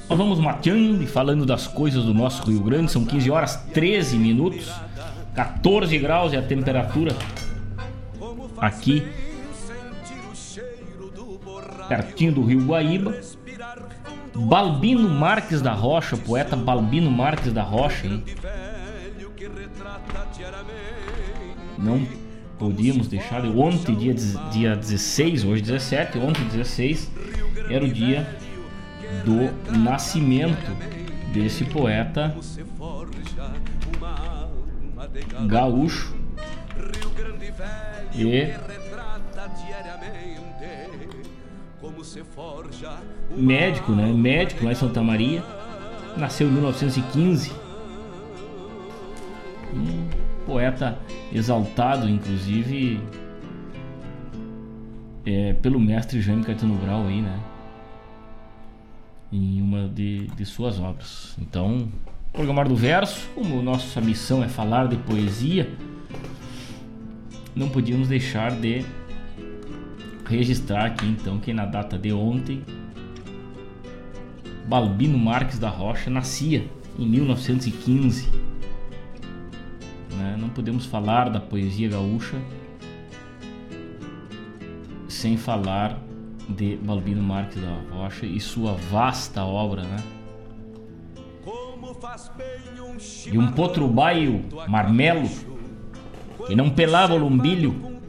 Nós 0.09 0.17
vamos 0.17 0.39
mateando 0.39 1.01
e 1.01 1.07
falando 1.07 1.45
das 1.45 1.65
coisas 1.65 2.03
do 2.03 2.13
nosso 2.13 2.43
Rio 2.43 2.59
Grande. 2.61 2.91
São 2.91 3.05
15 3.05 3.31
horas 3.31 3.55
13 3.73 4.17
minutos, 4.17 4.71
14 5.33 5.97
graus 5.97 6.33
é 6.33 6.37
a 6.37 6.41
temperatura 6.41 7.15
aqui, 8.57 9.03
pertinho 11.87 12.33
do 12.33 12.43
Rio 12.43 12.65
Guaíba. 12.65 13.15
Balbino 14.35 15.09
Marques 15.09 15.61
da 15.61 15.73
Rocha, 15.73 16.17
poeta 16.17 16.55
Balbino 16.55 17.11
Marques 17.11 17.51
da 17.53 17.63
Rocha, 17.63 18.07
hein? 18.07 18.23
Não 21.77 22.05
podíamos 22.57 23.07
deixar. 23.07 23.45
Ontem, 23.45 23.95
dia, 23.95 24.13
dia 24.51 24.75
16, 24.75 25.45
hoje 25.45 25.61
17, 25.61 26.17
ontem 26.17 26.43
16, 26.45 27.11
era 27.69 27.83
o 27.83 27.91
dia 27.91 28.27
do 29.25 29.77
nascimento 29.77 30.71
desse 31.33 31.65
poeta 31.65 32.35
gaúcho 35.47 36.15
e 38.15 38.53
médico, 43.35 43.91
né? 43.91 44.11
Médico 44.11 44.65
lá 44.65 44.71
em 44.71 44.75
Santa 44.75 45.01
Maria. 45.03 45.43
Nasceu 46.17 46.47
em 46.47 46.51
1915. 46.51 47.51
Um 49.73 50.09
poeta 50.45 50.99
exaltado, 51.31 52.07
inclusive, 52.07 53.01
é, 55.25 55.53
pelo 55.53 55.79
mestre 55.79 56.21
Jaime 56.21 56.43
Caetano 56.43 56.75
Brau 56.75 57.07
aí, 57.07 57.21
né? 57.21 57.39
em 59.33 59.59
uma 59.61 59.87
de, 59.87 60.27
de 60.27 60.45
suas 60.45 60.79
obras. 60.79 61.35
Então, 61.39 61.89
programar 62.31 62.67
do 62.67 62.75
verso, 62.75 63.27
como 63.33 63.61
nossa 63.63 63.99
missão 63.99 64.43
é 64.43 64.47
falar 64.47 64.87
de 64.87 64.95
poesia, 64.97 65.67
não 67.55 67.67
podíamos 67.67 68.07
deixar 68.07 68.51
de 68.51 68.85
registrar 70.25 70.85
aqui 70.85 71.05
então 71.05 71.39
que 71.39 71.53
na 71.53 71.65
data 71.65 71.97
de 71.97 72.11
ontem 72.13 72.63
Balbino 74.67 75.17
Marques 75.17 75.59
da 75.59 75.69
Rocha 75.69 76.09
nascia 76.09 76.65
em 76.97 77.07
1915. 77.07 78.29
Né? 80.17 80.37
Não 80.39 80.49
podemos 80.49 80.85
falar 80.85 81.29
da 81.29 81.39
poesia 81.39 81.89
gaúcha 81.89 82.37
sem 85.07 85.37
falar 85.37 85.99
de 86.49 86.75
Balbino 86.77 87.21
Marques 87.23 87.61
da 87.61 87.77
Rocha 87.91 88.25
e 88.25 88.39
sua 88.39 88.73
vasta 88.73 89.43
obra, 89.43 89.83
né? 89.83 90.03
E 93.31 93.37
um 93.37 93.51
potro 93.51 93.87
baio 93.87 94.45
marmelo 94.67 95.29
que 96.47 96.55
não 96.55 96.69
pelava 96.69 97.13
o 97.13 97.17
lombilho, 97.17 98.01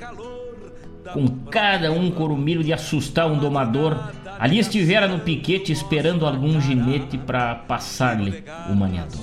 com 1.12 1.28
cada 1.50 1.92
um 1.92 2.10
corumilho 2.10 2.62
de 2.62 2.72
assustar 2.72 3.30
um 3.30 3.38
domador 3.38 3.96
Ali 4.38 4.58
estivera 4.58 5.06
no 5.06 5.20
piquete 5.20 5.72
esperando 5.72 6.26
algum 6.26 6.60
ginete 6.60 7.16
para 7.16 7.54
passar-lhe 7.54 8.44
o 8.68 8.74
maniador. 8.74 9.20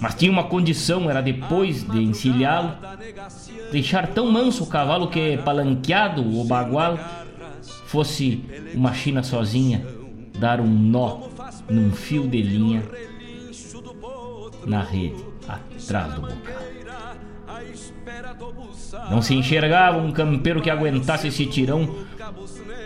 Mas 0.00 0.14
tinha 0.14 0.30
uma 0.30 0.44
condição, 0.44 1.10
era 1.10 1.20
depois 1.20 1.82
de 1.82 2.02
encilhá-lo, 2.02 2.76
deixar 3.70 4.06
tão 4.08 4.30
manso 4.30 4.64
o 4.64 4.66
cavalo 4.66 5.08
que, 5.08 5.36
palanqueado 5.38 6.22
o 6.22 6.44
bagual, 6.44 6.98
fosse 7.86 8.42
uma 8.74 8.94
china 8.94 9.22
sozinha 9.22 9.84
dar 10.38 10.60
um 10.60 10.68
nó 10.68 11.28
num 11.68 11.90
fio 11.90 12.28
de 12.28 12.40
linha 12.40 12.82
na 14.64 14.82
rede, 14.82 15.24
atrás 15.48 16.14
do 16.14 16.22
bocal. 16.22 16.78
Não 19.10 19.20
se 19.22 19.34
enxergava 19.34 19.98
um 19.98 20.12
campeiro 20.12 20.60
que 20.60 20.70
aguentasse 20.70 21.28
esse 21.28 21.46
tirão, 21.46 21.96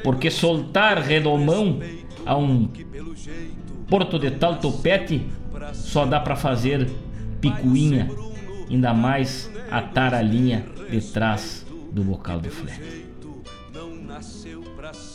porque 0.03 0.31
soltar 0.31 0.99
redomão 0.99 1.81
a 2.25 2.37
um 2.37 2.69
porto 3.89 4.19
de 4.19 4.31
tal 4.31 4.57
topete 4.57 5.27
só 5.73 6.05
dá 6.05 6.19
para 6.19 6.37
fazer 6.37 6.89
picuinha, 7.41 8.11
ainda 8.71 8.95
mais 8.95 9.51
atar 9.71 10.15
a 10.15 10.23
linha 10.23 10.65
de 10.91 11.01
trás 11.01 11.67
do 11.93 12.03
bocal 12.03 12.41
de 12.41 12.51
flete. 12.51 13.07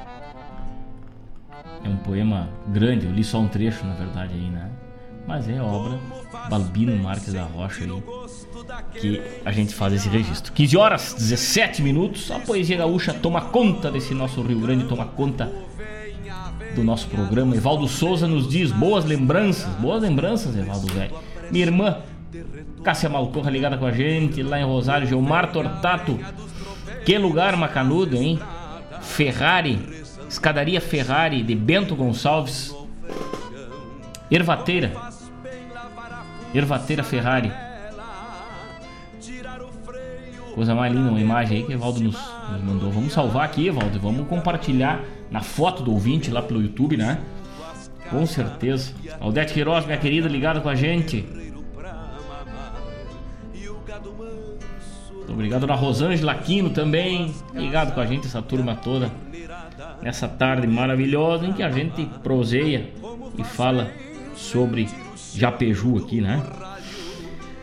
é 1.85 1.89
um 1.89 1.97
poema 1.99 2.49
grande, 2.69 3.07
eu 3.07 3.12
li 3.12 3.23
só 3.23 3.39
um 3.39 3.47
trecho 3.47 3.85
na 3.87 3.95
verdade 3.95 4.35
aí, 4.35 4.51
né? 4.51 4.70
Mas 5.27 5.49
é 5.49 5.61
obra 5.61 5.99
Balbino 6.49 6.97
Marques 7.03 7.33
da 7.33 7.45
Rocha 7.45 7.85
aí 7.85 8.03
que 9.01 9.23
a 9.45 9.53
gente 9.53 9.74
faz 9.74 9.93
esse 9.93 10.09
registro. 10.09 10.53
15 10.53 10.77
horas 10.77 11.15
17 11.15 11.83
minutos, 11.83 12.31
a 12.31 12.39
poesia 12.39 12.77
gaúcha 12.77 13.12
toma 13.12 13.41
conta 13.41 13.91
desse 13.91 14.15
nosso 14.15 14.43
Rio 14.43 14.61
Grande, 14.61 14.85
toma 14.87 15.07
conta 15.07 15.53
do 16.77 16.85
nosso 16.85 17.09
programa. 17.09 17.57
Evaldo 17.57 17.89
Souza 17.89 18.28
nos 18.28 18.48
diz 18.48 18.70
boas 18.70 19.05
lembranças, 19.05 19.66
boas 19.77 20.03
lembranças, 20.03 20.57
Evaldo 20.57 20.93
velho. 20.93 21.15
Minha 21.51 21.65
irmã 21.65 21.97
Cássia 22.82 23.09
Malcorra 23.09 23.51
ligada 23.51 23.77
com 23.77 23.86
a 23.86 23.93
gente 23.93 24.43
lá 24.43 24.61
em 24.61 24.65
Rosário, 24.65 25.07
Gilmar 25.07 25.51
Tortato. 25.51 26.19
Que 27.05 27.19
lugar 27.19 27.57
macanudo, 27.57 28.16
hein? 28.16 28.39
Ferrari, 29.01 30.05
escadaria 30.28 30.81
Ferrari 30.81 31.43
de 31.43 31.55
Bento 31.55 31.97
Gonçalves. 31.97 32.74
Ervateira. 34.31 34.93
Ervateira 36.55 37.03
Ferrari. 37.03 37.53
Coisa 40.55 40.74
mais 40.74 40.93
linda, 40.93 41.11
uma 41.11 41.20
imagem 41.20 41.59
aí 41.59 41.65
que 41.65 41.73
o 41.73 41.74
Evaldo 41.74 42.01
nos, 42.01 42.16
mandou. 42.64 42.90
Vamos 42.90 43.12
salvar 43.12 43.44
aqui, 43.44 43.68
Evaldo, 43.68 43.98
vamos 43.98 44.27
compartilhar 44.28 45.05
na 45.31 45.40
foto 45.40 45.82
do 45.82 45.93
ouvinte 45.93 46.31
lá 46.31 46.43
pelo 46.43 46.62
YouTube, 46.62 46.97
né? 46.97 47.18
Com 48.10 48.24
certeza. 48.27 48.93
Aldete 49.20 49.52
Queiroz, 49.52 49.85
minha 49.85 49.98
querida, 49.98 50.28
ligada 50.28 50.60
com 50.60 50.68
a 50.68 50.74
gente. 50.74 51.27
Muito 55.12 55.32
obrigado, 55.32 55.62
Dona 55.62 55.74
Rosângela 55.74 56.32
Aquino 56.32 56.70
também, 56.70 57.35
ligado 57.52 57.93
com 57.93 58.01
a 58.01 58.06
gente, 58.06 58.27
essa 58.27 58.40
turma 58.40 58.77
toda, 58.77 59.10
nessa 60.01 60.28
tarde 60.28 60.68
maravilhosa 60.68 61.47
em 61.47 61.52
que 61.52 61.64
a 61.64 61.70
gente 61.70 62.05
proseia 62.23 62.93
e 63.36 63.43
fala 63.43 63.90
sobre 64.36 64.89
Japeju 65.35 65.98
aqui, 65.98 66.20
né? 66.20 66.40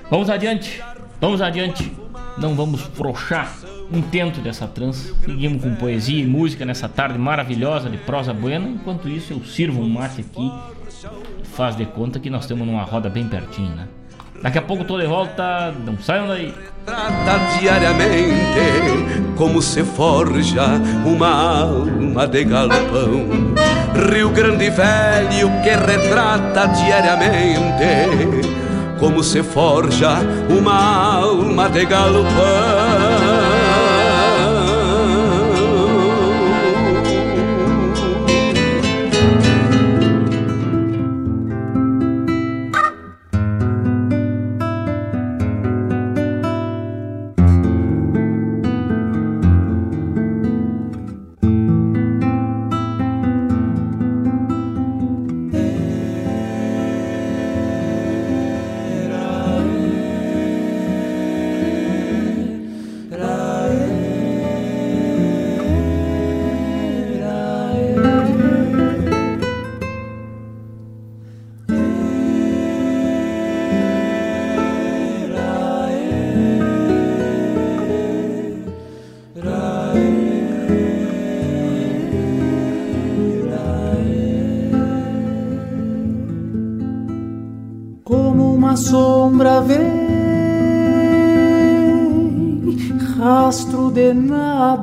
Vamos 0.10 0.30
adiante, 0.30 0.84
vamos 1.22 1.42
adiante, 1.42 1.90
não 2.38 2.54
vamos 2.54 2.82
frouxar 2.82 3.73
um 3.94 4.02
tento 4.02 4.42
dessa 4.42 4.68
trança. 4.68 5.14
Seguimos 5.24 5.62
com 5.62 5.76
poesia 5.76 6.24
e 6.24 6.26
música 6.26 6.66
nessa 6.66 6.90
tarde 6.90 7.20
maravilhosa 7.20 7.90
de 7.90 7.98
prosa 7.98 8.34
buena. 8.34 8.68
Enquanto 8.68 9.08
isso, 9.08 9.34
eu 9.34 9.46
sirvo 9.46 9.82
um 9.82 9.90
mate 9.90 10.22
aqui. 10.22 10.52
Faz 11.54 11.76
de 11.76 11.86
conta 11.86 12.20
que 12.20 12.30
nós 12.30 12.42
estamos 12.42 12.66
numa 12.66 12.82
roda 12.82 13.08
bem 13.08 13.28
pertinho, 13.28 13.76
né? 13.76 13.88
Daqui 14.42 14.58
a 14.58 14.62
pouco 14.62 14.84
tô 14.84 15.00
de 15.00 15.06
volta, 15.06 15.72
não 15.86 15.98
saiam 16.00 16.28
daí. 16.28 16.54
Trata 16.86 17.60
diariamente 17.60 18.60
como 19.38 19.62
se 19.62 19.84
forja 19.84 20.66
uma 21.06 21.62
alma 21.62 22.28
de 22.28 22.44
galpão. 22.44 23.54
Rio 24.12 24.32
Grande 24.32 24.70
Velho 24.72 25.50
que 25.62 25.70
retrata 25.70 26.68
diariamente 26.68 28.64
como 29.00 29.24
se 29.24 29.44
forja 29.44 30.20
uma 30.50 31.20
alma 31.20 31.70
de 31.70 31.86
galpão. 31.86 33.13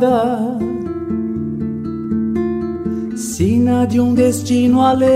Nada, 0.01 0.56
sina 3.14 3.86
de 3.86 4.01
um 4.01 4.14
destino 4.14 4.81
além, 4.81 5.06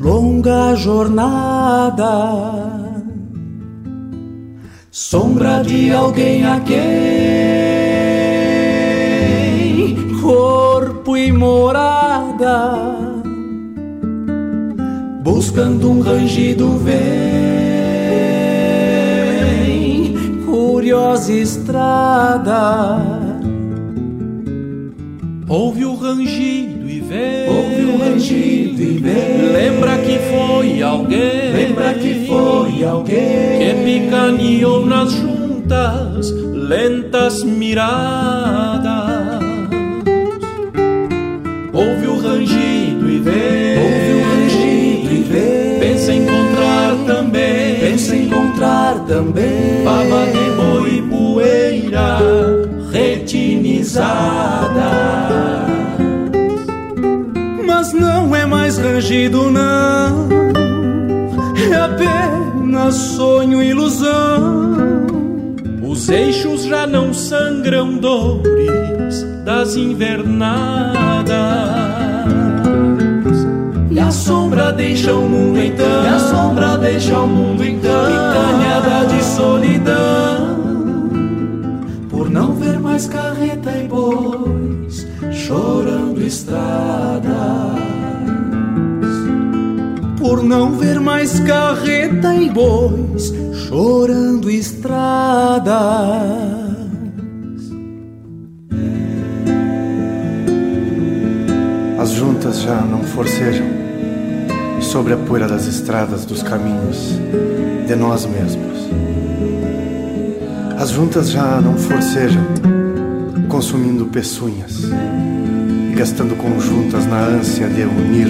longa 0.00 0.76
jornada, 0.76 2.04
sombra 4.90 5.62
de 5.64 5.92
alguém 5.92 6.46
a 6.46 6.60
quem 6.60 6.78
corpo 10.22 11.16
e 11.16 11.32
morada. 11.32 12.76
Buscando 15.22 15.90
um 15.90 16.00
rangido 16.00 16.76
vem 16.78 17.37
curiosa 21.08 21.32
estrada 21.32 22.98
ouve 25.48 25.86
o 25.86 25.94
rangido 25.94 26.86
e 26.90 27.00
vem. 27.00 27.48
Ouve 27.48 27.82
o 27.84 27.98
rangido 27.98 28.82
e 28.82 28.98
vem. 28.98 29.52
Lembra 29.52 29.96
que 29.98 30.18
foi 30.18 30.82
alguém. 30.82 31.52
Lembra 31.52 31.94
que 31.94 32.26
foi 32.26 32.84
alguém. 32.84 33.58
Que 33.58 33.74
picaneou 33.84 34.84
nas 34.84 35.12
juntas 35.12 36.30
lentas 36.30 37.42
miradas. 37.42 38.67
Retinizada. 53.98 54.90
Mas 57.66 57.92
não 57.92 58.34
é 58.34 58.46
mais 58.46 58.78
rangido, 58.78 59.50
não. 59.50 60.28
É 61.70 61.74
apenas 61.74 62.94
sonho 62.94 63.62
e 63.62 63.70
ilusão. 63.70 65.06
Os 65.82 66.08
eixos 66.08 66.64
já 66.64 66.86
não 66.86 67.12
sangram 67.12 67.98
dores 67.98 69.26
das 69.44 69.74
invernadas. 69.76 70.48
E 73.90 73.98
a 73.98 74.10
sombra 74.10 74.72
deixa 74.72 75.12
o 75.12 75.28
mundo 75.28 75.58
então. 75.58 76.04
E 76.04 76.08
a 76.08 76.18
sombra 76.18 76.78
deixa 76.78 77.18
o 77.18 77.26
mundo 77.26 77.64
então. 77.64 78.06
Picanhada 78.06 79.06
de 79.06 79.24
solidão. 79.24 80.58
Por 82.08 82.30
não 82.30 82.52
ver 82.52 82.78
mais 82.78 83.06
chorando 83.06 83.57
estradas. 86.28 87.32
Por 90.18 90.42
não 90.42 90.72
ver 90.72 91.00
mais 91.00 91.40
carreta 91.40 92.34
e 92.34 92.50
bois 92.50 93.32
chorando 93.66 94.50
estradas. 94.50 95.72
As 101.98 102.10
juntas 102.10 102.60
já 102.60 102.80
não 102.82 103.02
forcejam 103.04 103.66
sobre 104.82 105.14
a 105.14 105.16
poeira 105.16 105.48
das 105.48 105.66
estradas 105.66 106.24
dos 106.26 106.42
caminhos 106.42 107.18
de 107.86 107.96
nós 107.96 108.26
mesmos. 108.26 108.78
As 110.78 110.90
juntas 110.90 111.30
já 111.30 111.60
não 111.60 111.76
forcejam, 111.76 112.44
consumindo 113.48 114.06
peçunhas 114.06 114.88
gastando 115.98 116.36
conjuntas 116.36 117.06
na 117.06 117.18
ânsia 117.18 117.66
de 117.66 117.82
unir 117.82 118.28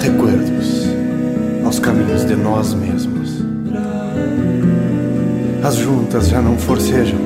recuerdos 0.00 0.88
aos 1.62 1.78
caminhos 1.78 2.24
de 2.24 2.34
nós 2.34 2.72
mesmos. 2.72 3.44
As 5.62 5.76
juntas 5.76 6.28
já 6.28 6.40
não 6.40 6.56
forcejam, 6.56 7.18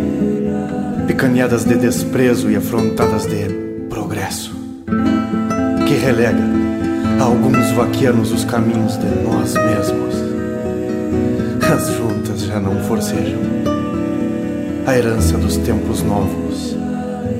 picaneadas 1.06 1.64
de 1.64 1.76
desprezo 1.76 2.50
e 2.50 2.56
afrontadas 2.56 3.24
de 3.26 3.55
progresso, 3.88 4.52
que 5.86 5.94
relega 5.94 6.42
a 7.20 7.22
alguns 7.22 7.70
vaqueanos 7.70 8.32
os 8.32 8.44
caminhos 8.44 8.96
de 8.96 9.06
nós 9.22 9.55
mesmos. 9.55 10.16
As 11.72 11.88
juntas 11.92 12.42
já 12.42 12.59
não 12.59 12.82
forcejam, 12.82 13.38
a 14.84 14.98
herança 14.98 15.38
dos 15.38 15.56
tempos 15.59 16.02
novos 16.02 16.76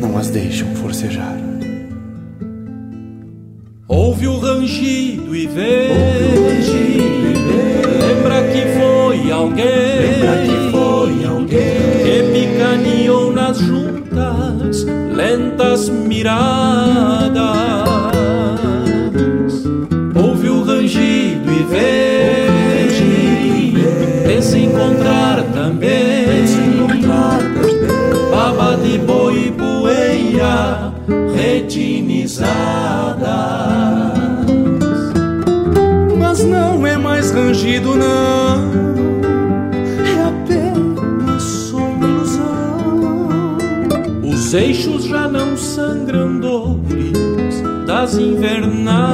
não 0.01 0.17
as 0.17 0.31
deixam 0.31 0.69
forcejar. 0.77 1.38
Ouve 4.19 4.27
o 4.27 4.39
rangido 4.41 5.37
e 5.37 5.47
vê. 5.47 5.91
Lembra 8.01 8.43
que 8.49 8.63
foi 8.77 9.31
alguém. 9.31 9.65
Lembra 9.65 10.43
que 10.43 10.57
foi 10.73 11.25
alguém. 11.25 11.93
Que 12.03 12.25
picaneou 12.33 13.33
nas 13.33 13.59
juntas 13.59 14.85
lentas 15.15 15.89
miradas. 15.89 17.39
Ouve 20.17 20.49
o 20.49 20.65
rangido 20.65 21.53
e 21.53 21.63
vê. 21.71 22.49
Pensa 24.27 24.59
encontrar 24.59 25.45
também. 25.55 26.25
Pensa 26.27 26.61
encontrar 26.61 27.39
também. 27.39 27.87
Baba 28.33 28.77
de 28.83 28.99
boi 28.99 29.47
e 29.47 29.53
poeira 29.53 30.93
retinizadas. 31.37 33.08
Rangido, 37.59 37.97
não. 37.97 38.71
É 40.07 40.23
apenas 40.29 41.43
sonho 41.43 42.05
ilusão. 42.05 43.59
Os 44.23 44.55
eixos 44.55 45.05
já 45.05 45.27
não 45.29 45.57
sangram 45.57 46.39
dores 46.39 47.63
das 47.87 48.17
invernadas. 48.17 49.09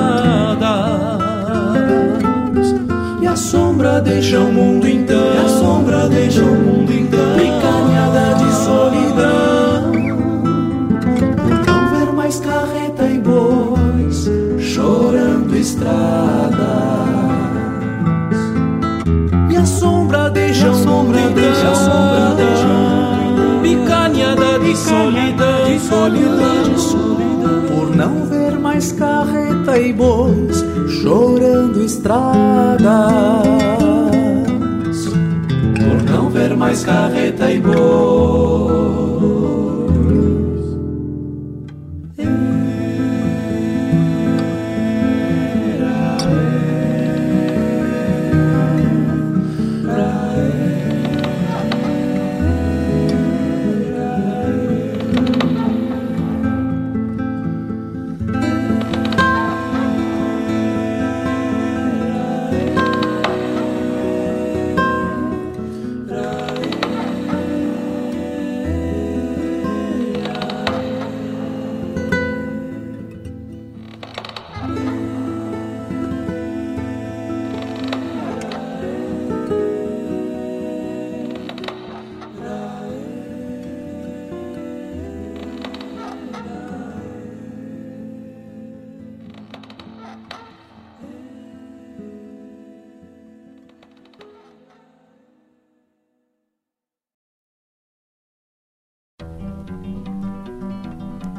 E 3.22 3.26
a 3.26 3.34
sombra 3.34 4.00
deixa 4.02 4.38
o 4.38 4.52
mundo 4.52 4.86
então. 4.86 5.34
E 5.34 5.38
a 5.38 5.48
sombra 5.48 6.08
deixa 6.08 6.42
o 6.42 6.54
mundo 6.54 6.92
então. 6.92 7.36
Picanhada 7.36 8.34
de 8.34 8.52
solidão. 8.52 9.92
Por 11.36 11.66
não 11.66 11.88
ver 11.88 12.12
mais 12.12 12.38
carreta 12.40 13.04
e 13.04 13.18
bois 13.18 14.28
chorando 14.60 15.56
estradas. 15.56 16.83
Deixa 20.64 20.70
a 20.70 20.74
sombra 20.74 21.20
deixa 21.30 21.70
a 21.70 21.74
sombra 21.74 22.34
deixa 22.36 22.94
picanhada 23.62 24.58
de 24.60 24.76
solidão, 24.76 25.64
de 25.66 25.80
solidão, 25.80 26.62
de 26.62 26.80
solidão. 26.80 27.62
Por 27.68 27.96
não 27.96 28.26
ver 28.26 28.58
mais 28.58 28.92
carreta 28.92 29.78
e 29.78 29.92
bois 29.92 30.64
chorando 31.02 31.82
estradas. 31.82 32.86
Por 35.78 36.10
não 36.10 36.30
ver 36.30 36.56
mais 36.56 36.84
carreta 36.84 37.50
e 37.50 37.60
bois. 37.60 38.83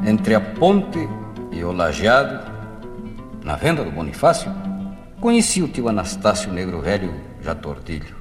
Entre 0.05 0.35
a 0.35 0.39
ponte 0.39 1.09
e 1.51 1.63
o 1.63 1.71
lajeado, 1.71 2.39
na 3.43 3.55
venda 3.55 3.83
do 3.83 3.89
Bonifácio, 3.89 4.51
conheci 5.19 5.63
o 5.63 5.67
tio 5.67 5.89
Anastácio 5.89 6.53
Negro 6.53 6.79
Velho, 6.79 7.11
já 7.41 7.55
tordilho. 7.55 8.15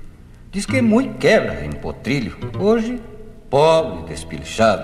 Diz 0.50 0.64
que 0.64 0.78
é 0.78 0.82
muito 0.82 1.18
quebra 1.18 1.62
em 1.62 1.72
potrilho. 1.72 2.38
Hoje, 2.58 2.98
pobre, 3.50 4.04
despilchado, 4.04 4.82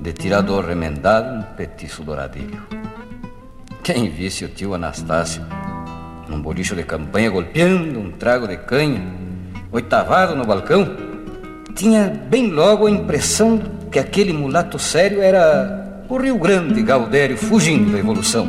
de 0.00 0.12
tirador 0.12 0.64
remendado, 0.64 1.40
um 1.40 1.42
petiço 1.56 2.04
douradilho. 2.04 2.62
Quem 3.82 4.08
visse 4.08 4.44
o 4.44 4.48
tio 4.48 4.74
Anastácio 4.74 5.42
num 6.28 6.40
bolicho 6.40 6.76
de 6.76 6.84
campanha 6.84 7.30
golpeando 7.30 7.98
um 7.98 8.12
trago 8.12 8.46
de 8.46 8.58
canha, 8.58 9.02
oitavado 9.72 10.36
no 10.36 10.44
balcão, 10.44 10.86
tinha 11.74 12.08
bem 12.08 12.52
logo 12.52 12.86
a 12.86 12.90
impressão 12.90 13.60
que 13.90 13.98
aquele 13.98 14.32
mulato 14.32 14.78
sério 14.78 15.20
era 15.20 15.87
o 16.08 16.16
Rio 16.16 16.38
Grande 16.38 16.82
Gaudério 16.82 17.36
fugindo 17.36 17.92
da 17.92 17.98
evolução. 17.98 18.46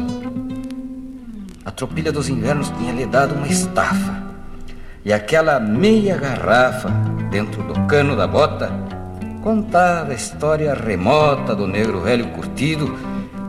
a 1.65 1.72
tropilha 1.72 2.11
dos 2.11 2.30
invernos 2.30 2.69
tinha 2.77 2.94
lhe 2.94 3.06
dado 3.06 3.36
uma 3.36 3.48
estafa. 3.48 4.23
E 5.03 5.11
aquela 5.11 5.60
meia 5.60 6.18
garrafa 6.18 6.90
dentro 7.30 7.61
do 7.64 7.86
cano 7.86 8.15
da 8.15 8.26
bota 8.26 8.72
contava 9.44 10.11
a 10.11 10.15
história 10.15 10.73
remota 10.73 11.56
do 11.56 11.68
negro 11.68 11.99
velho 12.02 12.27
curtido 12.30 12.98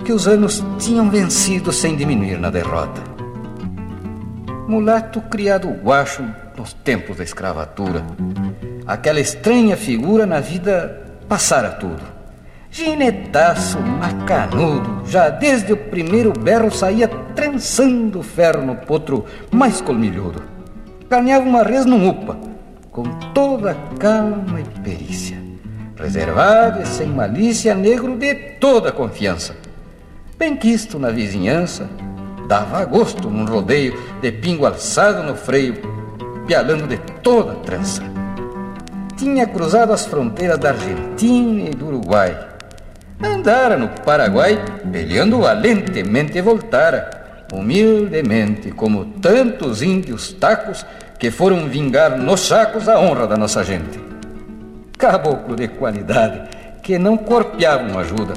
que 0.05 0.13
os 0.13 0.27
anos 0.27 0.63
tinham 0.79 1.09
vencido 1.09 1.73
sem 1.73 1.97
diminuir 1.97 2.39
na 2.39 2.51
derrota. 2.51 3.01
Mulato 4.67 5.21
criado 5.23 5.69
guacho 5.69 6.25
nos 6.57 6.73
tempos 6.73 7.17
da 7.17 7.25
escravatura. 7.25 8.05
Aquela 8.87 9.21
estranha 9.21 9.77
figura 9.77 10.27
na 10.27 10.41
vida 10.41 11.01
passara 11.29 11.71
tudo. 11.71 12.03
Ginetaço, 12.73 13.81
macanudo, 13.81 15.05
já 15.05 15.29
desde 15.29 15.73
o 15.73 15.77
primeiro 15.77 16.33
berro 16.33 16.71
saía 16.71 17.09
trançando 17.09 18.23
ferro 18.23 18.65
no 18.65 18.77
potro 18.77 19.25
mais 19.51 19.81
colmilhudo. 19.81 20.41
Ganhava 21.09 21.45
uma 21.45 21.65
res 21.65 21.85
num 21.85 22.09
upa, 22.09 22.39
com 22.93 23.03
toda 23.35 23.77
calma 23.99 24.61
e 24.61 24.81
perícia. 24.81 25.37
Reservado 25.97 26.81
e 26.81 26.87
sem 26.87 27.09
malícia, 27.09 27.75
negro 27.75 28.17
de 28.17 28.35
toda 28.61 28.93
confiança. 28.93 29.57
Bem 30.39 30.57
quisto 30.57 30.97
na 30.97 31.11
vizinhança, 31.11 31.91
dava 32.47 32.85
gosto 32.85 33.29
num 33.29 33.47
rodeio 33.47 34.01
de 34.23 34.31
pingo 34.31 34.65
alçado 34.65 35.25
no 35.25 35.35
freio, 35.35 35.75
pialando 36.47 36.87
de 36.87 36.99
toda 37.21 37.57
trança. 37.57 38.03
Tinha 39.17 39.47
cruzado 39.47 39.93
as 39.93 40.07
fronteiras 40.07 40.57
da 40.57 40.71
Argentina 40.71 41.69
e 41.69 41.75
do 41.75 41.89
Uruguai. 41.89 42.50
Andara 43.23 43.77
no 43.77 43.89
Paraguai, 43.89 44.59
peleando 44.91 45.41
valentemente 45.41 46.41
voltara, 46.41 47.47
humildemente, 47.53 48.71
como 48.71 49.05
tantos 49.05 49.83
índios 49.83 50.33
tacos 50.33 50.87
que 51.19 51.31
foram 51.31 51.69
vingar 51.69 52.17
nos 52.17 52.41
sacos 52.41 52.89
a 52.89 52.99
honra 52.99 53.27
da 53.27 53.37
nossa 53.37 53.63
gente. 53.63 54.01
Caboclo 54.97 55.55
de 55.55 55.69
qualidade, 55.69 56.49
que 56.83 56.99
não 56.99 57.17
corpeavam 57.17 57.99
ajuda. 57.99 58.33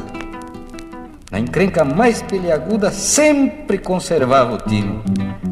Na 1.32 1.40
encrenca 1.40 1.86
mais 1.86 2.22
peleaguda, 2.22 2.92
sempre 2.92 3.78
conservava 3.78 4.56
o 4.56 4.58
tino. 4.58 5.02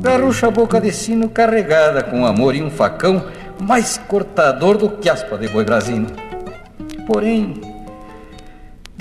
Garrucha 0.02 0.52
boca 0.52 0.80
de 0.80 0.92
sino 0.92 1.30
carregada 1.30 2.04
com 2.04 2.26
amor 2.26 2.54
e 2.54 2.62
um 2.62 2.70
facão 2.70 3.24
mais 3.62 3.98
cortador 3.98 4.78
do 4.78 4.90
que 4.90 5.10
aspa 5.10 5.38
de 5.38 5.48
boi 5.48 5.64
brasino. 5.64 6.08
Porém, 7.08 7.71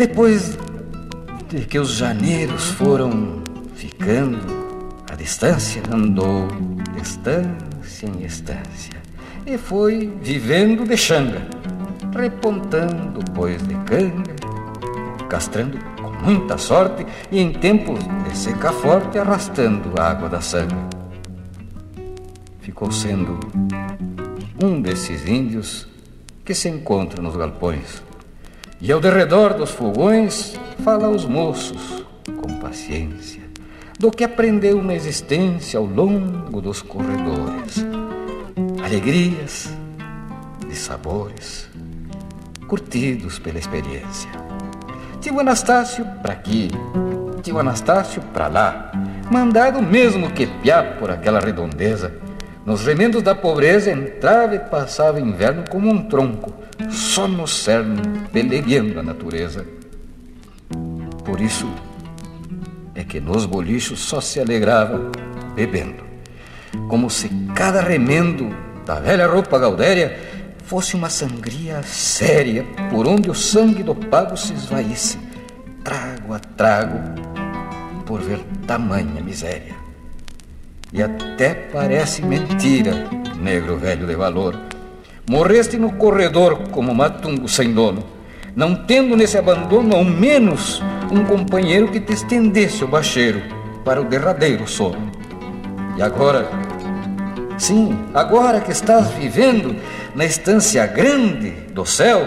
depois 0.00 0.56
de 1.50 1.66
que 1.66 1.78
os 1.78 1.90
janeiros 1.90 2.70
foram 2.70 3.42
ficando, 3.74 4.38
a 5.12 5.14
distância 5.14 5.82
andou 5.92 6.48
de 6.94 7.02
estância 7.02 8.06
em 8.06 8.24
estância 8.24 8.94
e 9.44 9.58
foi 9.58 10.10
vivendo 10.22 10.88
de 10.88 10.96
xanga, 10.96 11.46
repontando 12.16 13.20
bois 13.30 13.60
de 13.68 13.74
canga, 13.84 14.34
castrando 15.28 15.76
com 16.00 16.08
muita 16.24 16.56
sorte 16.56 17.04
e 17.30 17.38
em 17.38 17.52
tempos 17.52 17.98
de 18.24 18.34
seca 18.34 18.72
forte 18.72 19.18
arrastando 19.18 20.00
a 20.00 20.08
água 20.12 20.30
da 20.30 20.40
sanga. 20.40 20.88
Ficou 22.62 22.90
sendo 22.90 23.38
um 24.64 24.80
desses 24.80 25.28
índios 25.28 25.86
que 26.42 26.54
se 26.54 26.70
encontram 26.70 27.22
nos 27.22 27.36
galpões. 27.36 28.08
E 28.82 28.90
ao 28.90 28.98
derredor 28.98 29.52
dos 29.52 29.70
fogões 29.70 30.58
fala 30.82 31.06
aos 31.06 31.26
moços, 31.26 32.02
com 32.40 32.58
paciência, 32.60 33.42
do 33.98 34.10
que 34.10 34.24
aprendeu 34.24 34.82
na 34.82 34.94
existência 34.94 35.78
ao 35.78 35.84
longo 35.84 36.62
dos 36.62 36.80
corredores. 36.80 37.84
Alegrias 38.82 39.68
e 40.70 40.74
sabores, 40.74 41.68
curtidos 42.66 43.38
pela 43.38 43.58
experiência. 43.58 44.30
Tio 45.20 45.38
Anastácio 45.38 46.06
para 46.22 46.32
aqui, 46.32 46.70
tio 47.42 47.58
Anastácio 47.58 48.22
para 48.32 48.48
lá, 48.48 48.92
mandado 49.30 49.82
mesmo 49.82 50.30
que 50.30 50.46
piá 50.46 50.82
por 50.98 51.10
aquela 51.10 51.38
redondeza 51.38 52.14
nos 52.64 52.86
remendos 52.86 53.22
da 53.22 53.34
pobreza 53.34 53.90
entrava 53.90 54.54
e 54.54 54.58
passava 54.58 55.20
inverno 55.20 55.64
como 55.68 55.90
um 55.90 56.02
tronco, 56.04 56.52
só 56.90 57.28
no 57.28 57.46
cerne, 57.46 58.00
peleguendo 58.32 58.98
a 59.00 59.02
natureza. 59.02 59.66
Por 61.24 61.40
isso 61.40 61.68
é 62.94 63.04
que 63.04 63.20
nos 63.20 63.46
bolichos 63.46 64.00
só 64.00 64.20
se 64.20 64.40
alegrava 64.40 65.10
bebendo, 65.54 66.04
como 66.88 67.10
se 67.10 67.28
cada 67.54 67.80
remendo 67.80 68.54
da 68.86 69.00
velha 69.00 69.26
roupa 69.26 69.58
gaudéria 69.58 70.18
fosse 70.64 70.94
uma 70.94 71.10
sangria 71.10 71.82
séria, 71.82 72.64
por 72.90 73.06
onde 73.06 73.28
o 73.28 73.34
sangue 73.34 73.82
do 73.82 73.94
pago 73.94 74.36
se 74.36 74.52
esvaísse, 74.52 75.18
trago 75.82 76.32
a 76.32 76.38
trago, 76.38 76.98
por 78.06 78.20
ver 78.20 78.40
tamanha 78.66 79.20
miséria. 79.20 79.74
E 80.92 81.02
até 81.02 81.54
parece 81.54 82.22
mentira, 82.22 83.08
negro 83.40 83.76
velho 83.76 84.06
de 84.06 84.14
valor. 84.14 84.69
Morreste 85.30 85.78
no 85.78 85.92
corredor 85.92 86.58
como 86.72 86.92
matungo 86.92 87.48
sem 87.48 87.72
dono, 87.72 88.02
não 88.56 88.74
tendo 88.74 89.16
nesse 89.16 89.38
abandono 89.38 89.94
ao 89.94 90.02
menos 90.02 90.82
um 91.08 91.24
companheiro 91.24 91.86
que 91.86 92.00
te 92.00 92.14
estendesse 92.14 92.82
o 92.82 92.88
bacheiro 92.88 93.40
para 93.84 94.00
o 94.00 94.04
derradeiro 94.04 94.66
sono. 94.66 95.08
E 95.96 96.02
agora, 96.02 96.50
sim, 97.56 97.96
agora 98.12 98.60
que 98.60 98.72
estás 98.72 99.06
vivendo 99.12 99.76
na 100.16 100.24
estância 100.24 100.84
grande 100.88 101.52
do 101.72 101.86
céu, 101.86 102.26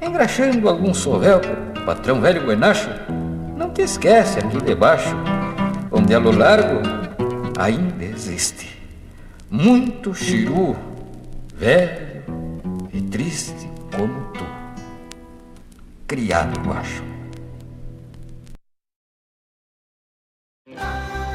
engraxando 0.00 0.70
algum 0.70 0.94
sovel, 0.94 1.42
patrão 1.84 2.18
velho 2.18 2.46
Guenacho, 2.46 2.88
não 3.58 3.68
te 3.68 3.82
esquece 3.82 4.38
aqui 4.38 4.56
debaixo, 4.64 5.14
onde 5.90 6.14
a 6.14 6.18
lo 6.18 6.32
largo 6.32 6.80
ainda 7.58 8.06
existe. 8.06 8.80
Muito 9.50 10.14
chiru, 10.14 10.74
velho 11.54 12.11
triste 13.12 13.70
como 13.94 14.22
tu, 14.32 14.44
criado 16.06 16.58
baixo. 16.60 17.04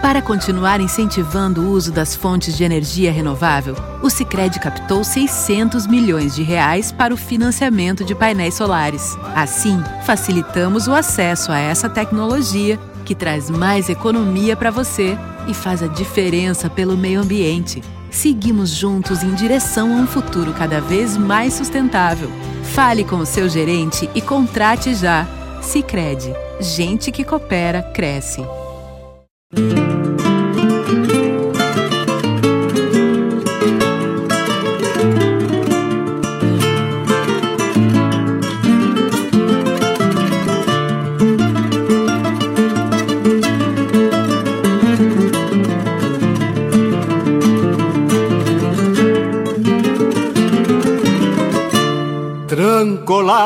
Para 0.02 0.22
continuar 0.22 0.82
incentivando 0.82 1.62
o 1.62 1.72
uso 1.72 1.92
das 1.92 2.16
fontes 2.16 2.58
de 2.58 2.64
energia 2.64 3.12
renovável, 3.12 3.76
o 4.02 4.10
Sicredi 4.10 4.60
captou 4.60 5.04
600 5.04 5.86
milhões 5.86 6.34
de 6.36 6.42
reais 6.42 6.92
para 6.92 7.14
o 7.14 7.18
financiamento 7.18 8.04
de 8.04 8.16
painéis 8.16 8.56
solares. 8.56 9.16
Assim, 9.36 9.80
facilitamos 10.04 10.88
o 10.88 10.94
acesso 10.94 11.52
a 11.52 11.60
essa 11.60 11.88
tecnologia 11.88 12.80
que 13.06 13.14
traz 13.14 13.52
mais 13.52 13.88
economia 13.88 14.56
para 14.56 14.72
você 14.72 15.16
e 15.48 15.54
faz 15.54 15.84
a 15.84 15.88
diferença 15.88 16.70
pelo 16.70 16.98
meio 16.98 17.22
ambiente. 17.22 17.84
Seguimos 18.12 18.70
juntos 18.70 19.24
em 19.24 19.34
direção 19.34 19.98
a 19.98 20.02
um 20.02 20.08
futuro 20.08 20.54
cada 20.54 20.82
vez 20.82 21.18
mais 21.18 21.54
sustentável. 21.54 22.30
Fale 22.74 23.04
com 23.04 23.18
o 23.18 23.26
seu 23.26 23.48
gerente 23.48 24.10
e 24.16 24.22
contrate 24.22 24.94
já. 24.96 25.28
Sicredi, 25.62 26.32
gente 26.60 27.12
que 27.12 27.24
coopera 27.24 27.82
cresce. 27.82 28.42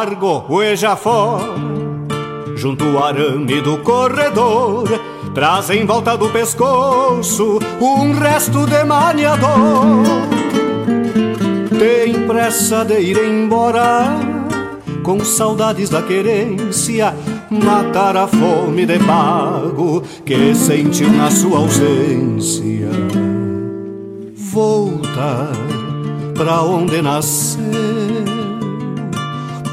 Largo, 0.02 0.46
hueja 0.50 0.96
fora, 0.96 1.54
junto 2.56 2.84
ao 2.86 3.04
arame 3.04 3.62
do 3.62 3.78
corredor, 3.80 4.88
traz 5.32 5.70
em 5.70 5.86
volta 5.86 6.18
do 6.18 6.28
pescoço 6.30 7.60
um 7.80 8.12
resto 8.14 8.66
de 8.66 8.84
maniador. 8.84 10.04
Tem 11.78 12.28
pressa 12.28 12.84
de 12.84 13.00
ir 13.00 13.18
embora, 13.18 14.08
com 15.04 15.20
saudades 15.24 15.92
da 15.92 16.02
querência, 16.02 17.14
matar 17.52 18.18
a 18.18 18.28
fome 18.28 18.88
de 18.88 18.98
pago 18.98 20.02
que 20.26 20.56
sentiu 20.56 21.12
na 21.12 21.30
sua 21.30 21.60
ausência. 21.60 22.90
Voltar 24.36 25.52
pra 26.34 26.64
onde 26.64 27.04
nasceu 27.04 28.01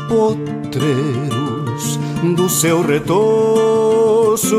potreiros 0.08 1.98
do 2.36 2.48
seu 2.48 2.82
retoço 2.84 4.56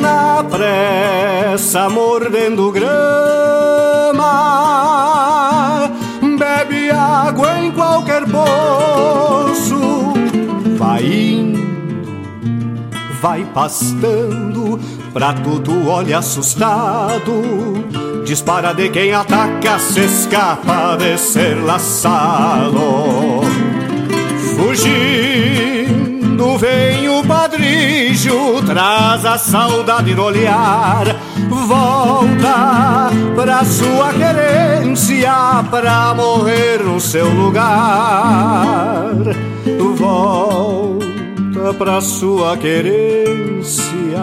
na 0.00 0.44
pressa 0.44 1.88
mordendo 1.88 2.70
grama, 2.70 4.20
bebe 6.38 6.90
água 6.90 7.58
em 7.58 7.72
qualquer 7.72 8.24
bolso, 8.26 10.12
vai 10.76 11.02
indo, 11.04 11.58
vai 13.20 13.44
pastando, 13.54 14.78
pra 15.12 15.32
tudo 15.32 15.88
olha 15.88 16.18
assustado. 16.18 17.42
Dispara 18.24 18.74
de 18.74 18.90
quem 18.90 19.14
ataca, 19.14 19.78
se 19.78 20.00
escapa 20.00 20.96
de 20.98 21.16
ser 21.16 21.54
laçado. 21.64 23.47
Fugindo 24.58 26.58
vem 26.58 27.08
o 27.08 27.24
padrijo, 27.24 28.60
traz 28.66 29.24
a 29.24 29.38
saudade 29.38 30.16
no 30.16 30.24
olhar. 30.24 31.06
Volta 31.48 33.08
pra 33.36 33.64
sua 33.64 34.12
querência, 34.12 35.32
pra 35.70 36.12
morrer 36.12 36.82
no 36.82 37.00
seu 37.00 37.30
lugar. 37.30 39.14
Volta 39.96 41.72
pra 41.78 42.00
sua 42.00 42.56
querência 42.56 44.18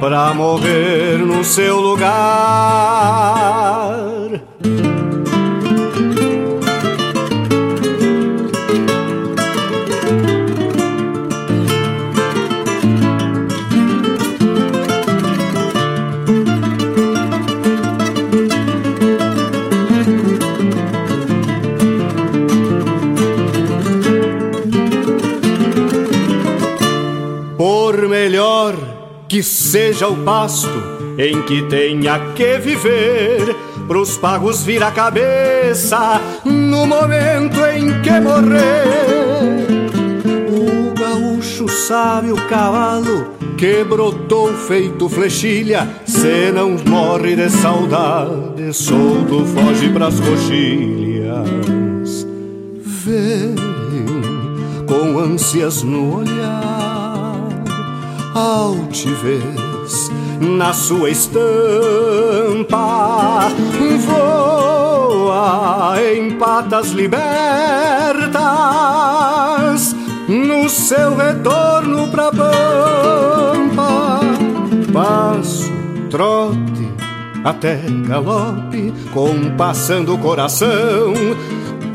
pra 0.00 0.32
morrer 0.32 1.18
no 1.18 1.44
seu 1.44 1.78
lugar. 1.78 2.10
Que 29.30 29.44
seja 29.44 30.08
o 30.08 30.16
pasto 30.24 30.68
em 31.16 31.40
que 31.42 31.62
tenha 31.68 32.18
que 32.34 32.58
viver, 32.58 33.54
pros 33.86 34.16
pagos 34.16 34.64
vir 34.64 34.82
a 34.82 34.90
cabeça 34.90 36.20
no 36.44 36.84
momento 36.84 37.64
em 37.72 38.02
que 38.02 38.10
morrer. 38.18 39.86
O 40.50 40.92
gaúcho 40.98 41.68
sabe 41.68 42.32
o 42.32 42.48
cavalo 42.48 43.36
que 43.56 43.84
brotou 43.84 44.52
feito 44.52 45.08
flechilha, 45.08 45.88
se 46.04 46.50
não 46.50 46.70
morre 46.84 47.36
de 47.36 47.50
saudade, 47.50 48.74
solto 48.74 49.46
foge 49.46 49.90
pras 49.90 50.18
coxilhas. 50.18 51.46
Vem 52.84 53.54
com 54.88 55.20
ânsias 55.20 55.84
no 55.84 56.16
olhar 56.16 56.89
altivez 58.34 60.10
na 60.40 60.72
sua 60.72 61.10
estampa. 61.10 61.40
Voa 64.06 65.96
em 66.02 66.32
patas 66.32 66.90
libertas 66.90 67.20
no 70.28 70.68
seu 70.68 71.16
retorno 71.16 72.08
pra 72.08 72.30
pampa. 72.30 74.20
Passo 74.92 75.70
trote 76.08 76.90
até 77.44 77.80
galope 78.06 78.92
compassando 79.12 80.14
o 80.14 80.18
coração. 80.18 81.12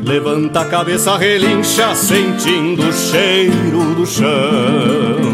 Levanta 0.02 0.60
a 0.60 0.64
cabeça 0.64 1.16
relincha 1.16 1.94
sentindo 1.94 2.88
o 2.88 2.92
cheiro 2.92 3.94
do 3.96 4.06
chão 4.06 5.25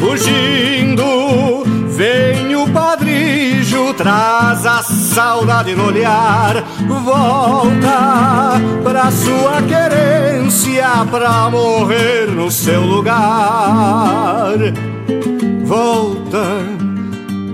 fugindo, 0.00 1.64
vem 1.88 2.54
o 2.56 2.68
padrijo, 2.70 3.94
traz 3.94 4.66
a 4.66 4.82
saudade 4.82 5.74
no 5.74 5.86
olhar, 5.86 6.64
volta 7.04 8.60
pra 8.82 9.10
sua 9.10 9.62
querência, 9.62 11.06
pra 11.10 11.50
morrer 11.50 12.28
no 12.28 12.50
seu 12.50 12.82
lugar. 12.82 14.56
Volta 15.64 16.46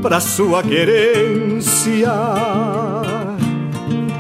pra 0.03 0.21
sua 0.21 0.63
querência, 0.63 2.13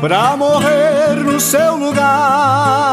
pra 0.01 0.37
morrer 0.37 1.17
no 1.17 1.39
seu 1.39 1.77
lugar. 1.77 2.93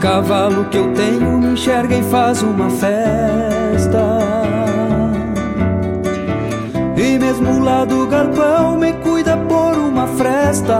Cavalo 0.00 0.64
que 0.66 0.78
eu 0.78 0.92
tenho 0.94 1.38
me 1.38 1.52
enxerga 1.52 1.96
e 1.96 2.02
faz 2.04 2.42
uma 2.42 2.70
festa. 2.70 4.18
E 6.96 7.18
mesmo 7.18 7.62
lá 7.64 7.84
do 7.84 8.06
galpão 8.06 8.76
me 8.76 8.92
cuida 8.94 9.36
por 9.36 9.76
uma 9.76 10.06
fresta. 10.06 10.78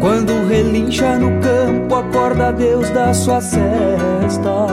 Quando 0.00 0.46
relincha 0.48 1.18
no 1.18 1.40
campo, 1.40 1.94
acorda 1.94 2.52
Deus 2.52 2.88
da 2.90 3.12
sua 3.12 3.40
cesta. 3.40 4.66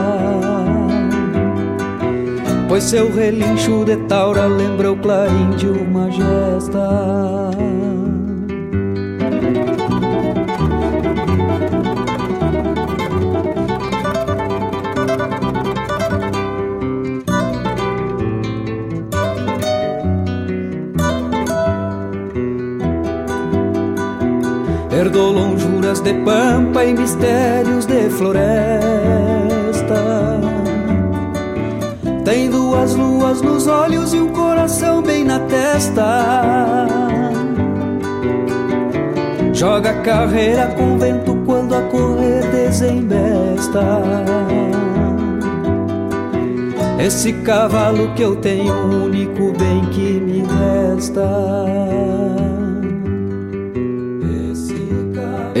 Pois 2.68 2.84
seu 2.84 3.12
relincho 3.12 3.84
de 3.84 3.96
taura 4.08 4.46
lembra 4.46 4.92
o 4.92 4.96
clarim 4.96 5.50
de 5.50 5.68
uma 5.68 6.10
gesta. 6.10 7.77
Herdou 25.18 25.32
lonjuras 25.32 26.00
de 26.00 26.14
pampa 26.14 26.84
e 26.84 26.94
mistérios 26.94 27.84
de 27.86 28.08
floresta. 28.08 28.78
Tem 32.24 32.48
duas 32.48 32.94
luas 32.94 33.42
nos 33.42 33.66
olhos 33.66 34.14
e 34.14 34.20
um 34.20 34.28
coração 34.28 35.02
bem 35.02 35.24
na 35.24 35.40
testa. 35.40 36.86
Joga 39.52 39.92
carreira 40.02 40.68
com 40.78 40.96
vento 40.96 41.36
quando 41.44 41.74
a 41.74 41.82
correr 41.82 42.48
desembesta. 42.52 44.00
Esse 47.04 47.32
cavalo 47.32 48.14
que 48.14 48.22
eu 48.22 48.36
tenho, 48.36 48.72
o 48.72 49.06
único 49.06 49.52
bem 49.58 49.84
que 49.86 50.20
me 50.20 50.44
resta. 50.44 51.68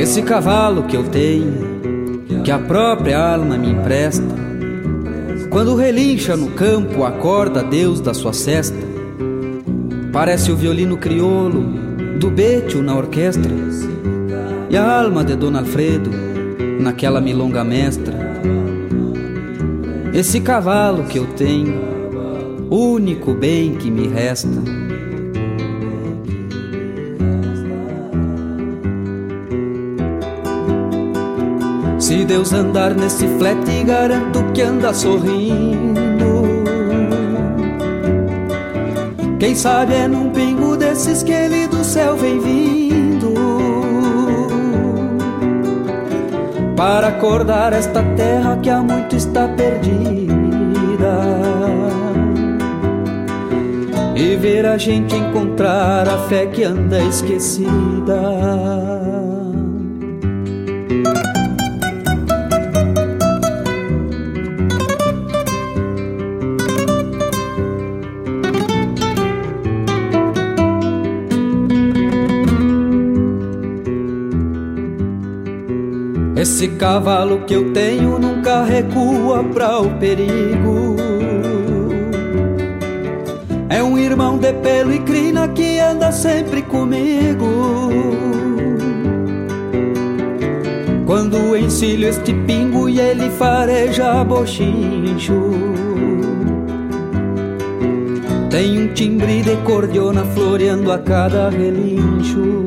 Esse 0.08 0.22
cavalo 0.22 0.84
que 0.84 0.96
eu 0.96 1.04
tenho, 1.04 2.22
que 2.42 2.50
a 2.50 2.58
própria 2.58 3.18
alma 3.18 3.58
me 3.58 3.72
empresta, 3.72 4.24
quando 5.50 5.74
relincha 5.74 6.34
no 6.34 6.52
campo, 6.52 7.04
acorda 7.04 7.62
Deus 7.62 8.00
da 8.00 8.14
sua 8.14 8.32
cesta. 8.32 8.78
Parece 10.10 10.50
o 10.50 10.56
violino 10.56 10.96
crioulo 10.96 11.60
do 12.18 12.30
Betio 12.30 12.82
na 12.82 12.96
orquestra, 12.96 13.52
e 14.70 14.78
a 14.78 14.98
alma 14.98 15.22
de 15.22 15.36
Dona 15.36 15.58
Alfredo 15.58 16.08
naquela 16.80 17.20
milonga 17.20 17.62
mestra. 17.62 18.14
Esse 20.14 20.40
cavalo 20.40 21.04
que 21.04 21.18
eu 21.18 21.26
tenho, 21.36 21.78
único 22.70 23.34
bem 23.34 23.74
que 23.74 23.90
me 23.90 24.08
resta. 24.08 24.87
Deus 32.28 32.52
andar 32.52 32.94
nesse 32.94 33.26
flete, 33.38 33.82
garanto 33.84 34.44
que 34.52 34.60
anda 34.60 34.92
sorrindo. 34.92 36.44
Quem 39.38 39.54
sabe 39.54 39.94
é 39.94 40.06
num 40.06 40.28
pingo 40.28 40.76
desses 40.76 41.22
que 41.22 41.32
ele 41.32 41.66
do 41.68 41.82
céu 41.82 42.18
vem 42.18 42.38
vindo. 42.38 43.32
Para 46.76 47.08
acordar 47.08 47.72
esta 47.72 48.02
terra 48.14 48.58
que 48.58 48.68
há 48.68 48.82
muito 48.82 49.16
está 49.16 49.48
perdida. 49.48 50.28
E 54.14 54.36
ver 54.36 54.66
a 54.66 54.76
gente 54.76 55.16
encontrar 55.16 56.06
a 56.06 56.18
fé 56.28 56.44
que 56.44 56.62
anda 56.62 57.02
esquecida 57.04 58.97
Esse 76.68 76.76
cavalo 76.76 77.44
que 77.46 77.54
eu 77.54 77.72
tenho 77.72 78.18
nunca 78.18 78.62
recua 78.62 79.42
para 79.42 79.80
o 79.80 79.88
perigo. 79.98 80.96
É 83.70 83.82
um 83.82 83.96
irmão 83.96 84.36
de 84.36 84.52
pelo 84.52 84.92
e 84.92 84.98
crina 84.98 85.48
que 85.48 85.80
anda 85.80 86.12
sempre 86.12 86.60
comigo. 86.60 87.46
Quando 91.06 91.56
encilho 91.56 92.06
este 92.06 92.34
pingo 92.34 92.86
e 92.86 93.00
ele 93.00 93.30
fareja 93.30 94.22
bochincho. 94.22 95.50
Tem 98.50 98.78
um 98.78 98.92
timbre 98.92 99.42
de 99.42 99.56
cordiona 99.64 100.22
floreando 100.22 100.92
a 100.92 100.98
cada 100.98 101.48
relincho. 101.48 102.57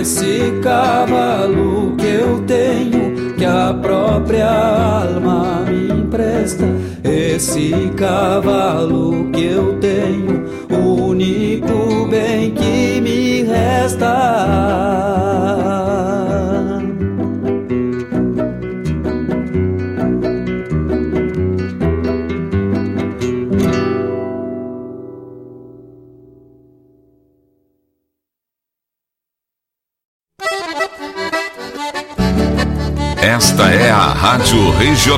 Esse 0.00 0.58
cavalo 0.62 1.94
que 1.98 2.06
eu 2.06 2.42
tenho, 2.46 3.34
que 3.34 3.44
a 3.44 3.74
própria 3.74 4.48
alma 4.48 5.66
me 5.68 5.92
empresta. 5.92 6.64
Esse 7.04 7.70
cavalo 7.98 9.30
que 9.30 9.44
eu 9.44 9.78
tenho, 9.78 10.46
o 10.70 11.08
único 11.08 12.08
bem 12.08 12.50
que 12.52 12.98
me 13.02 13.42
resta. 13.42 15.19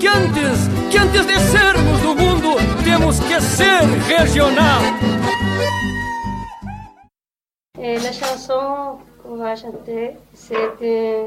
que 0.00 0.08
antes, 0.08 0.68
que 0.90 0.98
antes 0.98 1.26
de 1.26 1.38
sermos 1.38 2.00
do 2.00 2.14
mundo, 2.14 2.56
temos 2.82 3.20
que 3.20 3.40
ser 3.40 3.82
regional. 4.08 4.80
Eh, 7.78 7.98
la 7.98 8.12
chanson 8.12 8.98
qu'on 9.22 9.36
va 9.36 9.54
chanter, 9.54 10.16
c'était 10.34 11.26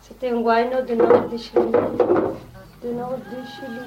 c'était 0.00 0.30
un 0.30 0.40
guayno 0.40 0.82
du 0.82 0.96
nord 0.96 1.28
du 1.28 1.38
Chili. 1.38 1.72
Du 2.82 2.88
nord 2.94 3.18
du 3.30 3.40
Chili. 3.52 3.86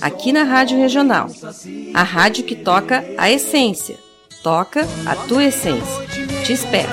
aqui 0.00 0.32
na 0.32 0.44
Rádio 0.44 0.78
Regional. 0.78 1.28
A 1.94 2.02
rádio 2.02 2.44
que 2.44 2.56
toca 2.56 3.04
a 3.18 3.30
essência. 3.30 3.98
Toca 4.42 4.86
a 5.06 5.14
tua 5.14 5.44
essência. 5.44 6.06
Te 6.44 6.52
espero. 6.52 6.90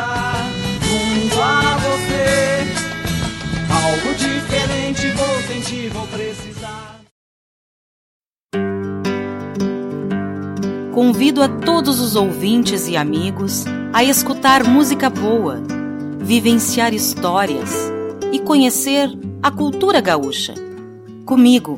Junto 0.81 1.41
a 1.41 1.77
você, 1.77 2.67
algo 3.71 4.15
diferente 4.15 5.11
vou 5.11 5.41
sentir, 5.47 5.89
vou 5.89 6.07
precisar. 6.07 6.99
Convido 10.93 11.41
a 11.41 11.47
todos 11.47 11.99
os 11.99 12.15
ouvintes 12.15 12.87
e 12.87 12.97
amigos 12.97 13.63
a 13.93 14.03
escutar 14.03 14.63
música 14.63 15.09
boa, 15.09 15.61
vivenciar 16.19 16.93
histórias 16.93 17.89
e 18.33 18.39
conhecer 18.39 19.09
a 19.41 19.49
cultura 19.49 20.01
gaúcha. 20.01 20.53
Comigo, 21.25 21.77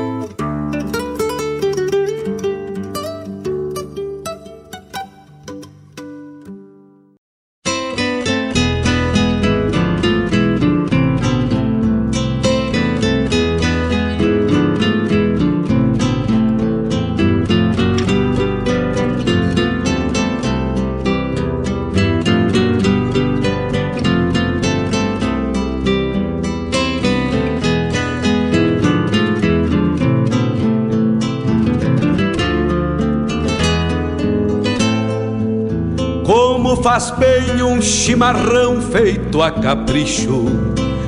Chimarrão 37.81 38.81
feito 38.81 39.41
a 39.41 39.51
capricho, 39.51 40.45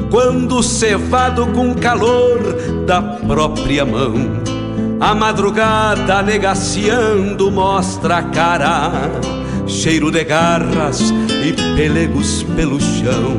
quando 0.09 0.61
cevado 0.63 1.47
com 1.47 1.73
calor 1.73 2.39
da 2.85 3.01
própria 3.01 3.85
mão. 3.85 4.13
A 4.99 5.13
madrugada 5.13 6.21
negaciando 6.21 7.51
mostra 7.51 8.17
a 8.17 8.23
cara, 8.23 8.91
cheiro 9.67 10.11
de 10.11 10.23
garras 10.23 11.11
e 11.11 11.53
pelegos 11.75 12.43
pelo 12.55 12.79
chão. 12.79 13.37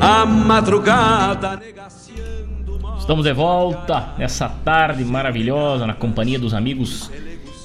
A 0.00 0.26
madrugada 0.26 1.60
Estamos 2.98 3.26
de 3.26 3.32
volta 3.34 4.14
nessa 4.16 4.48
tarde 4.48 5.04
maravilhosa 5.04 5.86
na 5.86 5.92
companhia 5.92 6.38
dos 6.38 6.54
amigos. 6.54 7.10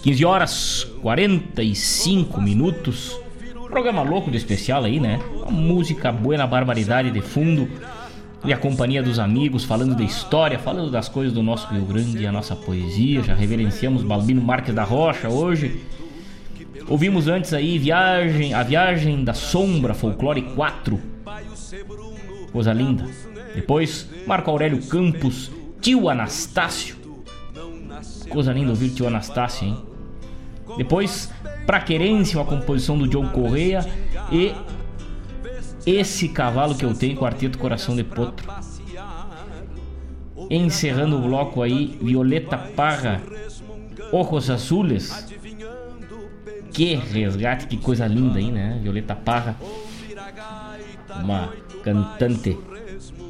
15 0.04 0.26
horas 0.26 0.88
45 1.02 2.42
minutos. 2.42 3.19
Programa 3.70 4.02
louco 4.02 4.32
de 4.32 4.38
especial 4.38 4.84
aí, 4.84 5.00
né? 5.00 5.20
Uma 5.32 5.52
música 5.52 6.12
boa 6.12 6.36
na 6.38 6.48
barbaridade 6.48 7.12
de 7.12 7.22
fundo. 7.22 7.70
E 8.44 8.52
a 8.52 8.58
companhia 8.58 9.04
dos 9.04 9.20
amigos, 9.20 9.64
falando 9.64 9.96
da 9.96 10.04
história, 10.04 10.58
falando 10.58 10.90
das 10.90 11.08
coisas 11.08 11.34
do 11.34 11.44
nosso 11.44 11.68
Rio 11.68 11.86
Grande 11.86 12.24
e 12.24 12.26
a 12.26 12.32
nossa 12.32 12.56
poesia. 12.56 13.22
Já 13.22 13.36
reverenciamos 13.36 14.02
Balbino 14.02 14.42
Marques 14.42 14.74
da 14.74 14.84
Rocha 14.84 15.30
hoje. 15.30 15.82
Ouvimos 16.88 17.28
antes 17.28 17.54
aí 17.54 17.78
Viagem, 17.78 18.54
A 18.56 18.64
Viagem 18.64 19.24
da 19.24 19.34
Sombra, 19.34 19.94
Folclore 19.94 20.42
4. 20.42 21.00
Coisa 22.52 22.74
linda. 22.74 23.06
Depois, 23.54 24.10
Marco 24.26 24.50
Aurélio 24.50 24.82
Campos, 24.88 25.52
Tio 25.80 26.10
Anastácio. 26.10 26.96
Coisa 28.30 28.52
linda 28.52 28.72
ouvir 28.72 28.90
Tio 28.90 29.06
Anastácio, 29.06 29.68
hein? 29.68 29.78
Depois, 30.78 31.32
Pra 31.70 31.80
Querência, 31.80 32.40
uma 32.40 32.46
composição 32.46 32.98
do 32.98 33.08
John 33.08 33.30
Correia. 33.30 33.86
E 34.32 34.56
Esse 35.86 36.28
Cavalo 36.28 36.74
que 36.74 36.84
eu 36.84 36.96
tenho, 36.96 37.16
Quarteto 37.16 37.60
Coração 37.60 37.96
de 37.96 38.04
Potro. 38.04 38.52
Encerrando 40.50 41.16
o 41.16 41.22
bloco 41.22 41.62
aí, 41.62 41.96
Violeta 42.02 42.58
Parra, 42.58 43.22
Ojos 44.12 44.50
Azules. 44.50 45.28
Que 46.72 46.96
resgate, 46.96 47.68
que 47.68 47.78
coisa 47.78 48.08
linda 48.08 48.40
aí, 48.40 48.50
né? 48.50 48.80
Violeta 48.82 49.16
Parra, 49.16 49.56
uma 51.22 51.54
cantante 51.84 52.58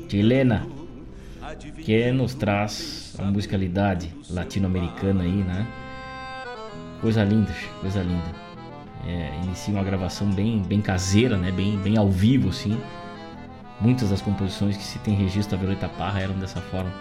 chilena 0.08 0.66
que 1.84 2.10
nos 2.14 2.36
traz 2.36 3.16
a 3.20 3.24
musicalidade 3.24 4.16
latino-americana 4.30 5.24
aí, 5.24 5.44
né? 5.44 5.68
Coisa 7.02 7.24
linda, 7.24 7.54
coisa 7.80 8.02
linda. 8.02 8.50
É, 9.08 9.32
inicia 9.44 9.74
uma 9.74 9.84
gravação 9.84 10.30
bem, 10.30 10.62
bem 10.62 10.82
caseira, 10.82 11.38
né? 11.38 11.52
Bem, 11.52 11.78
bem 11.78 11.98
ao 11.98 12.10
vivo, 12.10 12.50
assim. 12.50 12.80
Muitas 13.80 14.10
das 14.10 14.22
composições 14.22 14.76
que 14.76 14.84
se 14.84 15.00
tem 15.00 15.16
registro 15.16 15.56
da 15.56 15.62
Violeta 15.62 15.88
Parra 15.88 16.20
eram 16.20 16.36
dessa 16.36 16.60
forma. 16.60 16.92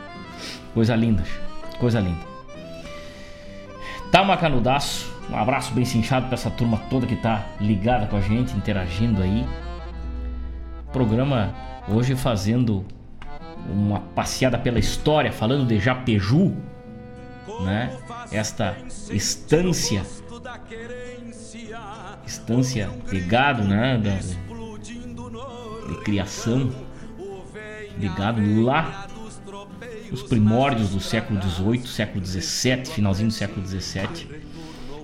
Coisa 0.72 0.94
linda, 0.94 1.24
coisa 1.80 1.98
linda. 1.98 2.24
Tama 4.12 4.36
Canudaço, 4.36 5.12
Um 5.30 5.36
abraço 5.36 5.74
bem 5.74 5.84
cinchado 5.84 6.26
para 6.26 6.34
essa 6.34 6.50
turma 6.50 6.78
toda 6.88 7.06
que 7.06 7.16
tá 7.16 7.44
ligada 7.60 8.06
com 8.06 8.16
a 8.16 8.20
gente, 8.20 8.56
interagindo 8.56 9.22
aí. 9.22 9.44
Programa 10.92 11.52
hoje 11.88 12.14
fazendo 12.14 12.86
uma 13.68 14.00
passeada 14.00 14.58
pela 14.58 14.78
história, 14.78 15.30
falando 15.30 15.66
de 15.66 15.78
Japeju, 15.78 16.54
né? 17.60 17.94
Esta 18.30 18.76
estância 19.10 20.04
estância 22.26 22.90
pegado, 23.08 23.64
né, 23.64 23.98
da, 23.98 24.18
de 25.88 26.00
criação 26.04 26.70
ligado 27.98 28.62
lá 28.62 29.08
os 30.12 30.22
primórdios 30.22 30.90
do 30.90 31.00
século 31.00 31.40
XVIII, 31.42 31.86
século 31.86 32.24
XVII, 32.24 32.84
finalzinho 32.86 33.28
do 33.28 33.34
século 33.34 33.66
XVII, 33.66 34.42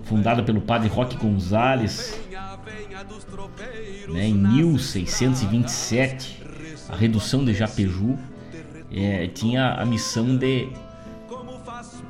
fundada 0.05 0.43
pelo 0.43 0.61
padre 0.61 0.89
Roque 0.89 1.17
Gonzalez, 1.17 2.21
né, 4.09 4.29
em 4.29 4.35
1627, 4.35 6.43
a 6.89 6.97
redução 6.97 7.45
de 7.45 7.53
Japeju 7.53 8.19
é, 8.91 9.27
tinha 9.29 9.75
a 9.75 9.85
missão 9.85 10.37
de 10.37 10.69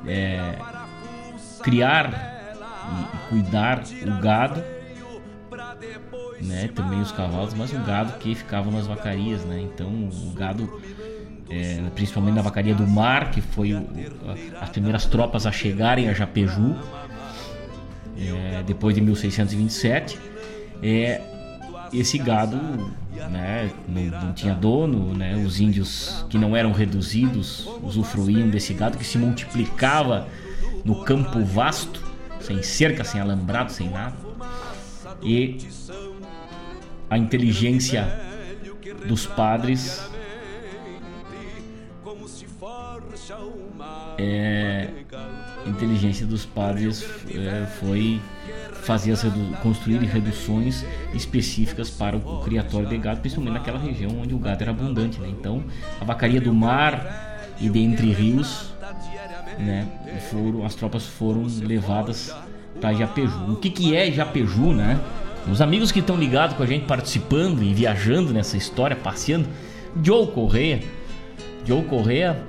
é, 0.07 0.57
criar 1.65 2.13
e, 2.87 3.29
cuidar 3.29 3.81
o 4.05 4.21
gado, 4.21 4.63
né, 6.39 6.69
também 6.75 7.01
os 7.01 7.11
cavalos, 7.11 7.55
mas 7.55 7.73
o 7.73 7.79
gado 7.79 8.13
que 8.19 8.35
ficava 8.35 8.69
nas 8.69 8.85
vacarias, 8.85 9.43
né? 9.45 9.61
Então 9.61 9.87
o 9.87 10.31
gado 10.35 10.79
é, 11.49 11.81
principalmente 11.95 12.35
na 12.35 12.43
vacaria 12.43 12.75
do 12.75 12.87
mar, 12.87 13.31
que 13.31 13.41
foi 13.41 13.73
o, 13.73 13.83
as 14.61 14.69
primeiras 14.69 15.05
tropas 15.05 15.47
a 15.47 15.51
chegarem 15.51 16.07
a 16.07 16.13
Japeju, 16.13 16.75
é, 18.15 18.61
depois 18.63 18.93
de 18.93 19.01
1627. 19.01 20.19
É, 20.83 21.19
esse 21.91 22.19
gado 22.19 22.57
né, 23.31 23.71
não, 23.87 24.21
não, 24.21 24.33
tinha 24.33 24.53
dono, 24.53 25.15
né, 25.15 25.35
os 25.35 25.59
índios 25.59 26.25
que 26.29 26.37
não 26.37 26.55
eram 26.55 26.71
reduzidos 26.71 27.67
usufruíam 27.81 28.49
desse 28.49 28.73
gado 28.73 28.97
que 28.97 29.05
se 29.05 29.17
multiplicava 29.17 30.27
no 30.85 31.03
campo 31.03 31.43
vasto, 31.43 32.01
sem 32.39 32.63
cerca, 32.63 33.03
sem 33.03 33.19
alambrado, 33.19 33.71
sem 33.71 33.89
nada. 33.89 34.15
E 35.21 35.57
a 37.09 37.17
inteligência 37.17 38.07
dos 39.05 39.25
padres 39.25 40.07
é, 44.17 44.89
inteligência 45.65 46.25
dos 46.25 46.45
padres 46.45 47.05
é, 47.33 47.65
foi 47.79 48.21
fazer 48.83 49.11
as 49.11 49.25
construir 49.63 49.97
reduções 49.97 50.85
específicas 51.13 51.89
para 51.89 52.15
o 52.15 52.41
criatório 52.41 52.87
de 52.87 52.97
gado, 52.97 53.19
principalmente 53.19 53.53
naquela 53.53 53.79
região 53.79 54.11
onde 54.21 54.33
o 54.33 54.37
gado 54.37 54.61
era 54.61 54.71
abundante. 54.71 55.19
Né? 55.19 55.29
Então, 55.29 55.63
a 55.99 56.05
vacaria 56.05 56.39
do 56.39 56.53
mar 56.53 57.55
e 57.59 57.69
de 57.69 57.79
entre 57.79 58.11
rios, 58.11 58.73
né, 59.57 59.87
foram, 60.29 60.65
as 60.65 60.75
tropas 60.75 61.05
foram 61.05 61.45
levadas 61.61 62.35
para 62.79 62.93
Japeju. 62.93 63.51
O 63.51 63.55
que, 63.55 63.69
que 63.69 63.95
é 63.95 64.11
Japeju, 64.11 64.73
né? 64.73 64.99
Os 65.51 65.61
amigos 65.61 65.91
que 65.91 65.99
estão 65.99 66.17
ligados 66.17 66.57
com 66.57 66.63
a 66.63 66.65
gente, 66.65 66.85
participando 66.85 67.61
e 67.61 67.73
viajando 67.73 68.33
nessa 68.33 68.57
história, 68.57 68.95
passeando, 68.95 69.47
Joe 70.01 70.27
Correia. 70.27 70.81
Joe 71.65 71.83
Correia 71.83 72.43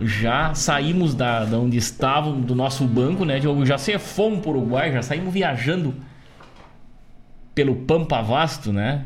já 0.00 0.54
saímos 0.54 1.14
da, 1.14 1.44
da 1.44 1.58
onde 1.58 1.76
estavam, 1.76 2.40
do 2.40 2.54
nosso 2.54 2.84
banco, 2.84 3.24
né, 3.24 3.38
Diogo? 3.40 3.66
Já 3.66 3.76
se 3.76 3.98
fomos 3.98 4.40
para 4.40 4.50
o 4.50 4.56
Uruguai, 4.56 4.92
já 4.92 5.02
saímos 5.02 5.32
viajando 5.32 5.94
pelo 7.54 7.74
Pampa 7.74 8.22
Vasto, 8.22 8.72
né? 8.72 9.04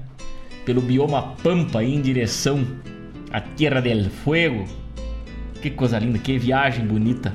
Pelo 0.67 0.81
bioma 0.81 1.35
Pampa 1.43 1.83
em 1.83 2.01
direção 2.01 2.67
à 3.31 3.41
Terra 3.41 3.81
del 3.81 4.11
Fuego. 4.11 4.67
Que 5.63 5.71
coisa 5.71 5.97
linda, 5.99 6.19
que 6.19 6.37
viagem 6.37 6.85
bonita. 6.85 7.33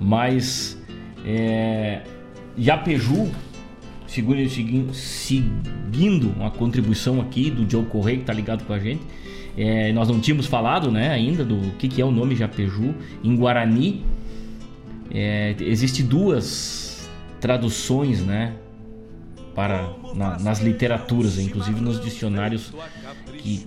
Mas 0.00 0.82
é, 1.24 2.00
Japeju, 2.56 3.30
segundo, 4.06 4.94
seguindo 4.94 6.30
uma 6.34 6.50
contribuição 6.50 7.20
aqui 7.20 7.50
do 7.50 7.70
Joe 7.70 7.84
Correia, 7.84 8.16
que 8.16 8.22
está 8.22 8.32
ligado 8.32 8.64
com 8.64 8.72
a 8.72 8.78
gente, 8.78 9.02
é, 9.58 9.92
nós 9.92 10.08
não 10.08 10.20
tínhamos 10.20 10.46
falado 10.46 10.90
né, 10.90 11.10
ainda 11.10 11.44
do 11.44 11.72
que, 11.76 11.86
que 11.86 12.00
é 12.00 12.04
o 12.04 12.10
nome 12.10 12.34
Japeju 12.34 12.94
em 13.22 13.36
Guarani. 13.36 14.02
É, 15.10 15.54
Existem 15.60 16.06
duas 16.06 17.10
traduções 17.40 18.22
né, 18.22 18.54
para, 19.54 19.92
na, 20.14 20.38
nas 20.38 20.60
literaturas, 20.60 21.38
inclusive 21.38 21.78
nos 21.80 22.00
dicionários 22.00 22.72
que, 23.36 23.66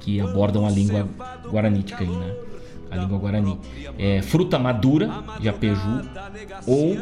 que 0.00 0.20
abordam 0.20 0.66
a 0.66 0.70
língua 0.70 1.08
guaranítica. 1.50 2.04
Aí, 2.04 2.10
né? 2.10 2.36
A 2.90 2.96
língua 2.96 3.18
guarani. 3.18 3.58
É, 3.98 4.22
fruta 4.22 4.58
madura, 4.58 5.10
Japeju, 5.40 6.02
ou 6.66 6.96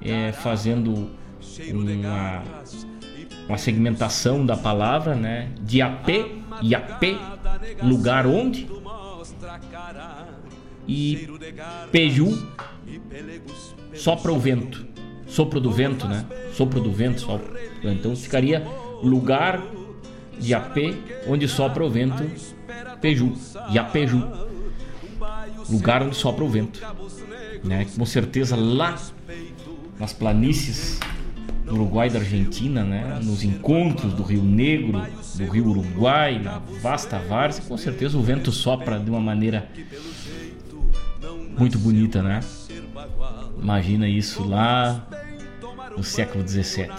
é, 0.00 0.32
fazendo 0.32 1.10
uma, 1.72 2.42
uma 3.48 3.58
segmentação 3.58 4.46
da 4.46 4.56
palavra, 4.56 5.14
né? 5.14 5.50
Diapé 5.60 6.44
Iapé, 6.62 7.16
lugar 7.82 8.26
onde? 8.26 8.68
E 10.86 11.28
Peju, 11.90 12.46
sopra 13.94 14.32
o 14.32 14.38
vento. 14.38 14.86
Sopro 15.26 15.60
do 15.60 15.70
vento, 15.70 16.06
né? 16.06 16.24
Sopro 16.52 16.80
do 16.80 16.92
vento, 16.92 17.22
sopra. 17.22 17.60
Então 17.82 18.14
ficaria 18.14 18.62
lugar 19.02 19.60
de 20.38 20.54
onde 21.26 21.48
sopra 21.48 21.84
o 21.84 21.90
vento, 21.90 22.24
Peju. 23.00 23.34
Iapeju. 23.70 24.22
Lugar 25.68 26.02
onde 26.02 26.16
sopra 26.16 26.44
o 26.44 26.48
vento. 26.48 26.80
Né? 27.62 27.86
Com 27.96 28.06
certeza 28.06 28.56
lá 28.56 28.98
nas 29.98 30.12
planícies 30.12 30.98
do 31.64 31.74
Uruguai 31.74 32.08
e 32.08 32.10
da 32.10 32.18
Argentina, 32.18 32.84
né? 32.84 33.20
nos 33.22 33.42
encontros 33.42 34.12
do 34.12 34.22
Rio 34.22 34.42
Negro, 34.42 35.02
do 35.34 35.50
Rio 35.50 35.68
Uruguai, 35.68 36.38
na 36.38 36.58
vasta 36.82 37.18
várzea, 37.18 37.64
com 37.66 37.76
certeza 37.76 38.18
o 38.18 38.22
vento 38.22 38.52
sopra 38.52 38.98
de 38.98 39.10
uma 39.10 39.20
maneira 39.20 39.68
muito 41.58 41.78
bonita, 41.78 42.22
né? 42.22 42.40
Imagina 43.60 44.08
isso 44.08 44.46
lá 44.46 45.06
no 45.96 46.02
século 46.02 46.46
XVII. 46.46 46.90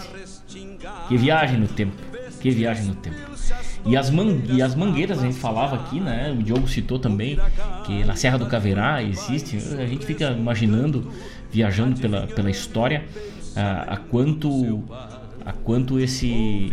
Que 1.08 1.16
viagem 1.16 1.58
no 1.58 1.68
tempo, 1.68 1.94
que 2.36 2.50
viagem 2.50 2.86
no 2.86 2.94
tempo. 2.94 3.16
E 3.84 3.96
as, 3.96 4.10
e 4.48 4.62
as 4.62 4.74
mangueiras, 4.74 5.18
a 5.18 5.22
gente 5.22 5.38
falava 5.38 5.76
aqui, 5.76 6.00
né? 6.00 6.34
O 6.36 6.42
Diogo 6.42 6.68
citou 6.68 6.98
também 6.98 7.38
que 7.84 8.04
na 8.04 8.16
Serra 8.16 8.38
do 8.38 8.46
Caverá 8.46 9.02
existe. 9.02 9.56
A 9.78 9.86
gente 9.86 10.04
fica 10.04 10.30
imaginando, 10.30 11.10
viajando 11.50 12.00
pela, 12.00 12.26
pela 12.26 12.50
história, 12.50 13.04
a, 13.54 13.94
a 13.94 13.96
quanto 13.96 14.84
a 15.44 15.52
quanto 15.52 16.00
esse 16.00 16.72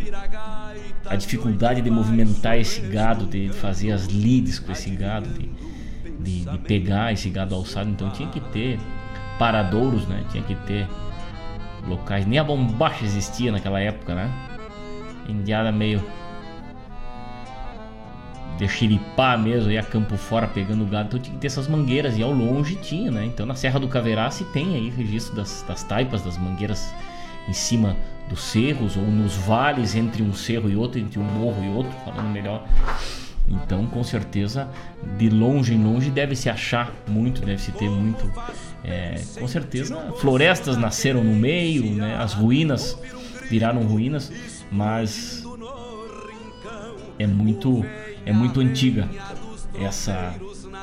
a 1.06 1.16
dificuldade 1.16 1.82
de 1.82 1.92
movimentar 1.92 2.58
esse 2.58 2.82
gado, 2.82 3.26
de 3.26 3.50
fazer 3.50 3.92
as 3.92 4.06
lides 4.08 4.58
com 4.58 4.72
esse 4.72 4.90
gado, 4.90 5.30
de, 5.30 5.50
de, 6.20 6.50
de 6.50 6.58
pegar 6.60 7.14
esse 7.14 7.30
gado 7.30 7.54
alçado. 7.54 7.90
Então 7.90 8.10
tinha 8.10 8.30
que 8.30 8.40
ter 8.40 8.80
paradouros, 9.38 10.08
né? 10.08 10.24
Tinha 10.32 10.44
que 10.44 10.56
ter 10.56 10.88
locais. 11.88 12.26
Nem 12.26 12.40
a 12.40 12.44
bombacha 12.44 13.06
existia 13.06 13.52
naquela 13.52 13.80
época, 13.80 14.16
né? 14.16 14.32
Indiada 15.28 15.72
meio 15.72 16.04
de 18.58 18.68
xiripá 18.68 19.36
mesmo, 19.38 19.72
ia 19.72 19.82
campo 19.82 20.16
fora 20.16 20.48
pegando 20.48 20.86
gado, 20.86 21.08
então 21.08 21.20
tinha 21.20 21.34
que 21.34 21.42
ter 21.42 21.48
essas 21.48 21.68
mangueiras, 21.68 22.18
e 22.18 22.24
ao 22.24 22.32
longe 22.32 22.76
tinha, 22.76 23.10
né? 23.10 23.26
Então 23.26 23.46
na 23.46 23.56
Serra 23.56 23.80
do 23.80 23.88
Caverá 23.88 24.30
se 24.30 24.44
tem 24.46 24.76
aí 24.76 24.90
registro 24.90 25.36
das, 25.36 25.66
das 25.68 25.84
taipas, 25.84 26.22
das 26.22 26.38
mangueiras 26.38 26.94
em 27.48 27.54
cima 27.54 27.98
dos 28.30 28.42
cerros 28.42 28.96
ou 28.96 29.04
nos 29.04 29.36
vales 29.36 29.96
entre 29.96 30.24
um 30.24 30.34
cerro 30.34 30.70
e 30.70 30.76
outro, 30.76 31.00
entre 31.00 31.20
um 31.20 31.24
morro 31.24 31.64
e 31.64 31.70
outro, 31.70 31.92
falando 32.06 32.30
melhor. 32.30 32.66
Então, 33.48 33.86
com 33.88 34.04
certeza, 34.04 34.70
de 35.18 35.30
longe 35.30 35.74
em 35.74 35.84
longe 35.84 36.10
deve 36.10 36.36
se 36.36 36.50
achar 36.50 36.92
muito, 37.08 37.42
deve 37.42 37.62
se 37.62 37.72
ter 37.74 37.90
muito. 37.90 38.32
É, 38.84 39.22
com 39.38 39.48
certeza, 39.48 39.98
florestas 40.20 40.78
nasceram 40.78 41.24
no 41.24 41.36
meio, 41.36 41.84
né? 41.94 42.16
as 42.16 42.34
ruínas 42.34 42.98
viraram 43.50 43.82
ruínas, 43.84 44.32
mas 44.74 45.44
é 47.20 47.28
muito, 47.28 47.86
é 48.26 48.34
muito 48.34 48.60
antiga 48.60 49.08
essa 49.76 50.36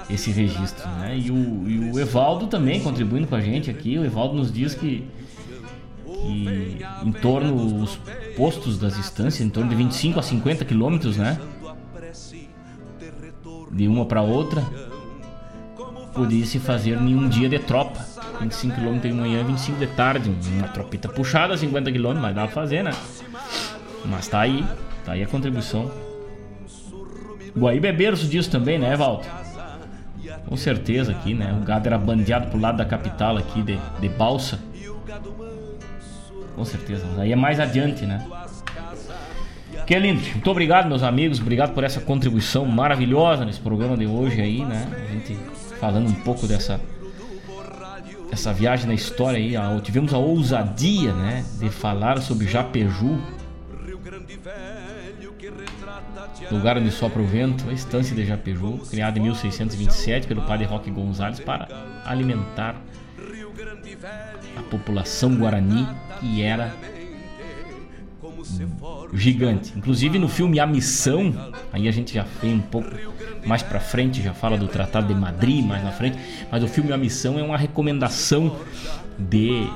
esse 0.09 0.31
registro, 0.33 0.89
né? 0.99 1.17
E 1.17 1.31
o, 1.31 1.69
e 1.69 1.91
o 1.93 2.01
Evaldo 2.01 2.49
também 2.49 2.81
contribuindo 2.81 3.29
com 3.29 3.37
a 3.37 3.41
gente 3.41 3.71
aqui. 3.71 3.97
O 3.97 4.05
Evaldo 4.05 4.35
nos 4.35 4.53
diz 4.53 4.75
que 4.75 5.09
que 6.05 6.79
em 7.05 7.13
torno 7.13 7.83
os 7.83 7.99
postos 8.37 8.79
das 8.79 8.97
distâncias, 8.97 9.41
em 9.41 9.49
torno 9.49 9.71
de 9.71 9.77
25 9.77 10.19
a 10.19 10.23
50 10.23 10.65
quilômetros, 10.65 11.17
né? 11.17 11.39
De 13.71 13.87
uma 13.87 14.05
para 14.05 14.21
outra, 14.21 14.63
podia 16.13 16.45
se 16.45 16.59
fazer 16.59 16.99
em 16.99 17.15
um 17.15 17.29
dia 17.29 17.49
de 17.49 17.59
tropa. 17.59 18.05
25 18.41 18.75
km 18.75 18.99
de 19.01 19.13
manhã, 19.13 19.45
25 19.45 19.79
de 19.79 19.87
tarde. 19.89 20.35
Uma 20.57 20.69
tropita 20.69 21.09
puxada, 21.09 21.57
50 21.57 21.93
km, 21.93 22.15
mas 22.21 22.35
dá 22.35 22.43
pra 22.43 22.49
fazer, 22.49 22.83
né? 22.83 22.93
Mas 24.05 24.29
tá 24.29 24.41
aí, 24.41 24.65
tá 25.05 25.13
aí 25.13 25.23
a 25.23 25.27
contribuição. 25.27 25.91
Guaíba 27.57 27.89
é 27.89 27.93
berço 27.93 28.27
disso 28.27 28.51
também, 28.51 28.79
né, 28.79 28.97
Walter? 28.97 29.31
Com 30.47 30.57
certeza 30.57 31.13
aqui, 31.13 31.35
né? 31.35 31.57
O 31.61 31.65
gado 31.65 31.87
era 31.87 31.99
bandeado 31.99 32.49
pro 32.49 32.59
lado 32.59 32.79
da 32.79 32.85
capital 32.85 33.37
aqui 33.37 33.63
de, 33.63 33.79
de 34.01 34.09
balsa. 34.09 34.59
Com 36.55 36.65
certeza, 36.65 37.05
mas 37.09 37.19
aí 37.21 37.33
é 37.33 37.37
mais 37.37 37.59
adiante, 37.61 38.05
né? 38.05 38.27
Que 39.87 39.99
lindo. 39.99 40.21
Muito 40.21 40.51
obrigado, 40.51 40.89
meus 40.89 41.03
amigos. 41.03 41.41
Obrigado 41.41 41.73
por 41.73 41.83
essa 41.83 42.01
contribuição 42.01 42.65
maravilhosa 42.65 43.45
nesse 43.45 43.61
programa 43.61 43.97
de 43.97 44.07
hoje 44.07 44.41
aí, 44.41 44.65
né? 44.65 44.87
A 44.93 45.13
gente 45.13 45.37
falando 45.81 46.09
um 46.09 46.15
pouco 46.15 46.47
dessa 46.47 46.81
essa 48.31 48.53
viagem 48.53 48.87
na 48.87 48.95
história 48.95 49.39
aí. 49.39 49.81
Tivemos 49.81 50.15
a 50.15 50.19
ousadia, 50.19 51.13
né, 51.13 51.45
de 51.59 51.69
falar 51.69 52.21
sobre 52.21 52.47
Japeju. 52.47 53.21
Lugar 56.51 56.79
onde 56.79 56.91
sopra 56.91 57.23
o 57.23 57.27
vento, 57.27 57.69
a 57.69 57.73
estância 57.73 58.15
de 58.15 58.25
Japeju, 58.27 58.79
criada 58.91 59.19
em 59.19 59.23
1627 59.23 60.27
pelo 60.27 60.43
padre 60.43 60.67
Roque 60.67 60.91
Gonzalez 60.91 61.41
para 61.41 61.69
alimentar 62.05 62.77
a 64.57 64.63
população 64.63 65.37
guarani 65.37 65.87
que 66.19 66.43
era 66.43 66.75
gigante. 69.13 69.73
Inclusive 69.77 70.19
no 70.19 70.29
filme 70.29 70.59
A 70.59 70.67
Missão, 70.67 71.53
aí 71.73 71.89
a 71.89 71.93
gente 71.93 72.15
já 72.15 72.25
vem 72.43 72.55
um 72.55 72.61
pouco 72.61 72.91
mais 73.45 73.63
para 73.63 73.81
frente, 73.81 74.23
já 74.23 74.35
fala 74.35 74.57
do 74.57 74.69
Tratado 74.69 75.07
de 75.07 75.15
Madrid 75.15 75.65
mais 75.65 75.83
na 75.83 75.93
frente, 75.93 76.19
mas 76.51 76.63
o 76.63 76.69
filme 76.69 76.93
A 76.93 76.97
Missão 76.97 77.39
é 77.39 77.43
uma 77.43 77.57
recomendação 77.57 78.57
de 79.19 79.69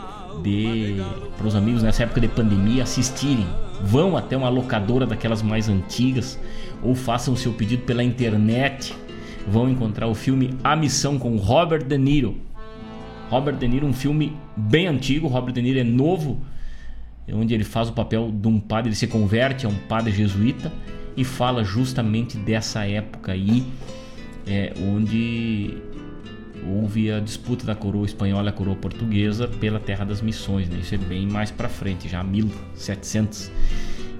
de 0.43 0.97
para 1.36 1.47
os 1.47 1.55
amigos 1.55 1.82
nessa 1.82 2.02
época 2.02 2.20
de 2.20 2.28
pandemia 2.28 2.82
assistirem. 2.82 3.47
Vão 3.83 4.17
até 4.17 4.37
uma 4.37 4.49
locadora 4.49 5.07
daquelas 5.07 5.43
mais 5.43 5.69
antigas 5.69 6.39
ou 6.83 6.95
façam 6.95 7.37
seu 7.37 7.53
pedido 7.53 7.83
pela 7.85 8.03
internet. 8.03 8.95
Vão 9.47 9.69
encontrar 9.69 10.07
o 10.07 10.15
filme 10.15 10.57
A 10.63 10.75
Missão 10.75 11.19
com 11.19 11.37
Robert 11.37 11.85
De 11.85 11.99
Niro. 11.99 12.37
Robert 13.29 13.57
De 13.57 13.69
Niro, 13.69 13.87
um 13.87 13.93
filme 13.93 14.37
bem 14.57 14.87
antigo. 14.87 15.29
Robert 15.29 15.53
De 15.53 15.63
Niro 15.63 15.79
é 15.79 15.85
novo 15.85 16.41
onde 17.33 17.55
ele 17.55 17.65
faz 17.65 17.89
o 17.89 17.93
papel 17.93 18.31
de 18.31 18.49
um 18.49 18.61
padre, 18.61 18.91
ele 18.91 18.97
se 18.97 19.07
converte 19.07 19.65
a 19.65 19.69
um 19.69 19.75
padre 19.75 20.13
jesuíta 20.13 20.71
e 21.17 21.25
fala 21.25 21.65
justamente 21.65 22.37
dessa 22.37 22.85
época 22.87 23.33
aí, 23.33 23.65
é, 24.47 24.75
onde 24.79 25.79
houve 26.66 27.11
a 27.11 27.20
disputa 27.20 27.65
da 27.65 27.74
coroa 27.74 28.07
espanhola 28.07 28.47
e 28.47 28.51
a 28.51 28.53
coroa 28.53 28.77
portuguesa 28.77 29.47
pela 29.47 29.78
Terra 29.78 30.05
das 30.05 30.20
Missões. 30.20 30.69
Né? 30.69 30.78
Isso 30.81 30.95
é 30.95 30.99
bem 30.99 31.27
mais 31.27 31.51
para 31.51 31.69
frente, 31.69 32.09
já 32.09 32.23
1700 32.23 33.51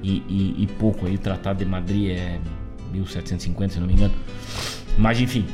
e, 0.03 0.23
e, 0.29 0.63
e 0.63 0.67
pouco. 0.79 1.07
Aí 1.07 1.15
o 1.15 1.19
Tratado 1.19 1.59
de 1.59 1.65
Madrid 1.65 2.11
é 2.11 2.39
1750, 2.93 3.75
se 3.75 3.81
não 3.81 3.87
me 3.87 3.95
engano. 3.95 4.15
Mas 4.99 5.21
enfim, 5.21 5.45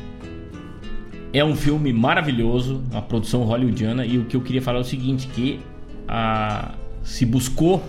é 1.33 1.45
um 1.45 1.55
filme 1.55 1.93
maravilhoso, 1.93 2.83
uma 2.91 3.03
produção 3.03 3.45
hollywoodiana. 3.45 4.05
E 4.05 4.19
o 4.19 4.25
que 4.25 4.37
eu 4.37 4.41
queria 4.41 4.61
falar 4.61 4.79
é 4.79 4.83
o 4.83 4.85
seguinte: 4.85 5.29
que 5.29 5.61
a, 6.09 6.75
se 7.03 7.25
buscou 7.25 7.83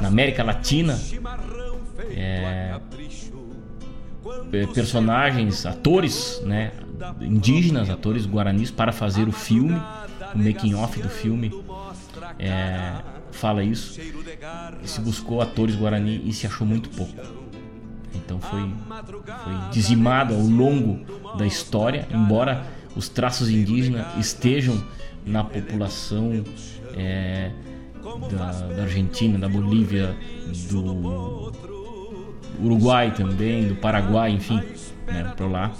na 0.00 0.08
América 0.08 0.42
Latina 0.42 0.98
é, 2.10 2.80
personagens, 4.72 5.66
atores, 5.66 6.40
né, 6.44 6.72
indígenas, 7.20 7.90
atores 7.90 8.26
guaranis 8.26 8.70
para 8.70 8.92
fazer 8.92 9.28
o 9.28 9.32
filme, 9.32 9.80
o 10.34 10.38
making 10.38 10.74
off 10.74 11.00
do 11.00 11.08
filme 11.08 11.52
é, 12.38 13.00
fala 13.30 13.62
isso. 13.62 14.00
Se 14.84 15.00
buscou 15.00 15.40
atores 15.40 15.76
guarani 15.76 16.22
e 16.24 16.32
se 16.32 16.46
achou 16.46 16.66
muito 16.66 16.88
pouco. 16.90 17.14
Então 18.14 18.40
foi, 18.40 18.60
foi 18.60 19.70
dizimado 19.70 20.34
ao 20.34 20.40
longo 20.40 21.04
da 21.36 21.46
história, 21.46 22.06
embora 22.10 22.64
os 22.96 23.08
traços 23.08 23.50
indígenas 23.50 24.06
estejam 24.18 24.82
na 25.26 25.42
população 25.42 26.44
é, 26.96 27.50
da, 28.30 28.52
da 28.52 28.82
Argentina, 28.82 29.38
da 29.38 29.48
Bolívia, 29.48 30.16
do 30.70 31.52
Uruguai 32.62 33.12
também, 33.12 33.66
do 33.66 33.74
Paraguai, 33.74 34.30
enfim, 34.30 34.60
né, 35.06 35.32
para 35.36 35.46
lá, 35.46 35.72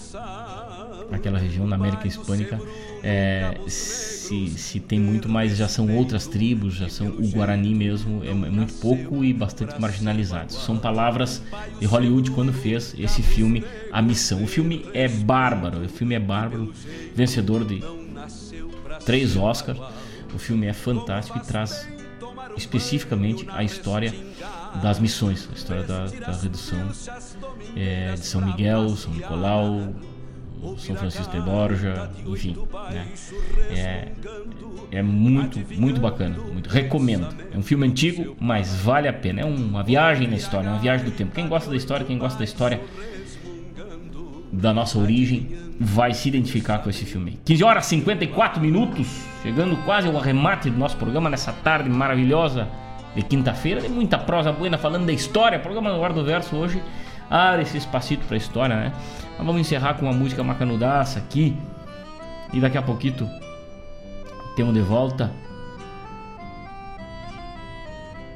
aquela 1.10 1.38
região 1.38 1.68
da 1.68 1.76
América 1.76 2.06
Hispânica, 2.06 2.60
é, 3.02 3.58
se, 3.66 4.48
se 4.50 4.80
tem 4.80 4.98
muito 4.98 5.28
mais, 5.28 5.56
já 5.56 5.68
são 5.68 5.94
outras 5.94 6.26
tribos, 6.26 6.74
já 6.74 6.88
são 6.88 7.08
o 7.08 7.28
Guarani 7.28 7.74
mesmo, 7.74 8.24
é, 8.24 8.30
é 8.30 8.32
muito 8.32 8.74
pouco 8.74 9.24
e 9.24 9.32
bastante 9.32 9.78
marginalizados. 9.80 10.56
São 10.56 10.78
palavras 10.78 11.42
de 11.78 11.86
Hollywood 11.86 12.30
quando 12.30 12.52
fez 12.52 12.94
esse 12.98 13.22
filme 13.22 13.64
A 13.92 14.00
Missão. 14.00 14.42
O 14.42 14.46
filme 14.46 14.86
é 14.94 15.06
bárbaro, 15.08 15.84
o 15.84 15.88
filme 15.88 16.14
é 16.14 16.20
bárbaro, 16.20 16.72
vencedor 17.14 17.64
de 17.64 17.82
três 19.04 19.36
Oscars. 19.36 19.78
O 20.34 20.38
filme 20.38 20.66
é 20.66 20.72
fantástico 20.72 21.38
e 21.38 21.42
traz 21.42 21.86
especificamente 22.56 23.46
a 23.50 23.62
história 23.62 24.12
das 24.82 24.98
missões, 24.98 25.48
a 25.52 25.54
história 25.54 25.82
da, 25.84 26.06
da 26.06 26.32
redução 26.32 26.88
é, 27.76 28.14
de 28.14 28.26
São 28.26 28.40
Miguel, 28.40 28.90
São 28.96 29.12
Nicolau, 29.12 29.94
São 30.78 30.96
Francisco 30.96 31.32
de 31.32 31.40
Borja, 31.40 32.10
enfim, 32.26 32.56
né? 32.90 33.06
é, 33.70 34.08
é 34.90 35.02
muito, 35.02 35.60
muito 35.78 36.00
bacana, 36.00 36.36
muito 36.38 36.68
recomendo. 36.68 37.28
É 37.52 37.56
um 37.56 37.62
filme 37.62 37.86
antigo, 37.86 38.36
mas 38.40 38.74
vale 38.74 39.06
a 39.08 39.12
pena. 39.12 39.42
É 39.42 39.44
uma 39.44 39.82
viagem 39.82 40.26
na 40.26 40.36
história, 40.36 40.70
uma 40.70 40.78
viagem 40.78 41.04
do 41.04 41.12
tempo. 41.12 41.32
Quem 41.34 41.48
gosta 41.48 41.70
da 41.70 41.76
história, 41.76 42.06
quem 42.06 42.18
gosta 42.18 42.38
da 42.38 42.44
história 42.44 42.80
da 44.52 44.72
nossa 44.72 44.98
origem 44.98 45.48
vai 45.78 46.14
se 46.14 46.28
identificar 46.28 46.78
com 46.78 46.88
esse 46.88 47.04
filme. 47.04 47.38
15 47.44 47.64
horas 47.64 47.86
e 47.86 47.88
54 47.90 48.60
minutos, 48.60 49.06
chegando 49.42 49.76
quase 49.84 50.08
ao 50.08 50.16
arremate 50.16 50.70
do 50.70 50.78
nosso 50.78 50.96
programa 50.96 51.28
nessa 51.28 51.52
tarde 51.52 51.88
maravilhosa 51.88 52.68
de 53.14 53.22
quinta-feira. 53.22 53.80
Tem 53.80 53.90
muita 53.90 54.18
prosa 54.18 54.52
buena 54.52 54.78
falando 54.78 55.06
da 55.06 55.12
história. 55.12 55.58
programa 55.58 55.90
do 55.90 55.98
Guarda 55.98 56.22
Verso 56.22 56.56
hoje 56.56 56.80
abre 57.30 57.62
esse 57.62 57.76
espacito 57.76 58.24
pra 58.26 58.36
história, 58.36 58.76
né? 58.76 58.92
Vamos 59.38 59.60
encerrar 59.60 59.94
com 59.94 60.06
uma 60.06 60.12
música 60.12 60.42
macanudaça 60.42 61.18
aqui. 61.18 61.56
E 62.52 62.60
daqui 62.60 62.78
a 62.78 62.82
pouquinho 62.82 63.28
temos 64.56 64.72
de 64.72 64.80
volta. 64.80 65.32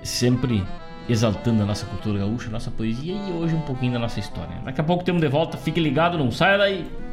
Sempre 0.02 0.64
exaltando 1.08 1.62
a 1.62 1.66
nossa 1.66 1.86
cultura 1.86 2.18
gaúcha, 2.18 2.48
a 2.48 2.52
nossa 2.52 2.70
poesia 2.70 3.14
e 3.14 3.32
hoje 3.32 3.54
um 3.54 3.60
pouquinho 3.62 3.92
da 3.92 3.98
nossa 3.98 4.20
história. 4.20 4.56
Daqui 4.64 4.80
a 4.80 4.84
pouco 4.84 5.04
temos 5.04 5.22
de 5.22 5.28
volta, 5.28 5.56
fique 5.56 5.80
ligado, 5.80 6.18
não 6.18 6.30
saia 6.30 6.58
daí. 6.58 7.07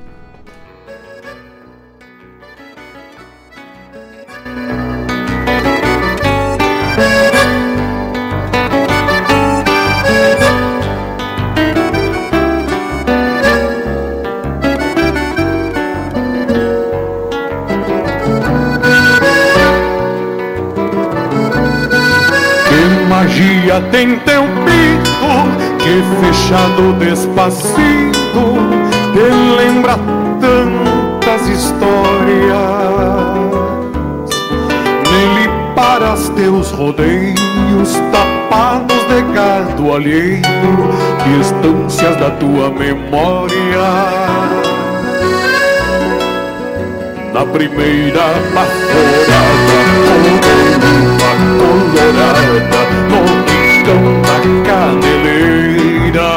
Tem 23.81 24.17
teu 24.19 24.43
pinto 24.43 25.75
que 25.79 26.01
fechado 26.25 26.93
despacito 26.93 28.15
te 29.13 29.29
lembra 29.57 29.97
tantas 30.39 31.47
histórias. 31.47 31.85
Nele 35.11 35.49
paras 35.75 36.29
teus 36.29 36.71
rodeios 36.71 38.01
tapados 38.11 38.97
de 39.07 39.33
gado 39.33 39.93
alheio, 39.93 40.41
distâncias 41.25 42.15
da 42.17 42.31
tua 42.31 42.69
memória. 42.69 43.55
Na 47.33 47.45
primeira 47.45 48.33
baforada, 48.53 49.75
uma 51.11 51.33
colorada 51.59 53.34
caneleira. 54.63 56.31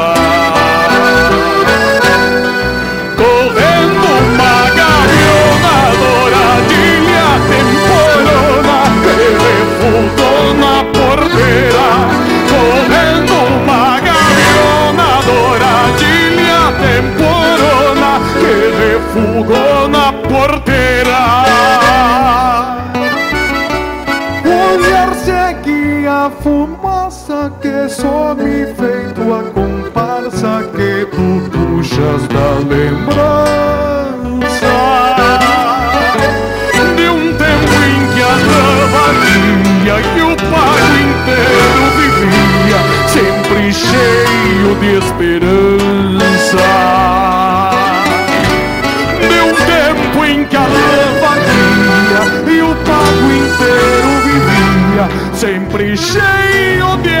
Correndo 3.15 4.07
uma 4.21 4.55
gaviona 4.79 5.75
douradilha 6.01 7.29
temporona 7.53 8.77
que 9.03 9.15
refundou 9.45 10.43
na 10.63 10.75
porteira. 10.95 11.87
Correndo 12.51 13.35
uma 13.57 13.83
gaviona 13.99 15.09
douradilha 15.25 16.61
temporona 16.85 18.11
que 18.39 18.53
refugou 18.81 19.77
na 19.89 20.07
porteira. 20.13 20.68
Da 32.39 32.51
lembrança 32.73 34.29
De 36.95 37.07
um 37.09 37.33
tempo 37.33 37.73
em 37.89 37.99
que 38.13 38.21
a 38.21 38.35
lavadinha 38.51 39.95
e 40.15 40.21
o 40.21 40.33
pago 40.51 40.93
inteiro 41.07 41.83
vivia 41.97 42.79
Sempre 43.07 43.73
cheio 43.73 44.69
de 44.79 44.89
esperança. 44.97 46.67
De 49.19 49.39
um 49.41 49.53
tempo 49.65 50.17
em 50.25 50.45
que 50.45 50.55
a 50.55 50.61
lavadinha 50.61 52.21
e 52.47 52.61
o 52.61 52.75
pago 52.75 53.27
inteiro 53.43 54.11
vivia 54.23 55.05
Sempre 55.33 55.97
cheio 55.97 56.97
de 57.03 57.18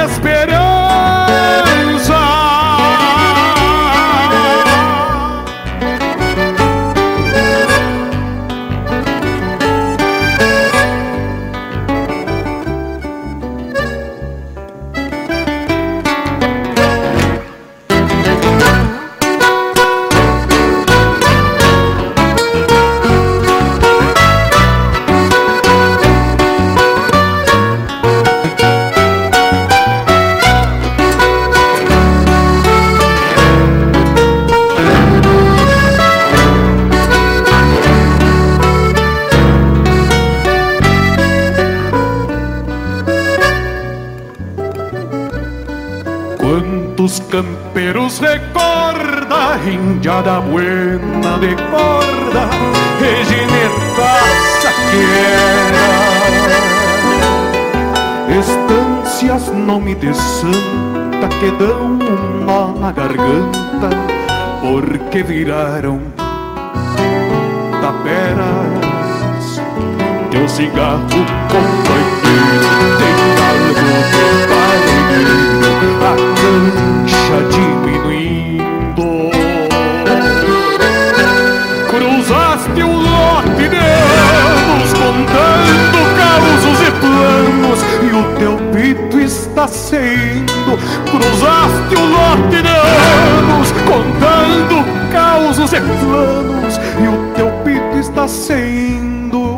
indiada 50.19 50.39
buena 50.41 51.37
de 51.39 51.55
corda, 51.71 52.49
reginetaça 52.99 54.71
que 54.91 55.01
era. 55.15 55.87
Estâncias, 58.39 59.43
nome 59.53 59.95
de 59.95 60.13
santa, 60.13 61.27
que 61.39 61.51
dão 61.51 61.97
um 61.97 62.45
nó 62.45 62.67
na 62.79 62.91
garganta, 62.91 63.89
porque 64.61 65.23
viraram 65.23 66.01
taperas. 67.81 68.89
Teu 70.31 70.47
cigarro, 70.47 71.25
companheiro, 71.49 72.68
e 88.09 88.11
o 88.11 88.23
teu 88.37 88.57
pito 88.73 89.19
está 89.19 89.67
sendo. 89.67 90.77
Cruzaste 91.11 91.95
o 91.95 92.05
lote 92.05 92.61
de 92.61 92.69
anos 92.69 93.71
contando 93.85 94.83
causos 95.11 95.71
e 95.73 95.79
planos 95.79 96.79
e 97.01 97.07
o 97.07 97.33
teu 97.35 97.51
pito 97.63 97.97
está 97.99 98.27
sendo. 98.27 99.57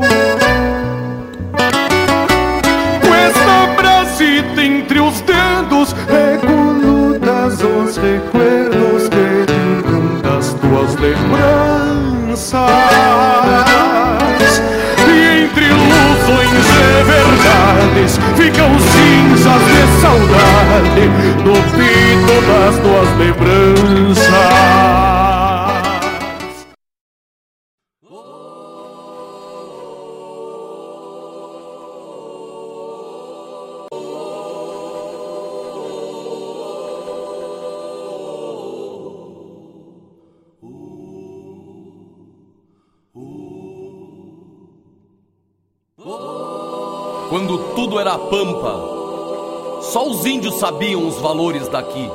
Esta 3.26 3.82
brasita 3.82 4.62
entre 4.62 5.00
os 5.00 5.22
dedos 5.22 5.96
recoludas 6.08 7.60
os 7.64 7.98
recuerdos 7.98 9.10
que 9.10 10.22
das 10.22 10.54
tuas 10.56 10.96
lembranças. 10.96 11.61
Ficam 18.10 18.70
cinzas 18.80 19.62
de 19.62 20.02
saudade 20.02 21.10
no 21.46 21.54
pito 21.54 22.36
das 22.48 22.76
tuas 22.80 23.10
lembranças. 23.18 23.81
Tudo 47.82 48.00
era 48.00 48.16
pampa, 48.16 49.82
só 49.82 50.08
os 50.08 50.24
índios 50.24 50.60
sabiam 50.60 51.08
os 51.08 51.16
valores 51.16 51.68
daqui. 51.68 52.08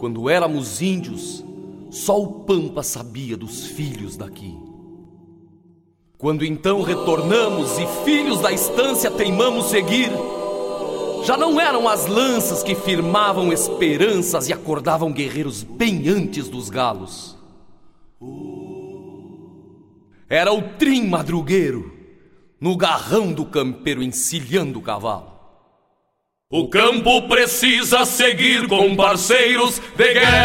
Quando 0.00 0.28
éramos 0.28 0.82
índios, 0.82 1.44
só 1.88 2.20
o 2.20 2.26
pampa 2.40 2.82
sabia 2.82 3.36
dos 3.36 3.64
filhos 3.64 4.16
daqui. 4.16 4.58
Quando 6.18 6.44
então 6.44 6.82
retornamos 6.82 7.78
e 7.78 7.86
filhos 8.04 8.40
da 8.40 8.50
estância 8.50 9.08
teimamos 9.08 9.66
seguir, 9.66 10.10
já 11.22 11.36
não 11.36 11.60
eram 11.60 11.88
as 11.88 12.08
lanças 12.08 12.64
que 12.64 12.74
firmavam 12.74 13.52
esperanças 13.52 14.48
e 14.48 14.52
acordavam 14.52 15.12
guerreiros 15.12 15.62
bem 15.62 16.08
antes 16.08 16.48
dos 16.48 16.68
galos. 16.68 17.36
Era 20.28 20.52
o 20.52 20.60
trim 20.76 21.06
madrugueiro, 21.06 21.95
no 22.60 22.76
garrão 22.76 23.32
do 23.32 23.44
campeiro 23.44 24.02
encilhando 24.02 24.78
o 24.78 24.82
cavalo. 24.82 25.36
O 26.48 26.68
campo 26.68 27.22
precisa 27.22 28.04
seguir 28.04 28.68
com 28.68 28.94
parceiros 28.94 29.82
de 29.96 30.14
guerra. 30.14 30.36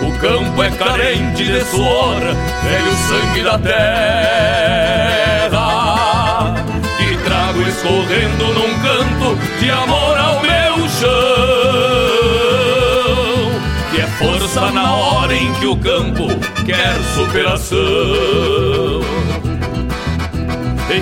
O 0.00 0.18
campo 0.20 0.62
é 0.62 0.70
carente 0.70 1.44
de 1.44 1.64
suor, 1.64 2.20
velho 2.20 2.92
sangue 3.08 3.42
da 3.42 3.58
terra. 3.58 3.74
E 7.00 7.16
trago 7.24 7.60
escorrendo 7.62 8.54
num 8.54 8.78
canto 8.80 9.36
de 9.58 9.68
amor 9.70 10.16
ao 10.16 10.40
meu 10.40 10.88
chão. 10.88 11.55
Força 14.18 14.70
na 14.70 14.94
hora 14.94 15.34
em 15.34 15.52
que 15.54 15.66
o 15.66 15.76
campo 15.76 16.26
quer 16.64 16.94
superação. 17.14 17.76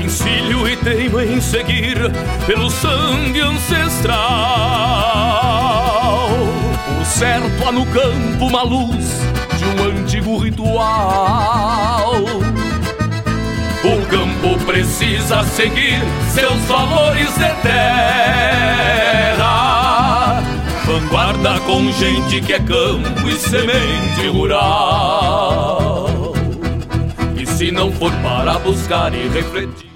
Encilho 0.03 0.69
e 0.69 0.77
teimo 0.77 1.21
em 1.21 1.41
seguir 1.41 1.97
pelo 2.45 2.69
sangue 2.71 3.41
ancestral. 3.41 4.19
O 7.01 7.05
certo 7.05 7.69
há 7.69 7.73
no 7.73 7.87
campo 7.87 8.47
uma 8.47 8.63
luz 8.65 9.07
de 9.57 9.65
um 9.65 9.85
antigo 9.85 10.39
ritual. 10.39 12.15
O 13.85 14.07
campo 14.07 14.59
precisa 14.65 15.45
seguir 15.45 16.01
seus 16.33 16.59
valores 16.65 17.33
de 17.35 17.55
terra. 17.63 19.54
Vanguarda 20.87 21.59
com 21.61 21.91
gente 21.93 22.43
que 22.43 22.53
é 22.53 22.59
campo 22.59 23.27
e 23.27 23.33
semente 23.37 24.29
rural. 24.29 26.35
E 27.41 27.47
se 27.47 27.71
não 27.71 27.91
for 27.91 28.13
para 28.21 28.59
buscar 28.59 29.15
e 29.15 29.27
refletir. 29.29 29.89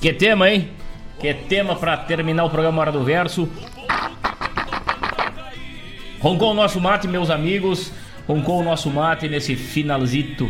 Que 0.00 0.12
tema, 0.12 0.48
hein? 0.48 0.68
Que 1.18 1.34
tema 1.34 1.74
pra 1.74 1.96
terminar 1.96 2.44
o 2.44 2.50
programa 2.50 2.82
Hora 2.82 2.92
do 2.92 3.02
Verso. 3.02 3.48
Roncou 6.20 6.52
o 6.52 6.54
nosso 6.54 6.80
mate, 6.80 7.08
meus 7.08 7.28
amigos. 7.28 7.92
Roncou 8.28 8.60
o 8.60 8.64
nosso 8.64 8.88
mate 8.88 9.28
nesse 9.28 9.56
finalzito 9.56 10.48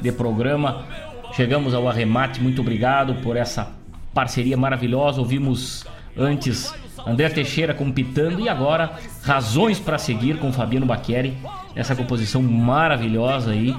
de 0.00 0.10
programa. 0.10 0.86
Chegamos 1.34 1.74
ao 1.74 1.86
arremate. 1.86 2.40
Muito 2.40 2.62
obrigado 2.62 3.16
por 3.16 3.36
essa 3.36 3.70
parceria 4.14 4.56
maravilhosa. 4.56 5.20
Ouvimos 5.20 5.84
antes 6.16 6.72
André 7.06 7.28
Teixeira 7.28 7.72
com 7.72 7.90
Pitando 7.92 8.40
e 8.40 8.48
agora 8.48 8.98
Razões 9.22 9.78
para 9.78 9.96
Seguir 9.96 10.38
com 10.38 10.52
Fabiano 10.52 10.84
Baqueri. 10.84 11.36
Essa 11.74 11.94
composição 11.94 12.42
maravilhosa 12.42 13.52
aí. 13.52 13.74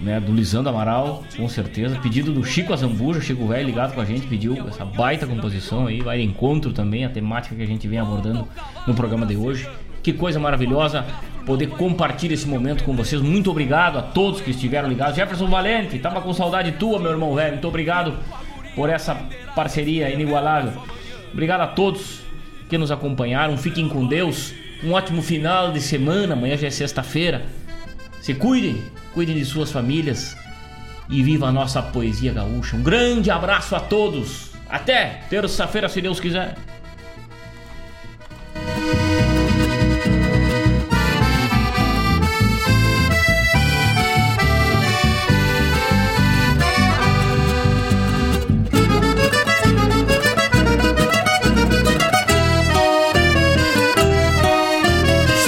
né, 0.00 0.18
do 0.18 0.32
Lisandro 0.32 0.70
Amaral, 0.70 1.24
com 1.36 1.48
certeza. 1.48 1.98
Pedido 2.00 2.32
do 2.32 2.44
Chico 2.44 2.72
Azambuja, 2.72 3.20
Chico 3.20 3.46
Velho 3.46 3.66
ligado 3.66 3.94
com 3.94 4.00
a 4.00 4.04
gente, 4.04 4.26
pediu 4.26 4.66
essa 4.68 4.84
baita 4.84 5.26
composição 5.26 5.86
aí, 5.86 6.00
vai 6.00 6.18
de 6.18 6.24
encontro 6.24 6.72
também, 6.72 7.04
a 7.04 7.10
temática 7.10 7.54
que 7.54 7.62
a 7.62 7.66
gente 7.66 7.86
vem 7.86 7.98
abordando 7.98 8.48
no 8.86 8.94
programa 8.94 9.26
de 9.26 9.36
hoje. 9.36 9.68
Que 10.02 10.14
coisa 10.14 10.40
maravilhosa 10.40 11.04
poder 11.44 11.66
compartilhar 11.70 12.32
esse 12.32 12.48
momento 12.48 12.84
com 12.84 12.94
vocês. 12.94 13.20
Muito 13.20 13.50
obrigado 13.50 13.98
a 13.98 14.02
todos 14.02 14.40
que 14.40 14.52
estiveram 14.52 14.88
ligados. 14.88 15.16
Jefferson 15.16 15.48
Valente, 15.48 15.98
tava 15.98 16.22
com 16.22 16.32
saudade 16.32 16.72
tua, 16.72 16.98
meu 16.98 17.10
irmão 17.10 17.34
velho. 17.34 17.52
Muito 17.52 17.68
obrigado 17.68 18.14
por 18.74 18.88
essa 18.88 19.14
parceria 19.54 20.08
inigualável. 20.08 20.72
Obrigado 21.32 21.60
a 21.60 21.66
todos 21.66 22.20
que 22.68 22.78
nos 22.78 22.90
acompanharam. 22.90 23.56
Fiquem 23.56 23.88
com 23.88 24.06
Deus. 24.06 24.52
Um 24.82 24.92
ótimo 24.92 25.22
final 25.22 25.72
de 25.72 25.80
semana. 25.80 26.34
Amanhã 26.34 26.56
já 26.56 26.66
é 26.66 26.70
sexta-feira. 26.70 27.44
Se 28.20 28.34
cuidem, 28.34 28.82
cuidem 29.14 29.36
de 29.36 29.44
suas 29.44 29.72
famílias 29.72 30.36
e 31.08 31.22
viva 31.22 31.48
a 31.48 31.52
nossa 31.52 31.82
poesia 31.82 32.32
gaúcha. 32.32 32.76
Um 32.76 32.82
grande 32.82 33.30
abraço 33.30 33.74
a 33.74 33.80
todos. 33.80 34.50
Até 34.68 35.22
terça-feira, 35.28 35.88
se 35.88 36.00
Deus 36.00 36.20
quiser. 36.20 36.56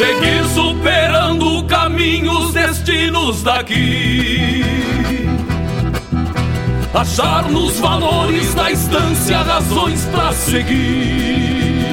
Seguir 0.03 0.45
superando 0.47 1.65
caminhos, 1.67 2.53
destinos 2.53 3.45
daqui. 3.45 4.65
Achar 6.93 7.49
nos 7.49 7.79
valores 7.79 8.53
da 8.53 8.73
estância 8.73 9.39
razões 9.39 10.05
pra 10.07 10.33
seguir. 10.33 11.87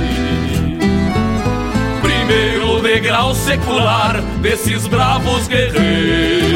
Primeiro 2.02 2.82
degrau 2.82 3.36
secular 3.36 4.20
desses 4.42 4.88
bravos 4.88 5.48
guerreiros. 5.48 6.50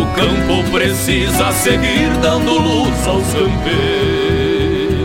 O 0.00 0.06
campo 0.16 0.70
precisa 0.70 1.52
seguir 1.52 2.08
dando 2.22 2.58
luz 2.58 3.06
aos 3.06 3.26
campeiros. 3.34 4.13